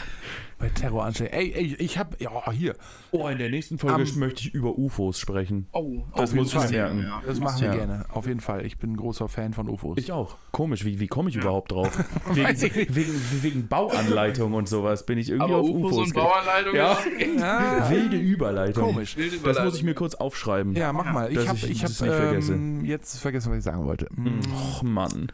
Bei 0.59 0.68
Terroranschlägen. 0.68 1.33
Ey, 1.38 1.53
ey, 1.55 1.77
ich 1.79 1.98
hab, 1.98 2.20
ja, 2.20 2.51
hier. 2.51 2.74
Oh, 3.12 3.29
in 3.29 3.38
der 3.38 3.48
nächsten 3.48 3.79
Folge 3.79 3.94
Am- 4.03 4.18
möchte 4.18 4.40
ich 4.40 4.55
über 4.55 4.77
UFOs 4.77 5.18
sprechen. 5.18 5.68
Oh, 5.72 6.03
Das 6.16 6.31
auf 6.31 6.37
muss 6.37 6.53
jeden 6.53 6.64
ich 6.66 6.70
merken. 6.72 7.03
Ja. 7.03 7.22
Das 7.27 7.38
machen 7.40 7.61
wir 7.61 7.68
Ja. 7.68 7.74
gerne. 7.74 8.05
Auf 8.12 8.27
jeden 8.27 8.40
Fall. 8.40 8.66
Ich 8.66 8.79
bin 8.79 8.92
ein 8.92 8.96
großer 8.96 9.29
Fan 9.29 9.53
von 9.53 9.68
UFOs. 9.68 9.98
Ich 9.98 10.11
auch. 10.12 10.37
Komisch, 10.51 10.85
wie, 10.85 10.98
wie 10.98 11.07
komme 11.07 11.29
ich 11.29 11.37
Ja. 11.37 11.42
überhaupt 11.42 11.70
drauf? 11.72 11.96
Weiß 12.27 12.62
ich 12.64 12.74
Wegen, 12.74 12.92
nicht. 12.92 12.94
wegen, 12.96 13.42
wegen 13.42 13.68
Bauanleitung 13.68 14.53
und 14.55 14.68
sowas 14.68 15.07
bin 15.07 15.18
ich 15.18 15.29
irgendwie 15.31 15.53
Aber 15.53 15.62
auf 15.62 15.68
UFOs, 15.68 15.92
UFOs. 15.92 16.07
und 16.09 16.14
Bauanleitung 16.14 16.74
Ja. 16.74 16.98
Ah, 17.40 17.88
Wilde 17.90 18.16
Überleitung. 18.16 18.85
komisch. 18.92 19.16
Wilde 19.16 19.37
Das 19.37 19.40
muss 19.42 19.48
ich 19.53 19.59
Überleitung. 19.61 19.85
mir 19.87 19.94
kurz 19.94 20.14
aufschreiben. 20.16 20.74
Ja, 20.74 20.92
mach 20.92 21.12
mal. 21.12 21.31
Ich 21.31 21.37
Dass 21.37 21.48
hab, 21.48 21.57
ich 21.57 21.70
ich 21.70 21.83
hab 21.85 21.88
nicht 21.90 21.98
vergesse. 21.98 22.53
ähm, 22.55 22.85
jetzt 22.85 23.18
vergessen, 23.20 23.51
was 23.53 23.59
ich 23.59 23.64
sagen 23.64 23.85
wollte. 23.85 24.09
Och, 24.55 24.83
Mann. 24.83 25.31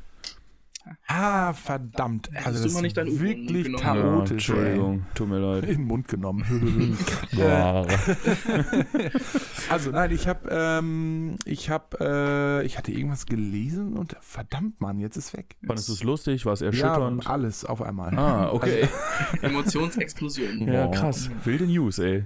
Ah, 1.07 1.53
verdammt. 1.55 2.29
Also 2.45 2.63
das 2.63 2.75
mal 2.75 2.83
nicht 2.83 2.97
dein 2.97 3.07
ist 3.07 3.21
wirklich 3.21 3.65
genommen? 3.65 3.83
Ja, 3.85 3.93
chaotisch. 3.95 4.49
ey. 4.51 4.57
Entschuldigung, 4.57 5.07
tut 5.15 5.29
mir 5.29 5.39
leid. 5.39 5.65
In 5.65 5.71
den 5.79 5.85
Mund 5.87 6.09
genommen. 6.09 6.99
Ja. 7.33 7.83
also 9.71 9.91
nein, 9.91 10.11
ich 10.11 10.29
habe, 10.29 10.49
ähm, 10.51 11.37
ich 11.45 11.71
habe, 11.71 12.61
äh, 12.63 12.67
ich 12.67 12.77
hatte 12.79 12.93
irgendwas 12.93 13.27
gelesen 13.27 13.95
und 13.97 14.17
verdammt, 14.21 14.81
Mann, 14.81 14.99
jetzt 14.99 15.17
ist 15.17 15.33
weg. 15.35 15.57
Fandest 15.67 15.89
du 15.89 15.93
es 15.95 16.03
lustig? 16.03 16.45
War 16.47 16.53
es 16.53 16.61
Ja, 16.61 16.67
erschütternd? 16.67 17.27
alles 17.27 17.65
auf 17.65 17.81
einmal. 17.83 18.17
ah, 18.19 18.51
okay. 18.53 18.89
Emotionsexplosion. 19.43 20.67
Ja, 20.69 20.87
Wow. 20.89 20.95
krass. 20.95 21.31
Wilde 21.45 21.67
News, 21.67 21.99
ey. 21.99 22.25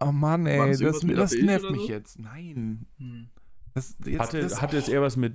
Oh 0.00 0.12
Mann, 0.12 0.46
ey, 0.46 0.70
das 0.70 1.00
das, 1.00 1.02
nervt 1.34 1.70
mich 1.70 1.82
so? 1.82 1.88
jetzt. 1.88 2.18
Nein. 2.18 2.86
Hm. 2.98 3.28
Das, 3.74 3.96
jetzt, 4.04 4.20
Hatte, 4.20 4.40
das, 4.42 4.60
hatte 4.60 4.76
es 4.76 4.88
eher 4.88 5.00
was 5.00 5.16
mit. 5.16 5.32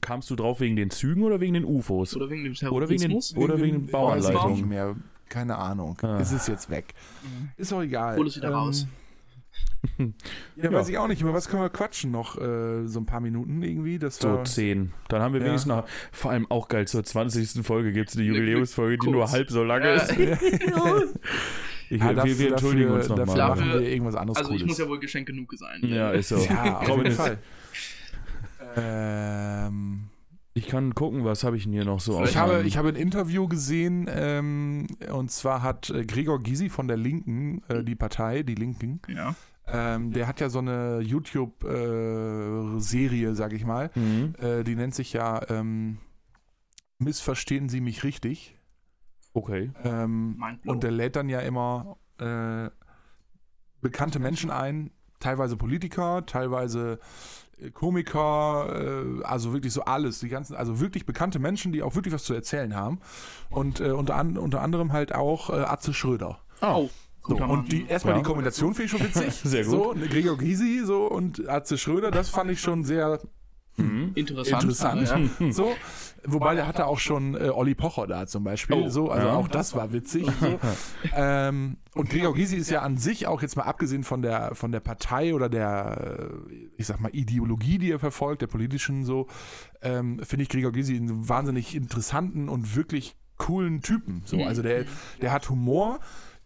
Kamst 0.00 0.30
du 0.30 0.36
drauf 0.36 0.60
wegen 0.60 0.74
den 0.76 0.90
Zügen 0.90 1.22
oder 1.22 1.40
wegen 1.40 1.52
den 1.54 1.64
UFOs? 1.64 2.16
Oder 2.16 2.30
wegen 2.30 2.44
dem 2.44 2.52
Oder 2.70 2.88
wegen 2.88 3.00
den, 3.02 3.08
Terrorismus? 3.10 3.36
oder 3.36 3.60
wegen 3.60 3.86
den 3.86 3.92
Weiß 3.92 4.24
ich 4.24 4.30
nicht 4.30 4.34
Bauanleitungen? 4.38 4.68
mehr. 4.68 4.96
Keine 5.28 5.56
Ahnung. 5.56 5.98
Ah. 6.02 6.18
Es 6.20 6.32
ist 6.32 6.48
jetzt 6.48 6.70
weg. 6.70 6.94
Mhm. 7.22 7.50
Ist 7.56 7.72
auch 7.72 7.82
egal. 7.82 8.16
Hol 8.16 8.26
es 8.26 8.36
wieder 8.36 8.50
raus. 8.50 8.86
Ja, 9.98 10.06
Ja. 10.64 10.72
weiß 10.72 10.88
ich 10.88 10.96
auch 10.96 11.08
nicht. 11.08 11.20
Über 11.20 11.34
was 11.34 11.48
können 11.48 11.62
wir 11.62 11.68
quatschen 11.68 12.10
noch? 12.10 12.38
Äh, 12.40 12.86
so 12.88 13.00
ein 13.00 13.06
paar 13.06 13.20
Minuten 13.20 13.62
irgendwie. 13.62 13.98
Das 13.98 14.16
So 14.16 14.42
10. 14.42 14.92
Dann 15.08 15.20
haben 15.20 15.34
wir 15.34 15.40
Ja. 15.40 15.46
wenigstens 15.48 15.68
noch. 15.68 15.84
Vor 16.10 16.30
allem 16.30 16.50
auch 16.50 16.68
geil, 16.68 16.88
zur 16.88 17.04
20. 17.04 17.62
Folge 17.62 17.92
gibt 17.92 18.08
es 18.08 18.16
eine 18.16 18.24
Jubiläumsfolge, 18.24 18.96
die 18.98 19.10
nur 19.10 19.30
halb 19.30 19.50
so 19.50 19.62
lang 19.62 19.82
Ja. 19.82 19.94
ist. 19.94 20.14
Ich, 21.90 22.00
Ja, 22.00 22.08
wir, 22.08 22.14
dafür- 22.14 22.38
wir 22.38 22.48
entschuldigen 22.52 22.84
dafür, 22.88 22.96
uns 22.96 23.08
Dafür 23.08 23.26
nochmal. 23.26 23.48
machen 23.50 23.60
Dafür- 23.68 23.80
wir 23.82 23.88
irgendwas 23.90 24.14
anderes 24.14 24.38
Also 24.38 24.50
ich 24.52 24.56
Cooles. 24.62 24.68
muss 24.70 24.78
ja 24.78 24.88
wohl 24.88 25.00
Geschenk 25.00 25.26
genug 25.26 25.52
sein. 25.54 25.80
Ja, 25.82 26.10
ist 26.12 26.28
so. 26.30 26.38
ja, 26.38 26.78
auf 26.78 26.88
jeden 26.88 27.12
Fall. 27.12 27.38
Ähm, 28.76 30.08
Ich 30.54 30.66
kann 30.68 30.94
gucken, 30.94 31.24
was 31.24 31.42
habe 31.44 31.56
ich 31.56 31.64
denn 31.64 31.72
hier 31.72 31.84
noch 31.84 31.98
so 32.00 32.22
ich, 32.22 32.30
auf 32.30 32.36
habe, 32.36 32.62
ich 32.62 32.76
habe 32.76 32.88
ein 32.90 32.96
Interview 32.96 33.48
gesehen, 33.48 34.08
ähm, 34.08 34.86
und 35.12 35.30
zwar 35.30 35.62
hat 35.62 35.90
äh, 35.90 36.04
Gregor 36.04 36.40
Gysi 36.42 36.68
von 36.68 36.86
der 36.88 36.96
Linken, 36.96 37.62
äh, 37.68 37.82
die 37.82 37.96
Partei, 37.96 38.42
die 38.44 38.54
Linken, 38.54 39.00
Ja. 39.08 39.34
ähm, 39.66 40.12
der 40.12 40.26
hat 40.28 40.40
ja 40.40 40.48
so 40.48 40.60
eine 40.60 41.00
YouTube-Serie, 41.94 43.34
sag 43.34 43.52
ich 43.52 43.64
mal. 43.64 43.90
Mhm. 43.94 44.34
Äh, 44.40 44.62
die 44.64 44.76
nennt 44.76 44.94
sich 44.94 45.12
ja 45.12 45.40
ähm, 45.50 45.98
Missverstehen 46.98 47.68
Sie 47.68 47.80
mich 47.80 48.04
richtig. 48.04 48.56
Okay. 49.32 49.72
Ähm, 49.82 50.40
und 50.66 50.84
der 50.84 50.92
lädt 50.92 51.16
dann 51.16 51.28
ja 51.28 51.40
immer 51.40 51.96
äh, 52.18 52.70
bekannte 53.80 54.20
Menschen 54.20 54.50
ein, 54.50 54.92
teilweise 55.18 55.56
Politiker, 55.56 56.24
teilweise 56.24 56.92
äh, 56.92 56.98
Komiker, 57.72 59.04
äh, 59.20 59.24
also 59.24 59.52
wirklich 59.52 59.72
so 59.72 59.82
alles, 59.84 60.20
die 60.20 60.28
ganzen, 60.28 60.54
also 60.56 60.80
wirklich 60.80 61.06
bekannte 61.06 61.38
Menschen, 61.38 61.72
die 61.72 61.82
auch 61.82 61.94
wirklich 61.94 62.12
was 62.14 62.24
zu 62.24 62.34
erzählen 62.34 62.74
haben. 62.74 63.00
Und 63.50 63.80
äh, 63.80 63.90
unter, 63.90 64.16
an, 64.16 64.36
unter 64.36 64.60
anderem 64.62 64.92
halt 64.92 65.14
auch 65.14 65.50
äh, 65.50 65.54
Atze 65.54 65.94
Schröder. 65.94 66.40
Oh, 66.62 66.88
So, 67.26 67.36
und 67.36 67.72
die, 67.72 67.86
erstmal 67.86 68.14
Ja. 68.14 68.20
die 68.20 68.26
Kombination 68.26 68.74
finde 68.74 68.84
ich 68.86 68.90
schon 68.90 69.00
witzig. 69.08 69.34
Sehr 69.44 69.64
gut. 69.64 69.72
So, 69.72 69.94
Gregor 70.10 70.36
Gysi 70.36 70.82
so 70.84 71.06
und 71.06 71.48
Atze 71.48 71.78
Schröder, 71.78 72.10
das 72.10 72.28
fand 72.30 72.50
ich 72.50 72.60
schon 72.60 72.84
sehr 72.84 73.20
Interessant. 73.76 74.62
interessant. 74.64 75.30
Ja. 75.40 75.52
So, 75.52 75.74
wobei 76.26 76.54
der 76.54 76.66
hatte 76.66 76.86
auch 76.86 76.98
schon 76.98 77.34
äh, 77.34 77.48
Olli 77.48 77.74
Pocher 77.74 78.06
da 78.06 78.26
zum 78.26 78.44
Beispiel. 78.44 78.76
Oh, 78.76 78.88
so, 78.88 79.10
also 79.10 79.28
ja. 79.28 79.34
auch 79.34 79.48
das 79.48 79.74
war 79.74 79.92
witzig. 79.92 80.26
So. 80.40 80.58
ähm, 81.14 81.76
und 81.94 82.10
Gregor 82.10 82.34
Gysi 82.34 82.56
ist 82.56 82.70
ja 82.70 82.82
an 82.82 82.96
sich 82.96 83.26
auch 83.26 83.42
jetzt 83.42 83.56
mal 83.56 83.64
abgesehen 83.64 84.04
von 84.04 84.22
der 84.22 84.54
von 84.54 84.72
der 84.72 84.80
Partei 84.80 85.34
oder 85.34 85.48
der, 85.48 86.30
äh, 86.30 86.56
ich 86.76 86.86
sag 86.86 87.00
mal 87.00 87.10
Ideologie, 87.14 87.78
die 87.78 87.90
er 87.90 87.98
verfolgt, 87.98 88.42
der 88.42 88.46
politischen 88.46 89.04
so, 89.04 89.28
ähm, 89.82 90.20
finde 90.22 90.44
ich 90.44 90.48
Gregor 90.48 90.72
Gysi 90.72 90.96
einen 90.96 91.28
wahnsinnig 91.28 91.74
interessanten 91.74 92.48
und 92.48 92.76
wirklich 92.76 93.16
coolen 93.36 93.82
Typen. 93.82 94.22
So, 94.24 94.42
also 94.44 94.62
der 94.62 94.86
der 95.20 95.32
hat 95.32 95.48
Humor. 95.48 96.00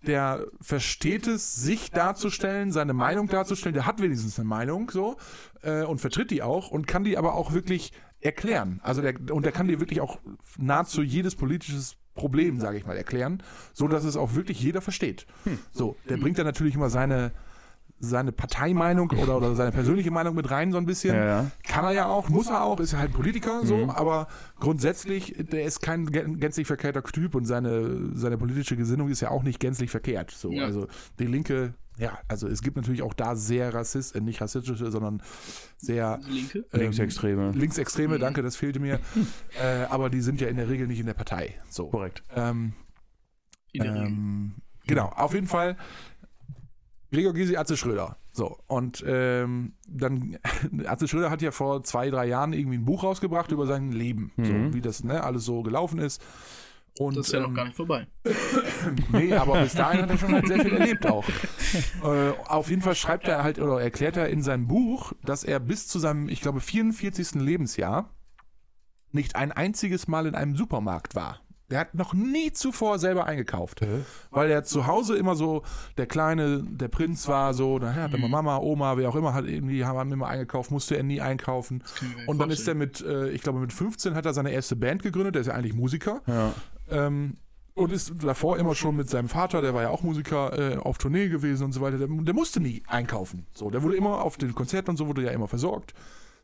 Der 0.07 0.47
versteht 0.61 1.27
es, 1.27 1.57
sich 1.57 1.91
darzustellen, 1.91 2.71
seine 2.71 2.93
Meinung 2.93 3.27
darzustellen. 3.27 3.75
Der 3.75 3.85
hat 3.85 4.01
wenigstens 4.01 4.39
eine 4.39 4.49
Meinung 4.49 4.93
so 4.93 5.17
äh, 5.63 5.83
und 5.83 6.01
vertritt 6.01 6.31
die 6.31 6.41
auch 6.41 6.71
und 6.71 6.87
kann 6.87 7.03
die 7.03 7.19
aber 7.19 7.35
auch 7.35 7.53
wirklich 7.53 7.93
erklären. 8.21 8.81
Also 8.83 9.03
der, 9.03 9.15
und 9.33 9.45
der 9.45 9.53
kann 9.53 9.69
dir 9.69 9.81
wirklich 9.81 10.01
auch 10.01 10.19
nahezu 10.59 11.03
jedes 11.03 11.37
politisches 11.37 11.97
Problem, 12.15 12.59
sage 12.59 12.79
ich 12.79 12.87
mal, 12.87 12.97
erklären, 12.97 13.43
so 13.73 13.87
dass 13.87 14.05
es 14.05 14.17
auch 14.17 14.35
wirklich 14.35 14.61
jeder 14.61 14.81
versteht. 14.81 15.27
So, 15.71 15.97
der 16.09 16.17
bringt 16.17 16.39
dann 16.39 16.47
natürlich 16.47 16.75
immer 16.75 16.91
seine 16.91 17.33
seine 18.01 18.31
Parteimeinung 18.31 19.11
oder, 19.11 19.37
oder 19.39 19.57
seine 19.57 19.73
persönliche 19.73 20.13
Meinung 20.13 20.37
mit 20.37 20.49
rein 20.53 20.71
so 20.71 20.79
ein 20.79 20.87
bisschen. 20.87 21.17
Ja, 21.17 21.25
ja. 21.25 21.51
Kann 21.65 21.85
er 21.85 21.91
ja 21.91 22.07
auch, 22.07 22.29
muss 22.29 22.49
er 22.49 22.63
auch, 22.63 22.79
ist 22.79 22.93
ja 22.93 23.01
halt 23.01 23.13
Politiker 23.13 23.67
so, 23.67 23.89
aber 23.91 24.29
grundsätzlich, 24.61 25.35
der 25.37 25.65
ist 25.65 25.81
kein 25.81 26.09
gän- 26.09 26.37
gänzlich 26.39 26.69
verkehrter 26.69 27.03
Typ 27.03 27.35
und 27.35 27.45
seine, 27.45 28.17
seine 28.17 28.39
politische 28.39 28.77
Gesinnung 28.77 29.09
ist 29.09 29.21
ja 29.21 29.31
auch 29.31 29.43
nicht 29.43 29.59
gänzlich 29.59 29.91
verkehrt. 29.91 30.31
So. 30.31 30.53
Ja. 30.53 30.65
Also 30.65 30.87
die 31.19 31.27
Linke, 31.27 31.75
ja, 31.99 32.19
also 32.29 32.47
es 32.49 32.63
gibt 32.63 32.77
natürlich 32.77 33.03
auch 33.03 33.15
da 33.15 33.35
sehr 33.37 33.75
rassist, 33.75 34.15
äh, 34.15 34.21
nicht 34.21 34.41
rassistische, 34.41 34.91
sondern 34.91 35.23
sehr 35.79 36.21
Linke. 36.29 36.65
ähm, 36.73 36.81
Linksextreme. 36.81 37.51
Linksextreme, 37.53 38.19
danke, 38.19 38.43
das 38.43 38.57
fehlte 38.57 38.81
mir. 38.81 39.01
äh, 39.63 39.85
aber 39.91 40.09
die 40.11 40.21
sind 40.21 40.41
ja 40.41 40.49
in 40.49 40.57
der 40.57 40.69
Regel 40.69 40.87
nicht 40.87 41.01
in 41.01 41.07
der 41.07 41.15
Partei. 41.15 41.55
So. 41.69 41.89
Korrekt. 41.89 42.23
Ähm, 42.35 42.73
In 43.73 43.83
der 43.83 43.95
Regel. 43.95 44.07
ähm, 44.07 44.55
genau, 44.87 45.07
auf 45.09 45.35
jeden 45.35 45.47
Fall 45.49 45.77
Gregor 47.11 47.33
Gysi, 47.33 47.57
Atze 47.57 47.77
Schröder. 47.77 48.17
So, 48.33 48.57
und 48.69 49.03
ähm, 49.07 49.73
dann, 49.89 50.39
Atze 50.87 51.09
Schröder 51.09 51.31
hat 51.31 51.43
ja 51.43 51.51
vor 51.51 51.83
zwei, 51.83 52.11
drei 52.11 52.27
Jahren 52.27 52.53
irgendwie 52.53 52.79
ein 52.79 52.85
Buch 52.85 53.03
rausgebracht 53.03 53.51
über 53.51 53.67
sein 53.67 53.91
Leben, 53.93 54.31
Mhm. 54.37 54.45
so 54.45 54.75
wie 54.75 54.81
das 54.81 55.03
ne, 55.03 55.25
alles 55.25 55.45
so 55.45 55.63
gelaufen 55.63 55.99
ist. 55.99 56.23
Und, 56.99 57.17
Das 57.17 57.27
ist 57.27 57.33
ja 57.33 57.41
noch 57.41 57.49
ähm, 57.49 57.55
gar 57.55 57.65
nicht 57.65 57.77
vorbei. 57.77 58.07
Nee, 59.13 59.33
aber 59.35 59.63
bis 59.63 59.75
dahin 59.75 60.03
hat 60.03 60.11
er 60.11 60.19
schon 60.19 60.33
halt 60.33 60.47
sehr 60.47 60.61
viel 60.61 60.75
erlebt 60.75 61.07
auch. 61.07 61.25
Äh, 62.03 62.31
auf 62.47 62.71
jeden 62.71 62.83
Fall 62.83 62.95
schreibt 62.95 63.29
er 63.29 63.43
halt 63.43 63.59
oder 63.59 63.81
erklärt 63.81 64.17
er 64.17 64.29
in 64.29 64.43
seinem 64.43 64.69
Buch, 64.69 65.13
dass 65.25 65.45
er 65.45 65.61
bis 65.61 65.89
zu 65.89 65.99
seinem, 65.99 66.29
ich 66.29 66.41
glaube, 66.41 66.61
44. 66.61 67.35
Lebensjahr 67.35 68.11
nicht 69.13 69.37
ein 69.37 69.53
einziges 69.53 70.09
Mal 70.09 70.27
in 70.27 70.35
einem 70.35 70.57
Supermarkt 70.57 71.15
war. 71.15 71.41
Der 71.71 71.81
hat 71.81 71.95
noch 71.95 72.15
nie 72.15 72.51
zuvor 72.53 72.99
selber 72.99 73.27
eingekauft. 73.27 73.83
Weil 74.31 74.51
er 74.51 74.65
zu 74.65 74.87
Hause 74.87 75.17
immer 75.17 75.35
so, 75.35 75.65
der 75.99 76.07
Kleine, 76.07 76.63
der 76.67 76.89
Prinz 76.89 77.29
war 77.29 77.53
so, 77.53 77.79
da 77.79 77.93
hat 77.95 78.15
immer 78.15 78.29
Mama, 78.29 78.57
Oma, 78.57 78.97
wer 78.97 79.11
auch 79.11 79.17
immer, 79.17 79.35
hat 79.35 79.45
irgendwie, 79.45 79.85
haben 79.85 80.11
immer 80.11 80.29
eingekauft, 80.29 80.71
musste 80.71 80.97
er 80.97 81.03
nie 81.03 81.21
einkaufen. 81.21 81.83
Und 82.27 82.39
dann 82.39 82.51
ist 82.51 82.67
er 82.67 82.75
mit, 82.75 83.03
äh, 83.03 83.29
ich 83.31 83.43
glaube, 83.43 83.59
mit 83.59 83.75
15 83.75 84.15
hat 84.15 84.25
er 84.25 84.33
seine 84.33 84.51
erste 84.51 84.77
Band 84.77 85.03
gegründet, 85.03 85.35
der 85.35 85.43
ist 85.43 85.49
ja 85.49 85.55
eigentlich 85.55 85.75
Musiker. 85.75 86.23
Ja. 86.27 86.55
Ähm, 86.91 87.35
und 87.75 87.93
ist 87.93 88.13
davor 88.23 88.59
immer 88.59 88.75
schon 88.75 88.97
mit 88.97 89.09
seinem 89.09 89.29
Vater, 89.29 89.63
der 89.63 89.73
war 89.73 89.83
ja 89.83 89.91
auch 89.91 90.03
Musiker, 90.03 90.59
äh, 90.59 90.77
auf 90.79 90.99
Tournee 90.99 91.29
gewesen 91.29 91.65
und 91.65 91.73
so 91.73 91.81
weiter. 91.81 91.97
Der, 91.99 92.09
der 92.09 92.35
musste 92.35 92.59
nie 92.61 92.83
einkaufen. 92.89 93.47
So, 93.55 93.71
der 93.71 93.83
wurde 93.85 93.95
immer 93.97 94.23
auf 94.23 94.37
den 94.37 94.53
Konzerten 94.55 94.91
und 94.91 94.97
so 94.97 95.07
wurde 95.07 95.23
ja 95.23 95.31
immer 95.31 95.47
versorgt. 95.47 95.95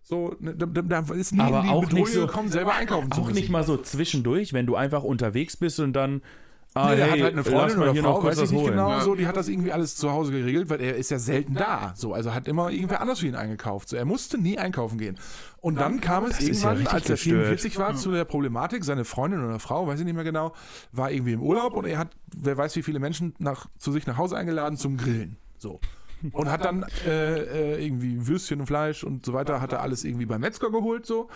So, 0.04 0.36
ne, 0.38 0.54
da, 0.54 0.66
da 0.66 1.14
ist 1.14 1.32
nie 1.32 1.40
Aber 1.40 1.60
in 1.60 1.64
die 1.64 1.70
auch 1.70 1.90
nicht 1.90 2.08
so- 2.12 2.26
gekommen, 2.26 2.50
selber 2.50 2.74
einkaufen 2.74 3.10
zu 3.10 3.20
Auch 3.20 3.24
müssen. 3.26 3.36
nicht 3.36 3.48
mal 3.50 3.64
so 3.64 3.76
zwischendurch, 3.78 4.52
wenn 4.52 4.66
du 4.66 4.76
einfach 4.76 5.02
unterwegs 5.02 5.56
bist 5.56 5.80
und 5.80 5.92
dann. 5.94 6.22
Ah, 6.76 6.90
Nee, 6.90 6.96
der 6.96 7.04
hey, 7.06 7.12
hat 7.12 7.22
halt 7.22 7.32
eine 7.34 7.44
Freundin 7.44 7.78
oder 7.78 7.92
hier 7.92 8.02
Frau, 8.02 8.24
weiß 8.24 8.38
ich 8.40 8.50
nicht 8.50 8.60
holen. 8.60 8.70
genau, 8.72 8.90
Ja. 8.90 9.00
so, 9.00 9.14
die 9.14 9.28
hat 9.28 9.36
das 9.36 9.46
irgendwie 9.48 9.70
alles 9.70 9.94
zu 9.94 10.10
Hause 10.10 10.32
geregelt, 10.32 10.68
weil 10.70 10.80
er 10.80 10.96
ist 10.96 11.08
ja 11.10 11.20
selten 11.20 11.54
da. 11.54 11.92
So, 11.96 12.12
also 12.14 12.34
hat 12.34 12.48
immer 12.48 12.70
irgendwer 12.70 13.00
anders 13.00 13.20
für 13.20 13.28
ihn 13.28 13.36
eingekauft. 13.36 13.88
So, 13.88 13.96
er 13.96 14.04
musste 14.04 14.38
nie 14.38 14.58
einkaufen 14.58 14.98
gehen. 14.98 15.16
Und 15.60 15.76
dann 15.76 16.00
kam 16.00 16.24
es 16.24 16.30
Das 16.32 16.40
ja 16.40 16.46
irgendwann, 16.48 16.76
richtig 16.78 16.92
als 16.94 17.04
er 17.08 17.14
gestört. 17.14 17.36
44 17.46 17.78
war, 17.78 17.94
zu 17.94 18.10
der 18.10 18.24
Problematik, 18.24 18.84
seine 18.84 19.04
Freundin 19.04 19.44
oder 19.44 19.60
Frau, 19.60 19.86
weiß 19.86 20.00
ich 20.00 20.04
nicht 20.04 20.14
mehr 20.16 20.24
genau, 20.24 20.52
war 20.90 21.12
irgendwie 21.12 21.32
im 21.34 21.42
Urlaub 21.42 21.74
und 21.74 21.86
er 21.86 21.96
hat, 21.98 22.08
wer 22.36 22.56
weiß 22.56 22.74
wie 22.76 22.82
viele 22.82 22.98
Menschen 22.98 23.34
nach, 23.38 23.66
zu 23.78 23.92
sich 23.92 24.06
nach 24.06 24.16
Hause 24.18 24.36
eingeladen 24.36 24.76
zum 24.76 24.96
Grillen. 24.96 25.36
So. 25.58 25.78
Und 26.32 26.50
hat 26.50 26.64
dann 26.64 26.84
äh, 27.06 27.74
äh, 27.74 27.84
irgendwie 27.84 28.26
Würstchen 28.26 28.60
und 28.60 28.66
Fleisch 28.66 29.04
und 29.04 29.24
so 29.26 29.32
weiter, 29.32 29.60
hat 29.60 29.72
er 29.72 29.82
alles 29.82 30.04
irgendwie 30.04 30.26
beim 30.26 30.40
Metzger 30.40 30.70
geholt 30.70 31.06
so. 31.06 31.28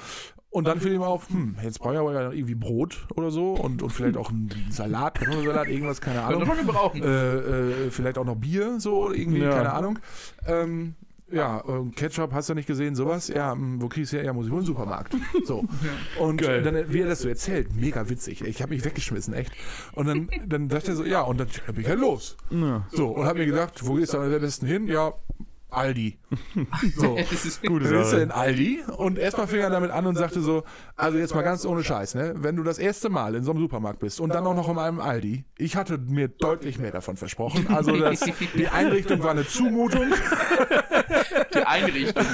Und 0.50 0.66
dann 0.66 0.80
fiel 0.80 0.94
ihm 0.94 1.02
auf, 1.02 1.28
hm, 1.28 1.56
jetzt 1.62 1.78
brauche 1.78 1.92
ich 1.94 2.00
aber 2.00 2.12
ja 2.14 2.32
irgendwie 2.32 2.54
Brot 2.54 3.06
oder 3.14 3.30
so 3.30 3.52
und, 3.52 3.82
und 3.82 3.90
vielleicht 3.90 4.16
auch 4.16 4.30
einen 4.30 4.48
Salat, 4.70 5.16
Kartoffelsalat, 5.16 5.68
irgendwas, 5.68 6.00
keine 6.00 6.22
Ahnung 6.22 6.48
äh, 6.94 7.06
äh, 7.06 7.90
vielleicht 7.90 8.16
auch 8.16 8.24
noch 8.24 8.36
Bier, 8.36 8.80
so 8.80 9.12
irgendwie, 9.12 9.40
Ja. 9.40 9.50
keine 9.50 9.74
Ahnung. 9.74 9.98
Ähm, 10.46 10.94
ja, 11.30 11.60
äh, 11.60 11.90
Ketchup 11.94 12.32
hast 12.32 12.48
du 12.48 12.54
nicht 12.54 12.66
gesehen, 12.66 12.94
sowas. 12.94 13.28
Ja, 13.28 13.54
mh, 13.54 13.82
wo 13.82 13.88
kriegst 13.88 14.12
du 14.12 14.16
her? 14.16 14.24
Ja, 14.24 14.32
muss 14.32 14.46
ich 14.46 14.52
wohl 14.52 14.60
im 14.60 14.66
Supermarkt. 14.66 15.14
So. 15.44 15.64
Und 16.18 16.40
Geil. 16.40 16.62
dann, 16.62 16.92
wie 16.92 17.00
er 17.00 17.08
das 17.08 17.20
so 17.20 17.28
erzählt, 17.28 17.74
mega 17.76 18.08
witzig. 18.08 18.42
Ich 18.42 18.62
habe 18.62 18.74
mich 18.74 18.84
weggeschmissen, 18.84 19.34
echt. 19.34 19.52
Und 19.92 20.06
dann, 20.06 20.28
dann 20.46 20.70
sagt 20.70 20.88
er 20.88 20.96
so, 20.96 21.04
ja, 21.04 21.22
und 21.22 21.38
dann 21.40 21.48
bin 21.66 21.80
ich 21.82 21.88
halt 21.88 22.00
los. 22.00 22.36
Ja. 22.50 22.86
So, 22.90 23.08
und 23.08 23.26
habe 23.26 23.40
mir 23.40 23.46
gedacht, 23.46 23.86
wo 23.86 23.94
gehst 23.94 24.14
du 24.14 24.18
am 24.18 24.30
besten 24.30 24.66
hin? 24.66 24.86
Ja, 24.88 25.12
Aldi. 25.70 26.18
So. 26.96 27.16
Gute 27.66 28.04
Sache. 28.04 28.20
in 28.20 28.30
Aldi 28.30 28.80
und 28.96 29.18
erstmal 29.18 29.46
fing 29.46 29.60
er 29.60 29.70
damit 29.70 29.90
an 29.90 30.06
und 30.06 30.16
sagte 30.16 30.40
so, 30.40 30.64
also 30.96 31.18
jetzt 31.18 31.34
mal 31.34 31.42
ganz 31.42 31.64
ohne 31.64 31.84
Scheiß, 31.84 32.14
ne? 32.14 32.34
Wenn 32.36 32.56
du 32.56 32.62
das 32.62 32.78
erste 32.78 33.08
Mal 33.10 33.34
in 33.34 33.44
so 33.44 33.50
einem 33.50 33.60
Supermarkt 33.60 34.00
bist 34.00 34.20
und 34.20 34.30
dann 34.30 34.46
auch 34.46 34.54
noch 34.54 34.68
in 34.68 34.78
einem 34.78 35.00
Aldi, 35.00 35.44
ich 35.56 35.76
hatte 35.76 35.98
mir 35.98 36.28
deutlich 36.28 36.78
mehr 36.78 36.90
davon 36.90 37.16
versprochen. 37.16 37.66
Also 37.68 37.96
das, 37.96 38.20
die 38.54 38.68
Einrichtung 38.72 39.22
war 39.22 39.32
eine 39.32 39.46
Zumutung. 39.46 40.06
die 41.54 41.58
Einrichtung. 41.58 42.24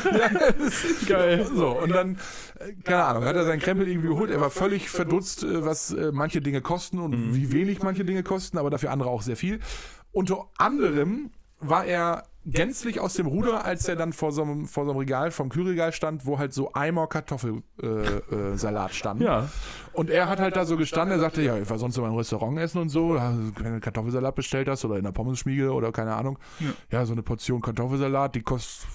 Geil. 1.07 1.47
So, 1.55 1.79
und 1.79 1.91
dann, 1.91 2.19
äh, 2.59 2.73
keine 2.85 3.05
Ahnung, 3.05 3.25
hat 3.25 3.37
er 3.37 3.45
seinen 3.45 3.61
Krempel 3.61 3.89
irgendwie 3.89 4.09
geholt. 4.09 4.31
Er 4.31 4.41
war 4.41 4.51
völlig 4.51 4.89
verdutzt, 4.89 5.43
äh, 5.43 5.65
was 5.65 5.93
äh, 5.93 6.13
manche 6.13 6.41
Dinge 6.41 6.61
kosten 6.61 6.99
und 6.99 7.35
wie 7.35 7.53
wenig 7.53 7.83
manche 7.83 8.05
Dinge 8.05 8.23
kosten, 8.23 8.59
aber 8.59 8.71
dafür 8.71 8.91
andere 8.91 9.11
auch 9.11 9.23
sehr 9.23 9.37
viel. 9.37 9.61
Unter 10.13 10.49
anderem 10.59 11.31
war 11.61 11.85
er 11.85 12.25
gänzlich 12.47 13.01
aus 13.01 13.15
dem 13.15 13.27
Ruder, 13.27 13.65
als 13.65 13.89
er 13.89 13.97
dann 13.97 14.13
vor 14.13 14.33
so 14.33 14.43
einem, 14.43 14.67
vor 14.67 14.85
so 14.85 14.91
einem 14.91 14.99
Regal, 14.99 15.31
vom 15.31 15.49
Kühlregal 15.49 15.93
stand, 15.93 16.27
wo 16.27 16.39
halt 16.39 16.53
so 16.53 16.73
Eimer 16.75 17.07
Kartoffelsalat 17.07 18.91
äh, 18.91 18.93
äh, 18.93 18.95
stand. 18.95 19.21
Ja. 19.23 19.49
Und 19.93 20.11
er 20.11 20.29
hat 20.29 20.41
halt 20.41 20.57
da 20.57 20.65
so 20.65 20.77
gestanden, 20.77 21.17
er 21.17 21.21
sagte, 21.21 21.43
ja, 21.43 21.57
ich 21.57 21.69
war 21.69 21.79
sonst 21.79 21.97
immer 21.97 22.09
im 22.09 22.17
Restaurant 22.17 22.59
essen 22.59 22.79
und 22.79 22.89
so, 22.89 23.15
wenn 23.15 23.75
du 23.75 23.81
Kartoffelsalat 23.81 24.35
bestellt 24.35 24.69
hast 24.69 24.85
oder 24.85 24.97
in 24.97 25.05
der 25.05 25.13
Pommesschmiede 25.13 25.73
oder 25.73 25.93
keine 25.93 26.15
Ahnung. 26.15 26.39
Ja, 26.91 27.07
so 27.07 27.13
eine 27.13 27.23
Portion 27.23 27.61
Kartoffelsalat, 27.61 28.35
die 28.35 28.43
kostet 28.43 28.89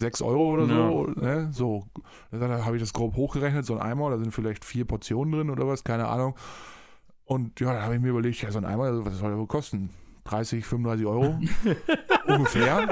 6 0.00 0.22
Euro 0.22 0.54
oder 0.54 0.66
so. 0.66 1.06
Ne? 1.20 1.50
So, 1.52 1.84
dann 2.30 2.64
habe 2.64 2.76
ich 2.76 2.82
das 2.82 2.92
grob 2.92 3.16
hochgerechnet, 3.16 3.66
so 3.66 3.74
ein 3.74 3.80
Eimer, 3.82 4.10
da 4.10 4.18
sind 4.18 4.32
vielleicht 4.32 4.64
vier 4.64 4.86
Portionen 4.86 5.32
drin 5.32 5.50
oder 5.50 5.66
was, 5.66 5.84
keine 5.84 6.08
Ahnung. 6.08 6.34
Und 7.26 7.60
ja, 7.60 7.74
da 7.74 7.82
habe 7.82 7.94
ich 7.94 8.00
mir 8.00 8.08
überlegt, 8.08 8.40
ja, 8.42 8.50
so 8.50 8.58
ein 8.58 8.64
Eimer, 8.64 9.04
was 9.04 9.18
soll 9.18 9.28
der 9.28 9.38
wohl 9.38 9.46
kosten? 9.46 9.90
30, 10.30 10.64
35 10.64 11.06
Euro? 11.06 11.40
Ungefähr. 12.26 12.88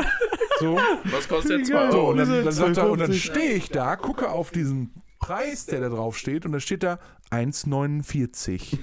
So. 0.61 0.79
Was 1.05 1.29
kostet 1.29 1.61
Wie 1.61 1.65
2 1.65 1.73
geil. 1.75 1.93
So, 1.93 1.99
Euro? 1.99 2.11
und 2.11 2.17
dann, 2.19 2.45
dann, 2.45 2.53
sagt 2.53 2.77
er, 2.77 2.91
und 2.91 2.99
dann 3.01 3.11
2,50. 3.13 3.15
stehe 3.19 3.53
ich 3.53 3.69
da, 3.71 3.97
gucke 3.97 4.29
auf 4.31 4.51
diesen 4.51 4.93
Preis, 5.21 5.67
der 5.67 5.81
da 5.81 5.89
drauf 5.89 6.17
steht, 6.17 6.47
und 6.47 6.53
da 6.53 6.61
steht 6.61 6.83
da 6.83 6.99
1,49. 7.31 8.79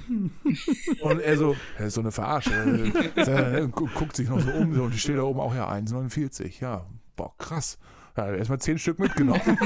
und 1.01 1.19
er 1.21 1.37
so, 1.37 1.55
das 1.77 1.87
ist 1.87 1.93
so 1.95 2.01
eine 2.01 2.11
Verarsche. 2.11 2.51
Er 3.15 3.67
gu- 3.67 3.87
guckt 3.95 4.15
sich 4.15 4.29
noch 4.29 4.39
so 4.39 4.51
um 4.51 4.73
so, 4.73 4.83
und 4.83 4.93
die 4.93 4.99
steht 4.99 5.17
da 5.17 5.23
oben 5.23 5.39
auch, 5.39 5.55
ja, 5.55 5.69
1,49. 5.71 6.61
Ja, 6.61 6.85
boah, 7.15 7.35
krass. 7.37 7.77
Ja, 8.17 8.33
erstmal 8.33 8.59
zehn 8.59 8.79
Stück 8.79 8.97
mitgenommen. 8.97 9.41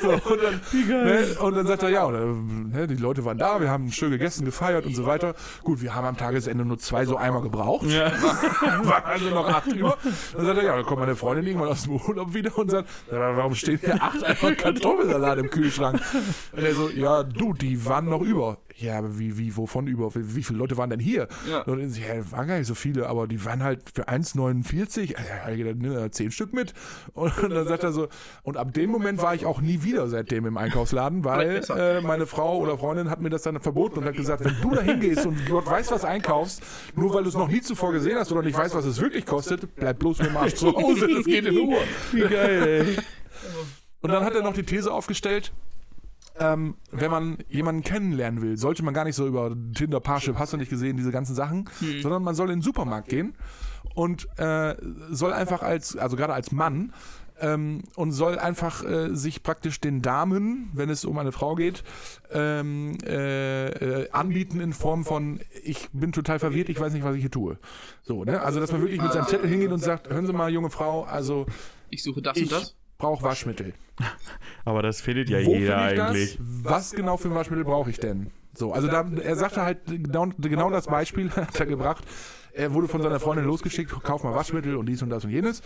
so, 0.00 0.10
und, 0.10 0.42
dann, 0.42 0.60
ne, 0.86 1.26
und 1.40 1.56
dann 1.56 1.66
sagt 1.66 1.82
er, 1.82 1.88
ja, 1.88 2.04
und, 2.04 2.70
ne, 2.72 2.86
die 2.86 2.94
Leute 2.94 3.24
waren 3.24 3.38
da, 3.38 3.60
wir 3.60 3.68
haben 3.68 3.90
schön 3.90 4.10
gegessen, 4.10 4.44
gefeiert 4.44 4.86
und 4.86 4.94
so 4.94 5.04
weiter. 5.04 5.34
Gut, 5.64 5.82
wir 5.82 5.96
haben 5.96 6.06
am 6.06 6.16
Tagesende 6.16 6.64
nur 6.64 6.78
zwei 6.78 7.06
so 7.06 7.16
Eimer 7.16 7.42
gebraucht. 7.42 7.86
Ja. 7.86 8.12
Waren 8.84 9.04
also 9.04 9.30
noch 9.30 9.48
acht 9.48 9.66
über. 9.72 9.96
Dann 10.36 10.46
sagt 10.46 10.58
er, 10.58 10.64
ja, 10.64 10.76
dann 10.76 10.84
kommt 10.84 11.00
meine 11.00 11.16
Freundin 11.16 11.46
irgendwann 11.46 11.70
aus 11.70 11.82
dem 11.82 11.96
Urlaub 11.96 12.34
wieder 12.34 12.56
und 12.56 12.70
sagt, 12.70 12.88
"Ja, 13.10 13.36
warum 13.36 13.54
stehen 13.54 13.80
hier 13.82 14.00
acht 14.00 14.22
einfach 14.22 14.56
Kartoffelsalat 14.56 15.38
im 15.38 15.50
Kühlschrank? 15.50 16.00
Und 16.52 16.62
er 16.62 16.74
so, 16.74 16.88
ja, 16.90 17.24
du, 17.24 17.52
die 17.52 17.84
waren 17.84 18.06
noch 18.08 18.22
über. 18.22 18.58
Ja, 18.76 18.98
aber 18.98 19.18
wie, 19.18 19.36
wie, 19.38 19.56
wovon 19.56 19.86
über? 19.86 20.14
Wie, 20.14 20.36
wie 20.36 20.42
viele 20.42 20.58
Leute 20.58 20.76
waren 20.76 20.90
denn 20.90 21.00
hier? 21.00 21.28
Ja. 21.50 21.62
Und 21.62 21.80
dann, 21.80 21.92
ja, 21.92 22.30
waren 22.32 22.48
gar 22.48 22.58
nicht 22.58 22.66
so 22.66 22.74
viele, 22.74 23.08
aber 23.08 23.26
die 23.26 23.44
waren 23.44 23.62
halt 23.62 23.82
für 23.94 24.08
1,49. 24.08 25.14
Ja, 25.16 25.50
nimm 25.74 25.94
da 25.94 26.10
zehn 26.10 26.30
Stück 26.30 26.52
mit. 26.52 26.74
Und 27.12 27.32
dann 27.42 27.66
sagt 27.66 27.82
er 27.82 27.92
so, 27.92 28.08
und 28.42 28.56
ab 28.56 28.72
dem 28.72 28.90
Moment 28.90 29.22
war 29.22 29.34
ich 29.34 29.46
auch 29.46 29.60
nie 29.60 29.82
wieder 29.82 30.08
seitdem 30.08 30.46
im 30.46 30.56
Einkaufsladen, 30.56 31.24
weil 31.24 31.62
äh, 31.76 32.00
meine 32.00 32.26
Frau 32.26 32.58
oder 32.58 32.78
Freundin 32.78 33.10
hat 33.10 33.20
mir 33.20 33.30
das 33.30 33.42
dann 33.42 33.60
verboten 33.60 33.98
und 33.98 34.04
hat 34.04 34.14
gesagt, 34.14 34.44
wenn 34.44 34.56
du 34.60 34.74
da 34.74 34.82
hingehst 34.82 35.26
und 35.26 35.46
Gott 35.46 35.66
weiß, 35.66 35.90
was 35.90 36.04
einkaufst, 36.04 36.62
nur 36.94 37.12
weil 37.14 37.22
du 37.22 37.28
es 37.28 37.34
noch 37.34 37.48
nie 37.48 37.60
zuvor 37.60 37.92
gesehen 37.92 38.18
hast 38.18 38.32
oder 38.32 38.42
nicht 38.42 38.56
weißt, 38.56 38.74
was 38.74 38.84
es 38.84 39.00
wirklich 39.00 39.26
kostet, 39.26 39.74
bleib 39.76 39.98
bloß 39.98 40.18
mit 40.18 40.28
dem 40.28 40.36
Arsch 40.36 40.54
zu 40.54 40.74
Hause, 40.74 41.08
das 41.08 41.24
geht 41.24 41.46
in 41.46 41.56
Ruhe. 41.56 41.78
Wie 42.12 42.20
geil, 42.20 42.86
ey. 42.86 42.96
Und 44.00 44.10
dann 44.10 44.24
hat 44.24 44.34
er 44.34 44.42
noch 44.42 44.54
die 44.54 44.62
These 44.62 44.92
aufgestellt, 44.92 45.52
ähm, 46.40 46.74
wenn 46.90 47.10
man 47.10 47.38
jemanden 47.48 47.82
kennenlernen 47.82 48.42
will, 48.42 48.56
sollte 48.56 48.82
man 48.82 48.94
gar 48.94 49.04
nicht 49.04 49.16
so 49.16 49.26
über 49.26 49.54
Tinder, 49.74 50.00
Parship, 50.00 50.38
hast 50.38 50.52
du 50.52 50.56
nicht 50.56 50.70
gesehen, 50.70 50.96
diese 50.96 51.12
ganzen 51.12 51.34
Sachen, 51.34 51.68
sondern 52.02 52.22
man 52.22 52.34
soll 52.34 52.48
in 52.48 52.56
den 52.56 52.62
Supermarkt 52.62 53.08
gehen 53.08 53.34
und 53.94 54.26
äh, 54.38 54.74
soll 55.10 55.32
einfach 55.32 55.62
als, 55.62 55.96
also 55.96 56.16
gerade 56.16 56.32
als 56.32 56.50
Mann, 56.50 56.92
ähm, 57.40 57.82
und 57.96 58.12
soll 58.12 58.38
einfach 58.38 58.84
äh, 58.84 59.14
sich 59.14 59.42
praktisch 59.42 59.80
den 59.80 60.02
Damen, 60.02 60.70
wenn 60.72 60.90
es 60.90 61.04
um 61.04 61.18
eine 61.18 61.32
Frau 61.32 61.54
geht, 61.54 61.82
ähm, 62.30 62.96
äh, 63.04 63.68
äh, 64.02 64.10
anbieten 64.10 64.60
in 64.60 64.72
Form 64.72 65.04
von, 65.04 65.40
ich 65.64 65.88
bin 65.92 66.12
total 66.12 66.38
verwirrt, 66.38 66.68
ich 66.68 66.78
weiß 66.78 66.92
nicht, 66.92 67.04
was 67.04 67.14
ich 67.14 67.22
hier 67.22 67.30
tue. 67.30 67.58
So, 68.02 68.24
ne? 68.24 68.40
Also, 68.42 68.60
dass 68.60 68.72
man 68.72 68.82
wirklich 68.82 69.00
mit 69.00 69.12
seinem 69.12 69.26
Zettel 69.26 69.48
hingeht 69.48 69.72
und 69.72 69.82
sagt, 69.82 70.08
hören 70.10 70.26
Sie 70.26 70.32
mal, 70.32 70.50
junge 70.50 70.70
Frau, 70.70 71.04
also 71.04 71.46
Ich 71.88 72.02
suche 72.02 72.22
das 72.22 72.36
ich 72.36 72.44
und 72.44 72.52
das. 72.52 72.76
Brauche 73.00 73.22
Waschmittel. 73.24 73.74
Aber 74.64 74.82
das 74.82 75.00
findet 75.00 75.28
ja 75.28 75.44
Wo 75.44 75.54
jeder 75.54 75.78
finde 75.78 75.94
ich 75.94 76.00
eigentlich. 76.00 76.36
das? 76.36 76.46
Was 76.64 76.92
genau 76.92 77.16
für 77.16 77.28
ein 77.28 77.34
Waschmittel 77.34 77.64
brauche 77.64 77.90
ich 77.90 77.98
denn? 77.98 78.30
So, 78.54 78.72
also 78.72 78.88
da, 78.88 79.08
er 79.22 79.36
sagte 79.36 79.62
halt 79.62 79.78
genau, 79.86 80.28
genau 80.38 80.70
das 80.70 80.86
Beispiel 80.86 81.30
hat 81.36 81.58
er 81.58 81.66
gebracht. 81.66 82.04
Er 82.52 82.74
wurde 82.74 82.88
von 82.88 83.00
seiner 83.00 83.20
Freundin 83.20 83.46
losgeschickt, 83.46 83.92
kauf 84.02 84.24
mal 84.24 84.34
Waschmittel 84.34 84.74
und 84.76 84.86
dies 84.86 85.02
und 85.02 85.10
das 85.10 85.24
und 85.24 85.30
jenes. 85.30 85.62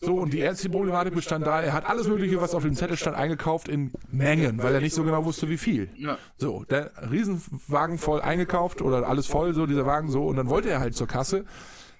So, 0.00 0.14
und 0.14 0.32
die 0.32 0.38
erste 0.38 0.70
Problematik 0.70 1.14
bestand 1.14 1.44
da, 1.44 1.60
er 1.60 1.72
hat 1.72 1.84
alles 1.86 2.06
Mögliche, 2.06 2.40
was 2.40 2.54
auf 2.54 2.62
dem 2.62 2.74
Zettel 2.74 2.96
stand, 2.96 3.16
eingekauft 3.16 3.66
in 3.66 3.90
Mengen, 4.12 4.62
weil 4.62 4.72
er 4.72 4.80
nicht 4.80 4.94
so 4.94 5.02
genau 5.02 5.24
wusste, 5.24 5.48
wie 5.48 5.58
viel. 5.58 5.88
So, 6.36 6.64
der 6.70 6.92
Riesenwagen 7.10 7.98
voll 7.98 8.20
eingekauft 8.20 8.82
oder 8.82 9.08
alles 9.08 9.26
voll, 9.26 9.52
so 9.52 9.66
dieser 9.66 9.84
Wagen 9.84 10.10
so, 10.10 10.26
und 10.26 10.36
dann 10.36 10.48
wollte 10.48 10.70
er 10.70 10.78
halt 10.78 10.94
zur 10.94 11.08
Kasse 11.08 11.44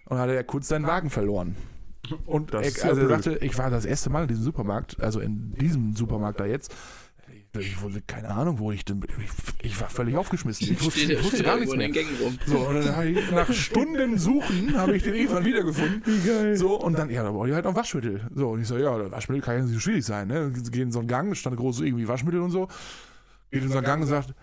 und 0.05 0.19
hatte 0.19 0.37
er 0.37 0.45
kurz 0.45 0.69
seinen 0.69 0.87
Wagen 0.87 1.11
verloren. 1.11 1.57
Und 2.27 2.55
Das 2.55 2.63
er, 2.63 2.69
ist 2.69 2.83
ja 2.83 2.89
also 2.91 3.09
sagte, 3.09 3.39
ich 3.43 3.57
war 3.59 3.71
das 3.71 3.85
erste 3.85 4.11
Mal 4.11 4.23
in 4.23 4.29
diesem 4.29 4.45
Supermarkt, 4.45 5.01
also 5.01 5.21
in 5.21 5.53
diesem 5.55 5.95
Supermarkt 5.95 6.41
da 6.41 6.47
jetzt. 6.47 6.75
Ich 7.59 7.81
wusste 7.81 8.03
keine 8.03 8.29
Ahnung, 8.29 8.59
wo 8.59 8.73
ich 8.73 8.85
denn. 8.85 9.01
Ich, 9.19 9.67
ich 9.71 9.81
war 9.81 9.89
völlig 9.89 10.17
aufgeschmissen. 10.17 10.71
Ich 10.71 10.85
wusste, 10.85 11.13
ich 11.13 11.25
wusste 11.25 11.43
gar 11.45 11.57
nichts 11.59 11.75
mehr. 11.75 11.89
den 11.89 11.93
Gängen 11.95 12.15
rum. 12.21 12.39
So, 12.47 12.59
und 12.59 12.75
dann 12.75 12.95
habe 12.95 13.09
ich 13.09 13.31
nach 13.31 13.51
Stunden 13.53 14.19
Suchen 14.19 14.77
habe 14.77 14.97
ich 14.97 15.03
den 15.03 15.15
irgendwann 15.15 15.45
wiedergefunden. 15.45 16.03
Wie 16.05 16.29
geil. 16.29 16.57
So, 16.57 16.79
und 16.79 16.99
dann, 16.99 17.09
ja, 17.11 17.23
da 17.23 17.33
brauche 17.33 17.49
ich 17.49 17.55
halt 17.55 17.65
noch 17.65 17.75
Waschmittel. 17.75 18.29
So, 18.35 18.51
und 18.51 18.61
ich 18.61 18.69
so, 18.69 18.77
ja, 18.77 19.11
Waschmittel 19.11 19.43
kann 19.43 19.57
ja 19.57 19.63
nicht 19.63 19.73
so 19.73 19.81
schwierig 19.81 20.05
sein, 20.05 20.29
ne? 20.29 20.53
Geh 20.71 20.83
in 20.83 20.93
so 20.93 20.99
einen 20.99 21.09
Gang, 21.09 21.35
stand 21.35 21.57
groß 21.57 21.81
irgendwie 21.81 22.07
Waschmittel 22.07 22.41
und 22.41 22.51
so. 22.51 22.69
Geht 23.51 23.63
in 23.63 23.71
so 23.71 23.79
einen 23.79 23.87
Gang 23.87 24.03
und 24.03 24.09
sagt, 24.09 24.35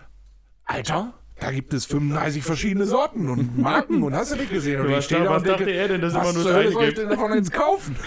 Alter, 0.64 1.14
da 1.38 1.50
gibt 1.52 1.74
es 1.74 1.84
35 1.86 2.42
verschiedene 2.42 2.86
Sorten 2.86 3.28
und 3.28 3.58
Marken 3.58 4.02
und 4.02 4.14
hast 4.14 4.32
du 4.32 4.36
nicht 4.36 4.50
gesehen? 4.50 4.80
Und 4.80 4.90
Was 4.90 5.00
ich 5.00 5.04
stehe 5.04 5.22
da 5.24 5.30
was 5.30 5.42
und 5.42 5.48
denke, 5.48 5.64
dachte 5.64 5.76
er 5.76 5.88
denn, 5.88 6.00
dass 6.00 6.14
was 6.14 6.22
immer 6.30 6.32
nur 6.32 6.44
das 6.44 6.54
eine 6.54 6.72
soll 6.72 6.84
ich 6.88 6.94
denn 6.94 7.08
davon 7.10 7.34
jetzt 7.34 7.52
kaufen? 7.52 7.96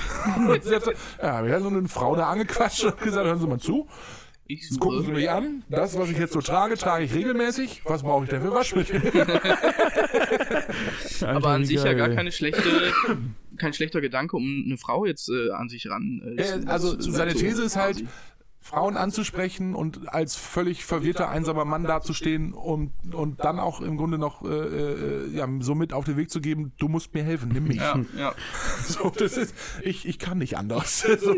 Ja, 1.22 1.34
habe 1.34 1.50
ich 1.50 1.56
so 1.62 1.68
eine 1.68 1.88
Frau 1.88 2.16
da 2.16 2.28
angequatscht 2.30 2.84
und 2.86 3.00
gesagt, 3.02 3.26
hören 3.28 3.40
Sie 3.40 3.46
mal 3.48 3.60
zu, 3.60 3.88
Ich 4.48 4.64
jetzt 4.64 4.80
gucken 4.80 5.06
Sie 5.06 5.12
mich 5.12 5.30
an, 5.30 5.64
das, 5.70 5.96
was 5.98 6.10
ich 6.10 6.18
jetzt 6.18 6.34
so 6.34 6.42
trage, 6.42 6.76
trage 6.76 7.06
ich 7.06 7.14
regelmäßig. 7.14 7.84
Was 7.86 8.02
brauche 8.02 8.24
ich 8.24 8.32
denn 8.32 8.42
für 8.42 8.52
Waschmittel? 8.52 9.00
Aber 11.26 11.50
an 11.50 11.66
sich 11.66 11.84
ja 11.84 11.94
gar 11.94 12.10
keine 12.10 12.32
schlechte, 12.32 12.62
kein 13.58 13.74
schlechter 13.74 14.02
Gedanke, 14.02 14.38
um 14.38 14.64
eine 14.66 14.78
Frau 14.78 15.06
jetzt 15.06 15.30
äh, 15.30 15.52
an 15.52 15.70
sich 15.70 15.90
ran. 15.90 16.22
Äh, 16.38 16.42
Äh, 16.42 16.62
zu- 16.62 16.68
also 16.68 16.96
seine 17.00 17.34
These 17.34 17.64
ist 17.64 17.76
halt. 17.76 18.04
Frauen 18.62 18.98
anzusprechen 18.98 19.74
und 19.74 20.10
als 20.10 20.36
völlig 20.36 20.86
verwirrter, 20.86 21.30
einsamer 21.30 21.66
Mann 21.66 21.84
dazustehen 21.84 22.54
und, 22.54 22.92
und 23.14 23.44
dann 23.44 23.60
auch 23.60 23.82
im 23.82 23.98
Grunde 23.98 24.18
noch 24.18 24.44
äh, 24.44 24.48
äh, 24.48 25.30
ja, 25.30 25.48
so 25.60 25.76
mit 25.76 25.94
auf 25.94 26.06
den 26.06 26.18
Weg 26.18 26.30
zu 26.30 26.42
geben, 26.42 26.74
du 26.78 26.88
musst 26.88 27.14
mir 27.14 27.24
helfen, 27.24 27.50
nimm 27.50 27.66
mich. 27.66 27.78
Ja, 27.78 28.00
ja. 28.18 28.34
So, 28.84 29.10
das 29.10 29.38
ist, 29.38 29.56
ich, 29.84 30.08
ich 30.08 30.20
kann 30.20 30.38
nicht 30.38 30.58
anders. 30.58 31.06
So. 31.20 31.36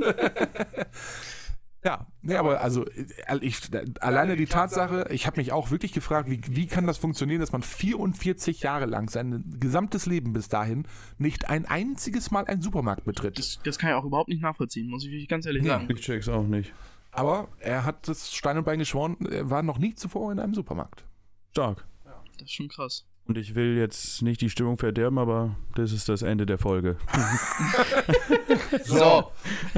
Ja, 1.83 2.05
nee, 2.21 2.35
aber 2.35 2.61
also 2.61 2.85
äh, 2.85 3.39
ich, 3.41 3.59
alleine 4.01 4.35
die 4.35 4.45
Tatsache, 4.45 5.07
ich 5.09 5.25
habe 5.25 5.39
mich 5.39 5.51
auch 5.51 5.71
wirklich 5.71 5.93
gefragt, 5.93 6.29
wie, 6.29 6.39
wie 6.47 6.67
kann 6.67 6.85
das 6.85 6.99
funktionieren, 6.99 7.39
dass 7.39 7.51
man 7.51 7.63
44 7.63 8.61
Jahre 8.61 8.85
lang 8.85 9.09
sein 9.09 9.43
gesamtes 9.59 10.05
Leben 10.05 10.31
bis 10.33 10.47
dahin 10.47 10.85
nicht 11.17 11.49
ein 11.49 11.65
einziges 11.65 12.29
Mal 12.29 12.45
einen 12.45 12.61
Supermarkt 12.61 13.05
betritt. 13.05 13.39
Das, 13.39 13.59
das 13.63 13.79
kann 13.79 13.89
ich 13.89 13.95
auch 13.95 14.05
überhaupt 14.05 14.29
nicht 14.29 14.43
nachvollziehen, 14.43 14.89
muss 14.89 15.03
ich 15.05 15.09
wirklich 15.11 15.27
ganz 15.27 15.47
ehrlich 15.47 15.65
sagen. 15.65 15.87
Ich 15.89 16.01
check's 16.01 16.29
auch 16.29 16.45
nicht. 16.45 16.71
Aber 17.11 17.49
er 17.59 17.83
hat 17.85 18.07
das 18.07 18.33
Stein 18.33 18.57
und 18.57 18.63
Bein 18.63 18.79
geschworen, 18.79 19.17
er 19.29 19.49
war 19.49 19.63
noch 19.63 19.77
nie 19.77 19.93
zuvor 19.93 20.31
in 20.31 20.39
einem 20.39 20.53
Supermarkt. 20.53 21.03
Stark. 21.51 21.85
Das 22.33 22.43
ist 22.43 22.53
schon 22.53 22.69
krass. 22.69 23.05
Und 23.27 23.37
ich 23.37 23.53
will 23.55 23.77
jetzt 23.77 24.21
nicht 24.23 24.41
die 24.41 24.49
Stimmung 24.49 24.77
verderben, 24.77 25.17
aber 25.19 25.55
das 25.75 25.91
ist 25.91 26.09
das 26.09 26.21
Ende 26.21 26.45
der 26.45 26.57
Folge. 26.57 26.97
So. 28.83 29.31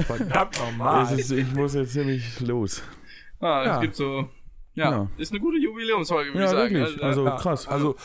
Verdammt 0.06 0.58
nochmal. 0.58 1.18
ich 1.18 1.52
muss 1.54 1.74
jetzt 1.74 1.92
ziemlich 1.92 2.40
los. 2.40 2.82
Ah, 3.40 3.60
es 3.62 3.66
Ja. 3.66 3.80
gibt 3.80 3.96
so. 3.96 4.28
Ja, 4.74 4.90
Ja. 4.90 5.08
ist 5.18 5.30
eine 5.32 5.40
gute 5.40 5.58
Jubiläumsfolge, 5.58 6.30
würde 6.34 6.40
Ja, 6.40 6.44
ich 6.46 6.50
sagen. 6.50 6.74
wirklich. 6.74 7.02
Also 7.02 7.24
Ja, 7.26 7.36
krass. 7.36 7.68
Also, 7.68 7.96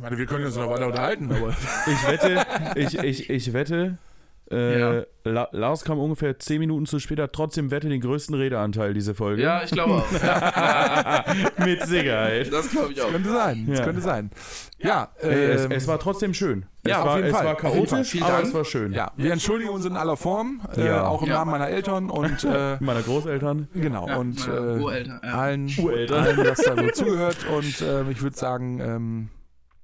meine, 0.00 0.16
wir 0.16 0.26
können 0.26 0.44
uns 0.46 0.56
noch 0.56 0.70
weiter 0.70 0.86
unterhalten, 0.86 1.30
aber. 1.30 1.50
Ich 1.50 2.06
wette, 2.08 2.46
ich, 2.76 2.98
ich, 2.98 3.30
ich 3.30 3.52
wette, 3.52 3.98
äh, 4.50 4.78
Ja. 4.80 5.02
La 5.24 5.48
Lars 5.50 5.82
kam 5.84 5.98
ungefähr 5.98 6.38
10 6.38 6.60
Minuten 6.60 6.86
zu 6.86 7.00
spät, 7.00 7.18
hat 7.18 7.32
trotzdem 7.32 7.72
wette 7.72 7.88
den 7.88 8.00
größten 8.00 8.32
Redeanteil 8.36 8.94
diese 8.94 9.12
Folge. 9.12 9.42
ja, 9.42 9.64
ich 9.64 9.72
glaube 9.72 9.94
auch. 9.94 10.12
Ja, 10.22 11.24
Mit 11.64 11.82
Sicherheit. 11.84 12.52
das 12.52 12.70
glaube 12.70 12.92
ich 12.92 13.02
auch. 13.02 13.10
könnte 13.10 13.30
sein, 13.32 13.66
das 13.68 13.78
Ja. 13.80 13.84
könnte 13.84 14.00
sein. 14.02 14.30
Ja, 14.78 15.08
Ey, 15.20 15.46
es, 15.50 15.64
ähm, 15.64 15.72
es 15.72 15.88
war 15.88 15.98
trotzdem 15.98 16.32
schön. 16.32 16.66
Ja, 16.86 16.92
es 16.92 16.98
auf 17.00 17.06
war, 17.06 17.16
jeden 17.16 17.28
es 17.30 17.34
Fall. 17.34 17.44
war 17.44 17.52
Auf 17.54 17.58
chaotisch, 17.60 18.08
Vielen 18.10 18.22
aber 18.22 18.32
Dank. 18.34 18.44
es 18.46 18.54
war 18.54 18.64
schön. 18.64 18.92
ja, 18.92 19.10
wir 19.16 19.32
entschuldigen 19.32 19.70
uns 19.70 19.84
in 19.84 19.96
aller 19.96 20.16
Form, 20.16 20.60
äh, 20.76 20.86
Ja. 20.86 21.06
auch 21.08 21.22
im 21.22 21.28
Ja. 21.28 21.38
Namen 21.38 21.50
meiner 21.50 21.68
Eltern 21.68 22.08
und 22.08 22.44
äh, 22.44 22.76
Meiner 22.80 23.02
Großeltern. 23.02 23.66
genau 23.74 24.06
Ja, 24.06 24.16
und 24.18 24.46
äh, 24.46 24.78
ja. 25.06 25.18
allen, 25.32 25.68
Ureltern. 25.76 26.22
allen, 26.24 26.36
was 26.46 26.58
da 26.58 26.76
so 26.76 26.88
zugehört 27.04 27.38
und 27.52 27.64
ich 28.12 28.22
würde 28.22 28.36
sagen, 28.36 28.78
ähm, 28.80 29.28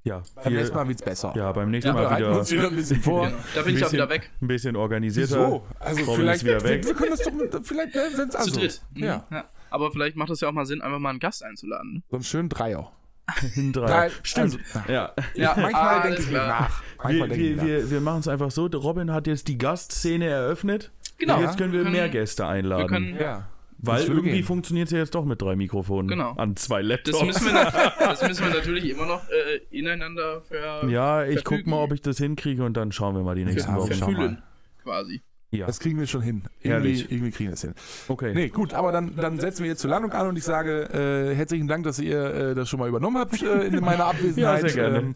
Ja, 0.05 0.23
beim 0.43 0.53
nächsten 0.55 0.75
Mal 0.77 0.89
wird's 0.89 1.03
besser. 1.03 1.33
ja, 1.37 1.53
beim 1.53 1.71
nächsten 1.71 1.89
Ja, 1.89 1.95
Mal 1.95 2.19
wieder 2.19 2.39
uns 2.39 2.51
wieder 2.51 2.69
ein 2.69 2.77
bisschen 2.77 3.01
vor. 3.03 3.27
Genau. 3.27 3.39
Da 3.55 3.63
bin 3.63 3.77
ich 3.77 3.83
auch 3.85 3.87
bisschen- 3.91 3.93
wieder 3.93 4.09
weg. 4.11 4.31
ein 4.41 4.47
bisschen 4.49 4.77
organisierter. 4.77 5.29
So, 5.35 5.67
also 5.79 6.01
Robin 6.03 6.15
vielleicht 6.17 6.37
ist 6.43 6.45
wieder 6.45 6.63
wir, 6.63 6.69
weg. 6.71 6.85
wir 6.87 6.95
können 6.95 7.11
das 7.11 7.21
doch 7.23 7.33
mit, 7.33 7.67
vielleicht 7.67 7.95
ne, 7.95 8.03
wenn's 8.17 8.35
also, 8.35 8.51
Zu 8.51 8.59
dritt. 8.61 8.83
Mhm. 8.95 9.05
Ja, 9.05 9.27
ja. 9.31 9.45
Aber 9.71 9.91
vielleicht 9.93 10.17
macht 10.17 10.31
es 10.31 10.41
ja 10.41 10.49
auch 10.49 10.53
mal 10.53 10.67
Sinn, 10.67 10.81
einfach 10.83 10.99
mal 10.99 11.11
einen 11.11 11.21
Gast 11.21 11.45
einzuladen. 11.45 11.93
Ne? 11.95 12.03
so 12.11 12.17
einen 12.17 12.25
schönen 12.25 12.49
Dreier. 12.49 12.91
In 13.55 13.73
drei. 13.73 13.87
Drei- 13.87 14.11
Stimmt. 14.25 14.59
also, 14.75 14.93
ja. 14.93 15.13
Ja, 15.35 15.55
Manchmal 15.57 15.75
alles 16.01 16.03
denke 16.03 16.23
ich 16.23 16.31
mir 16.31 16.39
nach. 16.47 16.83
Manchmal 17.03 17.31
Wir, 17.31 17.37
wir, 17.39 17.57
nach. 17.57 17.65
wir, 17.65 17.91
wir 17.93 18.01
machen 18.01 18.21
es 18.21 18.29
einfach 18.29 18.51
so. 18.51 18.67
Robin 18.67 19.13
hat 19.13 19.27
jetzt 19.29 19.47
die 19.47 19.57
Gastszene 19.57 20.27
eröffnet. 20.27 20.91
Genau. 21.19 21.41
Jetzt 21.41 21.57
können 21.57 21.73
wir 21.73 21.85
Wir 21.85 21.91
mehr 21.93 22.09
Gäste 22.09 22.47
einladen. 22.47 22.83
Wir 22.83 22.89
können, 22.89 23.17
Ja. 23.21 23.49
Weil 23.83 24.03
irgendwie 24.05 24.31
gehen. 24.31 24.45
funktioniert 24.45 24.87
es 24.89 24.93
ja 24.93 24.99
jetzt 24.99 25.15
doch 25.15 25.25
mit 25.25 25.43
drei 25.43 25.57
Mikrofonen. 25.57 26.09
Genau. 26.09 26.33
An 26.37 26.57
zwei 26.57 26.83
Laptops. 26.83 27.19
das, 27.19 27.27
müssen 27.27 27.47
wir, 27.55 27.93
das 27.99 28.23
müssen 28.27 28.45
wir 28.47 28.55
natürlich 28.55 28.89
immer 28.89 29.07
noch 29.07 29.23
äh, 29.29 29.61
ineinander 29.77 30.41
ver 30.43 30.89
ja, 30.89 31.25
ich 31.25 31.37
guck 31.45 31.49
verfügen. 31.59 31.71
mal, 31.71 31.83
ob 31.83 31.93
ich 31.93 32.01
das 32.01 32.19
hinkriege 32.19 32.65
und 32.65 32.77
dann 32.77 32.93
schauen 32.93 33.15
wir 33.17 33.23
mal 33.23 33.35
die 33.35 33.45
nächsten 33.45 33.73
Ja, 33.73 33.77
Wochen. 33.77 33.93
verfühlen. 33.93 34.43
Quasi. 34.83 35.21
Ja, 35.55 35.67
Das 35.67 35.81
kriegen 35.81 35.99
wir 35.99 36.07
schon 36.07 36.23
hin. 36.23 36.45
Irgendwie, 36.63 37.03
irgendwie 37.03 37.31
kriegen 37.31 37.49
wir 37.49 37.51
das 37.51 37.61
hin. 37.61 37.75
okay. 38.09 38.33
Nee, 38.35 38.49
gut, 38.49 38.73
aber 38.73 38.91
dann, 38.91 39.15
dann 39.17 39.39
setzen 39.39 39.63
wir 39.65 39.71
jetzt 39.71 39.81
zur 39.83 39.91
Landung 39.91 40.11
an 40.13 40.27
und 40.29 40.37
ich 40.39 40.45
sage 40.45 40.85
äh, 41.31 41.35
herzlichen 41.35 41.69
Dank, 41.69 41.85
dass 41.85 41.99
ihr 41.99 42.23
äh, 42.35 42.55
das 42.55 42.71
schon 42.71 42.81
mal 42.81 42.89
übernommen 42.89 43.19
habt 43.19 43.43
äh, 43.43 43.67
in 43.67 43.81
meiner 43.85 44.07
Abwesenheit. 44.13 44.63
Ja, 44.63 44.69
sehr 44.71 44.73
gerne. 44.91 44.99
Ähm, 44.99 45.15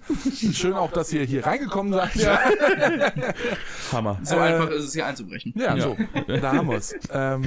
schön 0.52 0.74
auch, 0.74 0.92
dass 0.92 1.10
ihr 1.14 1.22
hier 1.24 1.46
reingekommen 1.46 1.94
seid. 1.94 2.14
Ja, 2.16 2.38
Hammer. 3.92 4.18
So 4.22 4.36
Äh, 4.36 4.40
einfach 4.40 4.68
ist 4.70 4.84
es 4.84 4.92
hier 4.92 5.06
einzubrechen. 5.06 5.54
ja, 5.56 5.78
so, 5.80 5.96
da 6.26 6.52
haben 6.52 6.68
wir 6.68 6.76
es. 6.76 6.94
Ähm, 7.10 7.44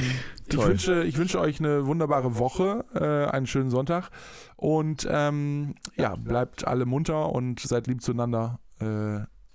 ich, 0.48 0.56
Toll. 0.56 0.70
wünsche, 0.70 1.04
ich 1.04 1.18
wünsche 1.18 1.40
euch 1.40 1.60
eine 1.60 1.86
wunderbare 1.86 2.40
Woche, 2.40 2.86
äh, 2.96 3.30
einen 3.32 3.46
schönen 3.46 3.70
Sonntag 3.70 4.10
und 4.56 5.08
ähm, 5.12 5.76
ja, 5.96 6.16
bleibt 6.16 6.66
alle 6.68 6.86
munter 6.86 7.30
und 7.32 7.60
seid 7.60 7.86
lieb 7.88 8.02
zueinander. 8.02 8.60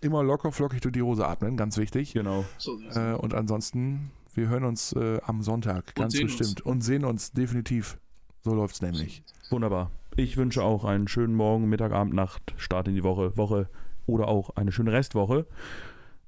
Immer 0.04 0.22
locker 0.22 0.52
flockig 0.52 0.82
durch 0.82 0.92
die 0.92 1.00
Hose 1.00 1.26
atmen, 1.26 1.56
ganz 1.56 1.78
wichtig. 1.78 2.12
Genau. 2.12 2.44
So, 2.58 2.78
so. 2.90 3.00
Äh, 3.00 3.14
und 3.14 3.32
ansonsten, 3.32 4.10
wir 4.34 4.48
hören 4.48 4.64
uns 4.64 4.92
äh, 4.92 5.18
am 5.24 5.40
Sonntag, 5.40 5.94
ganz 5.94 6.12
sehen 6.12 6.24
uns. 6.24 6.36
bestimmt. 6.36 6.60
Und 6.60 6.82
sehen 6.82 7.06
uns 7.06 7.32
definitiv. 7.32 7.98
So 8.42 8.52
läuft's 8.52 8.82
nämlich. 8.82 9.22
Wunderbar. 9.48 9.90
Ich 10.16 10.36
wünsche 10.36 10.62
auch 10.62 10.84
einen 10.84 11.08
schönen 11.08 11.34
Morgen, 11.34 11.70
Mittag, 11.70 11.92
Abend, 11.92 12.12
Nacht, 12.12 12.52
Start 12.58 12.86
in 12.86 12.94
die 12.94 13.02
Woche, 13.02 13.34
Woche 13.38 13.70
oder 14.04 14.28
auch 14.28 14.50
eine 14.50 14.72
schöne 14.72 14.92
Restwoche. 14.92 15.46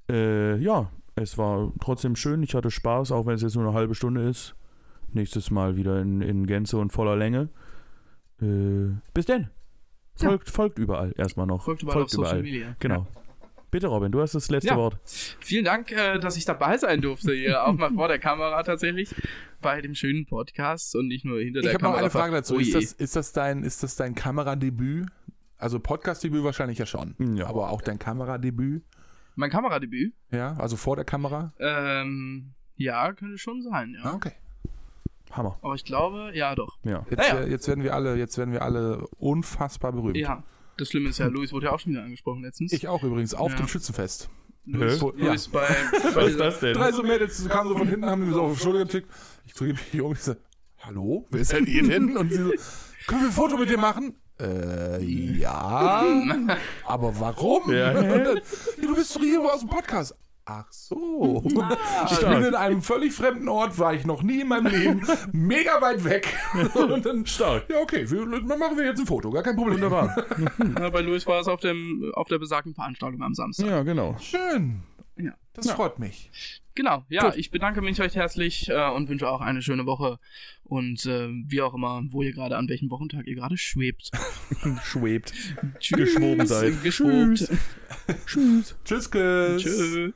Äh, 0.08 0.56
ja, 0.56 0.90
es 1.14 1.36
war 1.36 1.70
trotzdem 1.78 2.16
schön. 2.16 2.42
Ich 2.42 2.54
hatte 2.54 2.70
Spaß, 2.70 3.12
auch 3.12 3.26
wenn 3.26 3.34
es 3.34 3.42
jetzt 3.42 3.56
nur 3.56 3.66
eine 3.66 3.74
halbe 3.74 3.94
Stunde 3.94 4.22
ist. 4.22 4.54
Nächstes 5.12 5.50
Mal 5.50 5.76
wieder 5.76 6.00
in, 6.00 6.22
in 6.22 6.46
Gänze 6.46 6.78
und 6.78 6.94
voller 6.94 7.16
Länge. 7.16 7.50
Äh, 8.40 8.96
bis 9.12 9.26
denn. 9.26 9.50
Ja. 10.20 10.30
Folgt, 10.30 10.48
folgt 10.48 10.78
überall 10.78 11.12
erstmal 11.16 11.46
noch. 11.46 11.62
Folgt 11.62 11.82
überall 11.82 12.04
auf 12.04 12.10
Social 12.10 12.42
Media. 12.42 12.74
Genau. 12.78 13.06
Bitte, 13.70 13.88
Robin, 13.88 14.12
du 14.12 14.20
hast 14.20 14.34
das 14.34 14.48
letzte 14.48 14.68
Ja. 14.70 14.76
Wort. 14.76 14.98
Vielen 15.04 15.64
Dank, 15.64 15.90
äh, 15.92 16.18
dass 16.18 16.36
ich 16.36 16.44
dabei 16.44 16.78
sein 16.78 17.00
durfte 17.00 17.34
hier, 17.34 17.64
auch 17.66 17.72
mal 17.74 17.90
vor 17.92 18.08
der 18.08 18.18
Kamera 18.18 18.62
tatsächlich, 18.62 19.14
bei 19.60 19.80
dem 19.80 19.94
schönen 19.94 20.24
Podcast 20.24 20.94
und 20.96 21.08
nicht 21.08 21.24
nur 21.24 21.40
hinter 21.40 21.60
Ich 21.60 21.64
der 21.66 21.74
habe 21.74 21.82
noch 21.82 21.90
Kamera. 21.90 22.00
eine 22.02 22.10
Frage 22.10 22.32
dazu. 22.32 22.54
Oh 22.54 22.58
ist, 22.58 22.74
das, 22.74 22.92
ist, 22.92 23.16
das 23.16 23.32
dein, 23.32 23.62
ist 23.64 23.82
das 23.82 23.96
dein 23.96 24.14
Kameradebüt? 24.14 25.08
Also 25.58 25.80
Podcast-Debüt 25.80 26.44
wahrscheinlich 26.44 26.78
ja 26.78 26.86
schon. 26.86 27.14
Ja. 27.36 27.46
Aber 27.48 27.70
auch 27.70 27.82
dein 27.82 27.98
Kameradebüt? 27.98 28.84
Mein 29.34 29.50
Kameradebüt? 29.50 30.14
Ja, 30.30 30.54
also 30.58 30.76
vor 30.76 30.96
der 30.96 31.04
Kamera? 31.04 31.52
Ähm, 31.58 32.52
ja, 32.76 33.12
könnte 33.12 33.36
schon 33.38 33.62
sein, 33.62 33.96
Ah, 34.02 34.08
ja. 34.10 34.14
okay. 34.14 34.32
Hammer. 35.32 35.58
Aber 35.60 35.74
ich 35.74 35.84
glaube, 35.84 36.30
ja, 36.34 36.54
doch. 36.54 36.78
Ja. 36.84 37.04
Jetzt, 37.10 37.18
Naja. 37.18 37.40
äh, 37.40 37.50
jetzt 37.50 37.66
werden 37.68 37.82
wir 37.82 37.94
alle, 37.94 38.16
jetzt 38.16 38.38
werden 38.38 38.52
wir 38.52 38.62
alle 38.62 39.06
unfassbar 39.18 39.92
berühmt. 39.92 40.16
Ja. 40.16 40.44
Das 40.76 40.88
Schlimme 40.90 41.08
ist 41.08 41.18
ja, 41.18 41.26
Luis 41.26 41.52
wurde 41.52 41.66
ja 41.66 41.72
auch 41.72 41.80
schon 41.80 41.92
wieder 41.92 42.02
angesprochen 42.02 42.42
letztens. 42.42 42.72
Ich 42.72 42.86
auch 42.88 43.02
übrigens, 43.02 43.34
auf 43.34 43.50
Ja. 43.52 43.56
dem 43.56 43.68
Schützenfest. 43.68 44.28
Luis, 44.66 45.00
Hä? 45.00 45.12
Luis 45.16 45.48
bei, 45.48 45.60
bei 45.92 46.14
Was 46.16 46.28
ist 46.30 46.40
das 46.40 46.60
denn? 46.60 46.74
Drei 46.74 46.92
so 46.92 47.02
Mädels 47.02 47.48
kamen 47.48 47.68
so 47.70 47.78
von 47.78 47.86
hinten, 47.88 48.04
haben 48.06 48.26
mir 48.26 48.34
so 48.34 48.42
auf 48.42 48.54
die 48.58 48.62
Schulter 48.62 48.80
getickt. 48.80 49.08
Ich 49.46 49.54
drehe 49.54 49.72
mich 49.72 50.00
um 50.00 50.08
und 50.10 50.16
ich 50.16 50.22
so, 50.24 50.34
hallo, 50.80 51.24
wer 51.30 51.40
ist 51.40 51.52
denn 51.52 51.66
ihr 51.66 51.82
denn? 51.86 52.16
Und 52.16 52.30
sie 52.32 52.42
so, 52.42 52.50
können 53.06 53.20
wir 53.22 53.28
ein 53.28 53.32
Foto 53.32 53.56
mit 53.56 53.70
dir 53.70 53.78
machen? 53.78 54.14
Äh, 54.40 55.02
ja. 55.04 56.04
Aber 56.84 57.18
warum? 57.20 57.72
Ja. 57.72 57.92
Dann, 57.94 58.08
ja, 58.36 58.42
du 58.82 58.94
bist 58.94 59.14
doch 59.16 59.20
hier 59.20 59.40
aus 59.40 59.60
dem 59.60 59.68
Podcast. 59.70 60.14
Ach 60.48 60.70
so. 60.70 61.42
ich 61.44 61.52
Stark. 62.16 62.36
bin 62.36 62.44
in 62.44 62.54
einem 62.54 62.80
völlig 62.80 63.12
fremden 63.12 63.48
Ort, 63.48 63.80
war 63.80 63.94
ich 63.94 64.06
noch 64.06 64.22
nie 64.22 64.42
in 64.42 64.48
meinem 64.48 64.66
Leben, 64.66 65.04
mega 65.32 65.80
weit 65.82 66.04
weg. 66.04 66.38
Und 66.74 67.04
dann, 67.04 67.26
Stark. 67.26 67.68
ja, 67.68 67.80
okay, 67.80 68.08
wir, 68.08 68.20
dann 68.20 68.46
machen 68.58 68.78
wir 68.78 68.84
jetzt 68.84 69.00
ein 69.00 69.06
Foto, 69.06 69.32
gar 69.32 69.42
kein 69.42 69.56
Problem. 69.56 69.74
Wunderbar. 69.74 70.16
Ja, 70.78 70.90
bei 70.90 71.00
Luis 71.00 71.26
war 71.26 71.40
es 71.40 71.48
auf, 71.48 71.60
dem, 71.60 72.12
auf 72.14 72.28
der 72.28 72.38
besagten 72.38 72.74
Veranstaltung 72.74 73.22
am 73.22 73.34
Samstag. 73.34 73.66
Ja, 73.66 73.82
genau. 73.82 74.16
Schön. 74.20 74.82
Ja. 75.16 75.32
Das 75.54 75.70
freut 75.70 75.98
mich. 75.98 76.30
Genau, 76.76 77.04
ja, 77.08 77.24
Gut. 77.24 77.36
ich 77.36 77.50
bedanke 77.50 77.80
mich 77.80 77.98
recht 77.98 78.14
herzlich 78.14 78.68
äh, 78.68 78.90
und 78.90 79.08
wünsche 79.08 79.28
auch 79.28 79.40
eine 79.40 79.62
schöne 79.62 79.86
Woche. 79.86 80.20
Und 80.62 81.06
äh, 81.06 81.28
wie 81.30 81.62
auch 81.62 81.74
immer, 81.74 82.02
wo 82.10 82.22
ihr 82.22 82.32
gerade, 82.32 82.56
an 82.56 82.68
welchem 82.68 82.90
Wochentag 82.90 83.26
ihr 83.26 83.34
gerade 83.34 83.56
schwebt. 83.56 84.10
Schwebt. 84.84 85.32
Geschwoben 85.90 86.46
seid. 86.46 86.82
Geschwobt. 86.82 87.50
Tschüss. 88.26 88.76
Tschüss, 88.84 89.10
Tschüss. 89.10 89.62
Tschüss. 89.62 90.12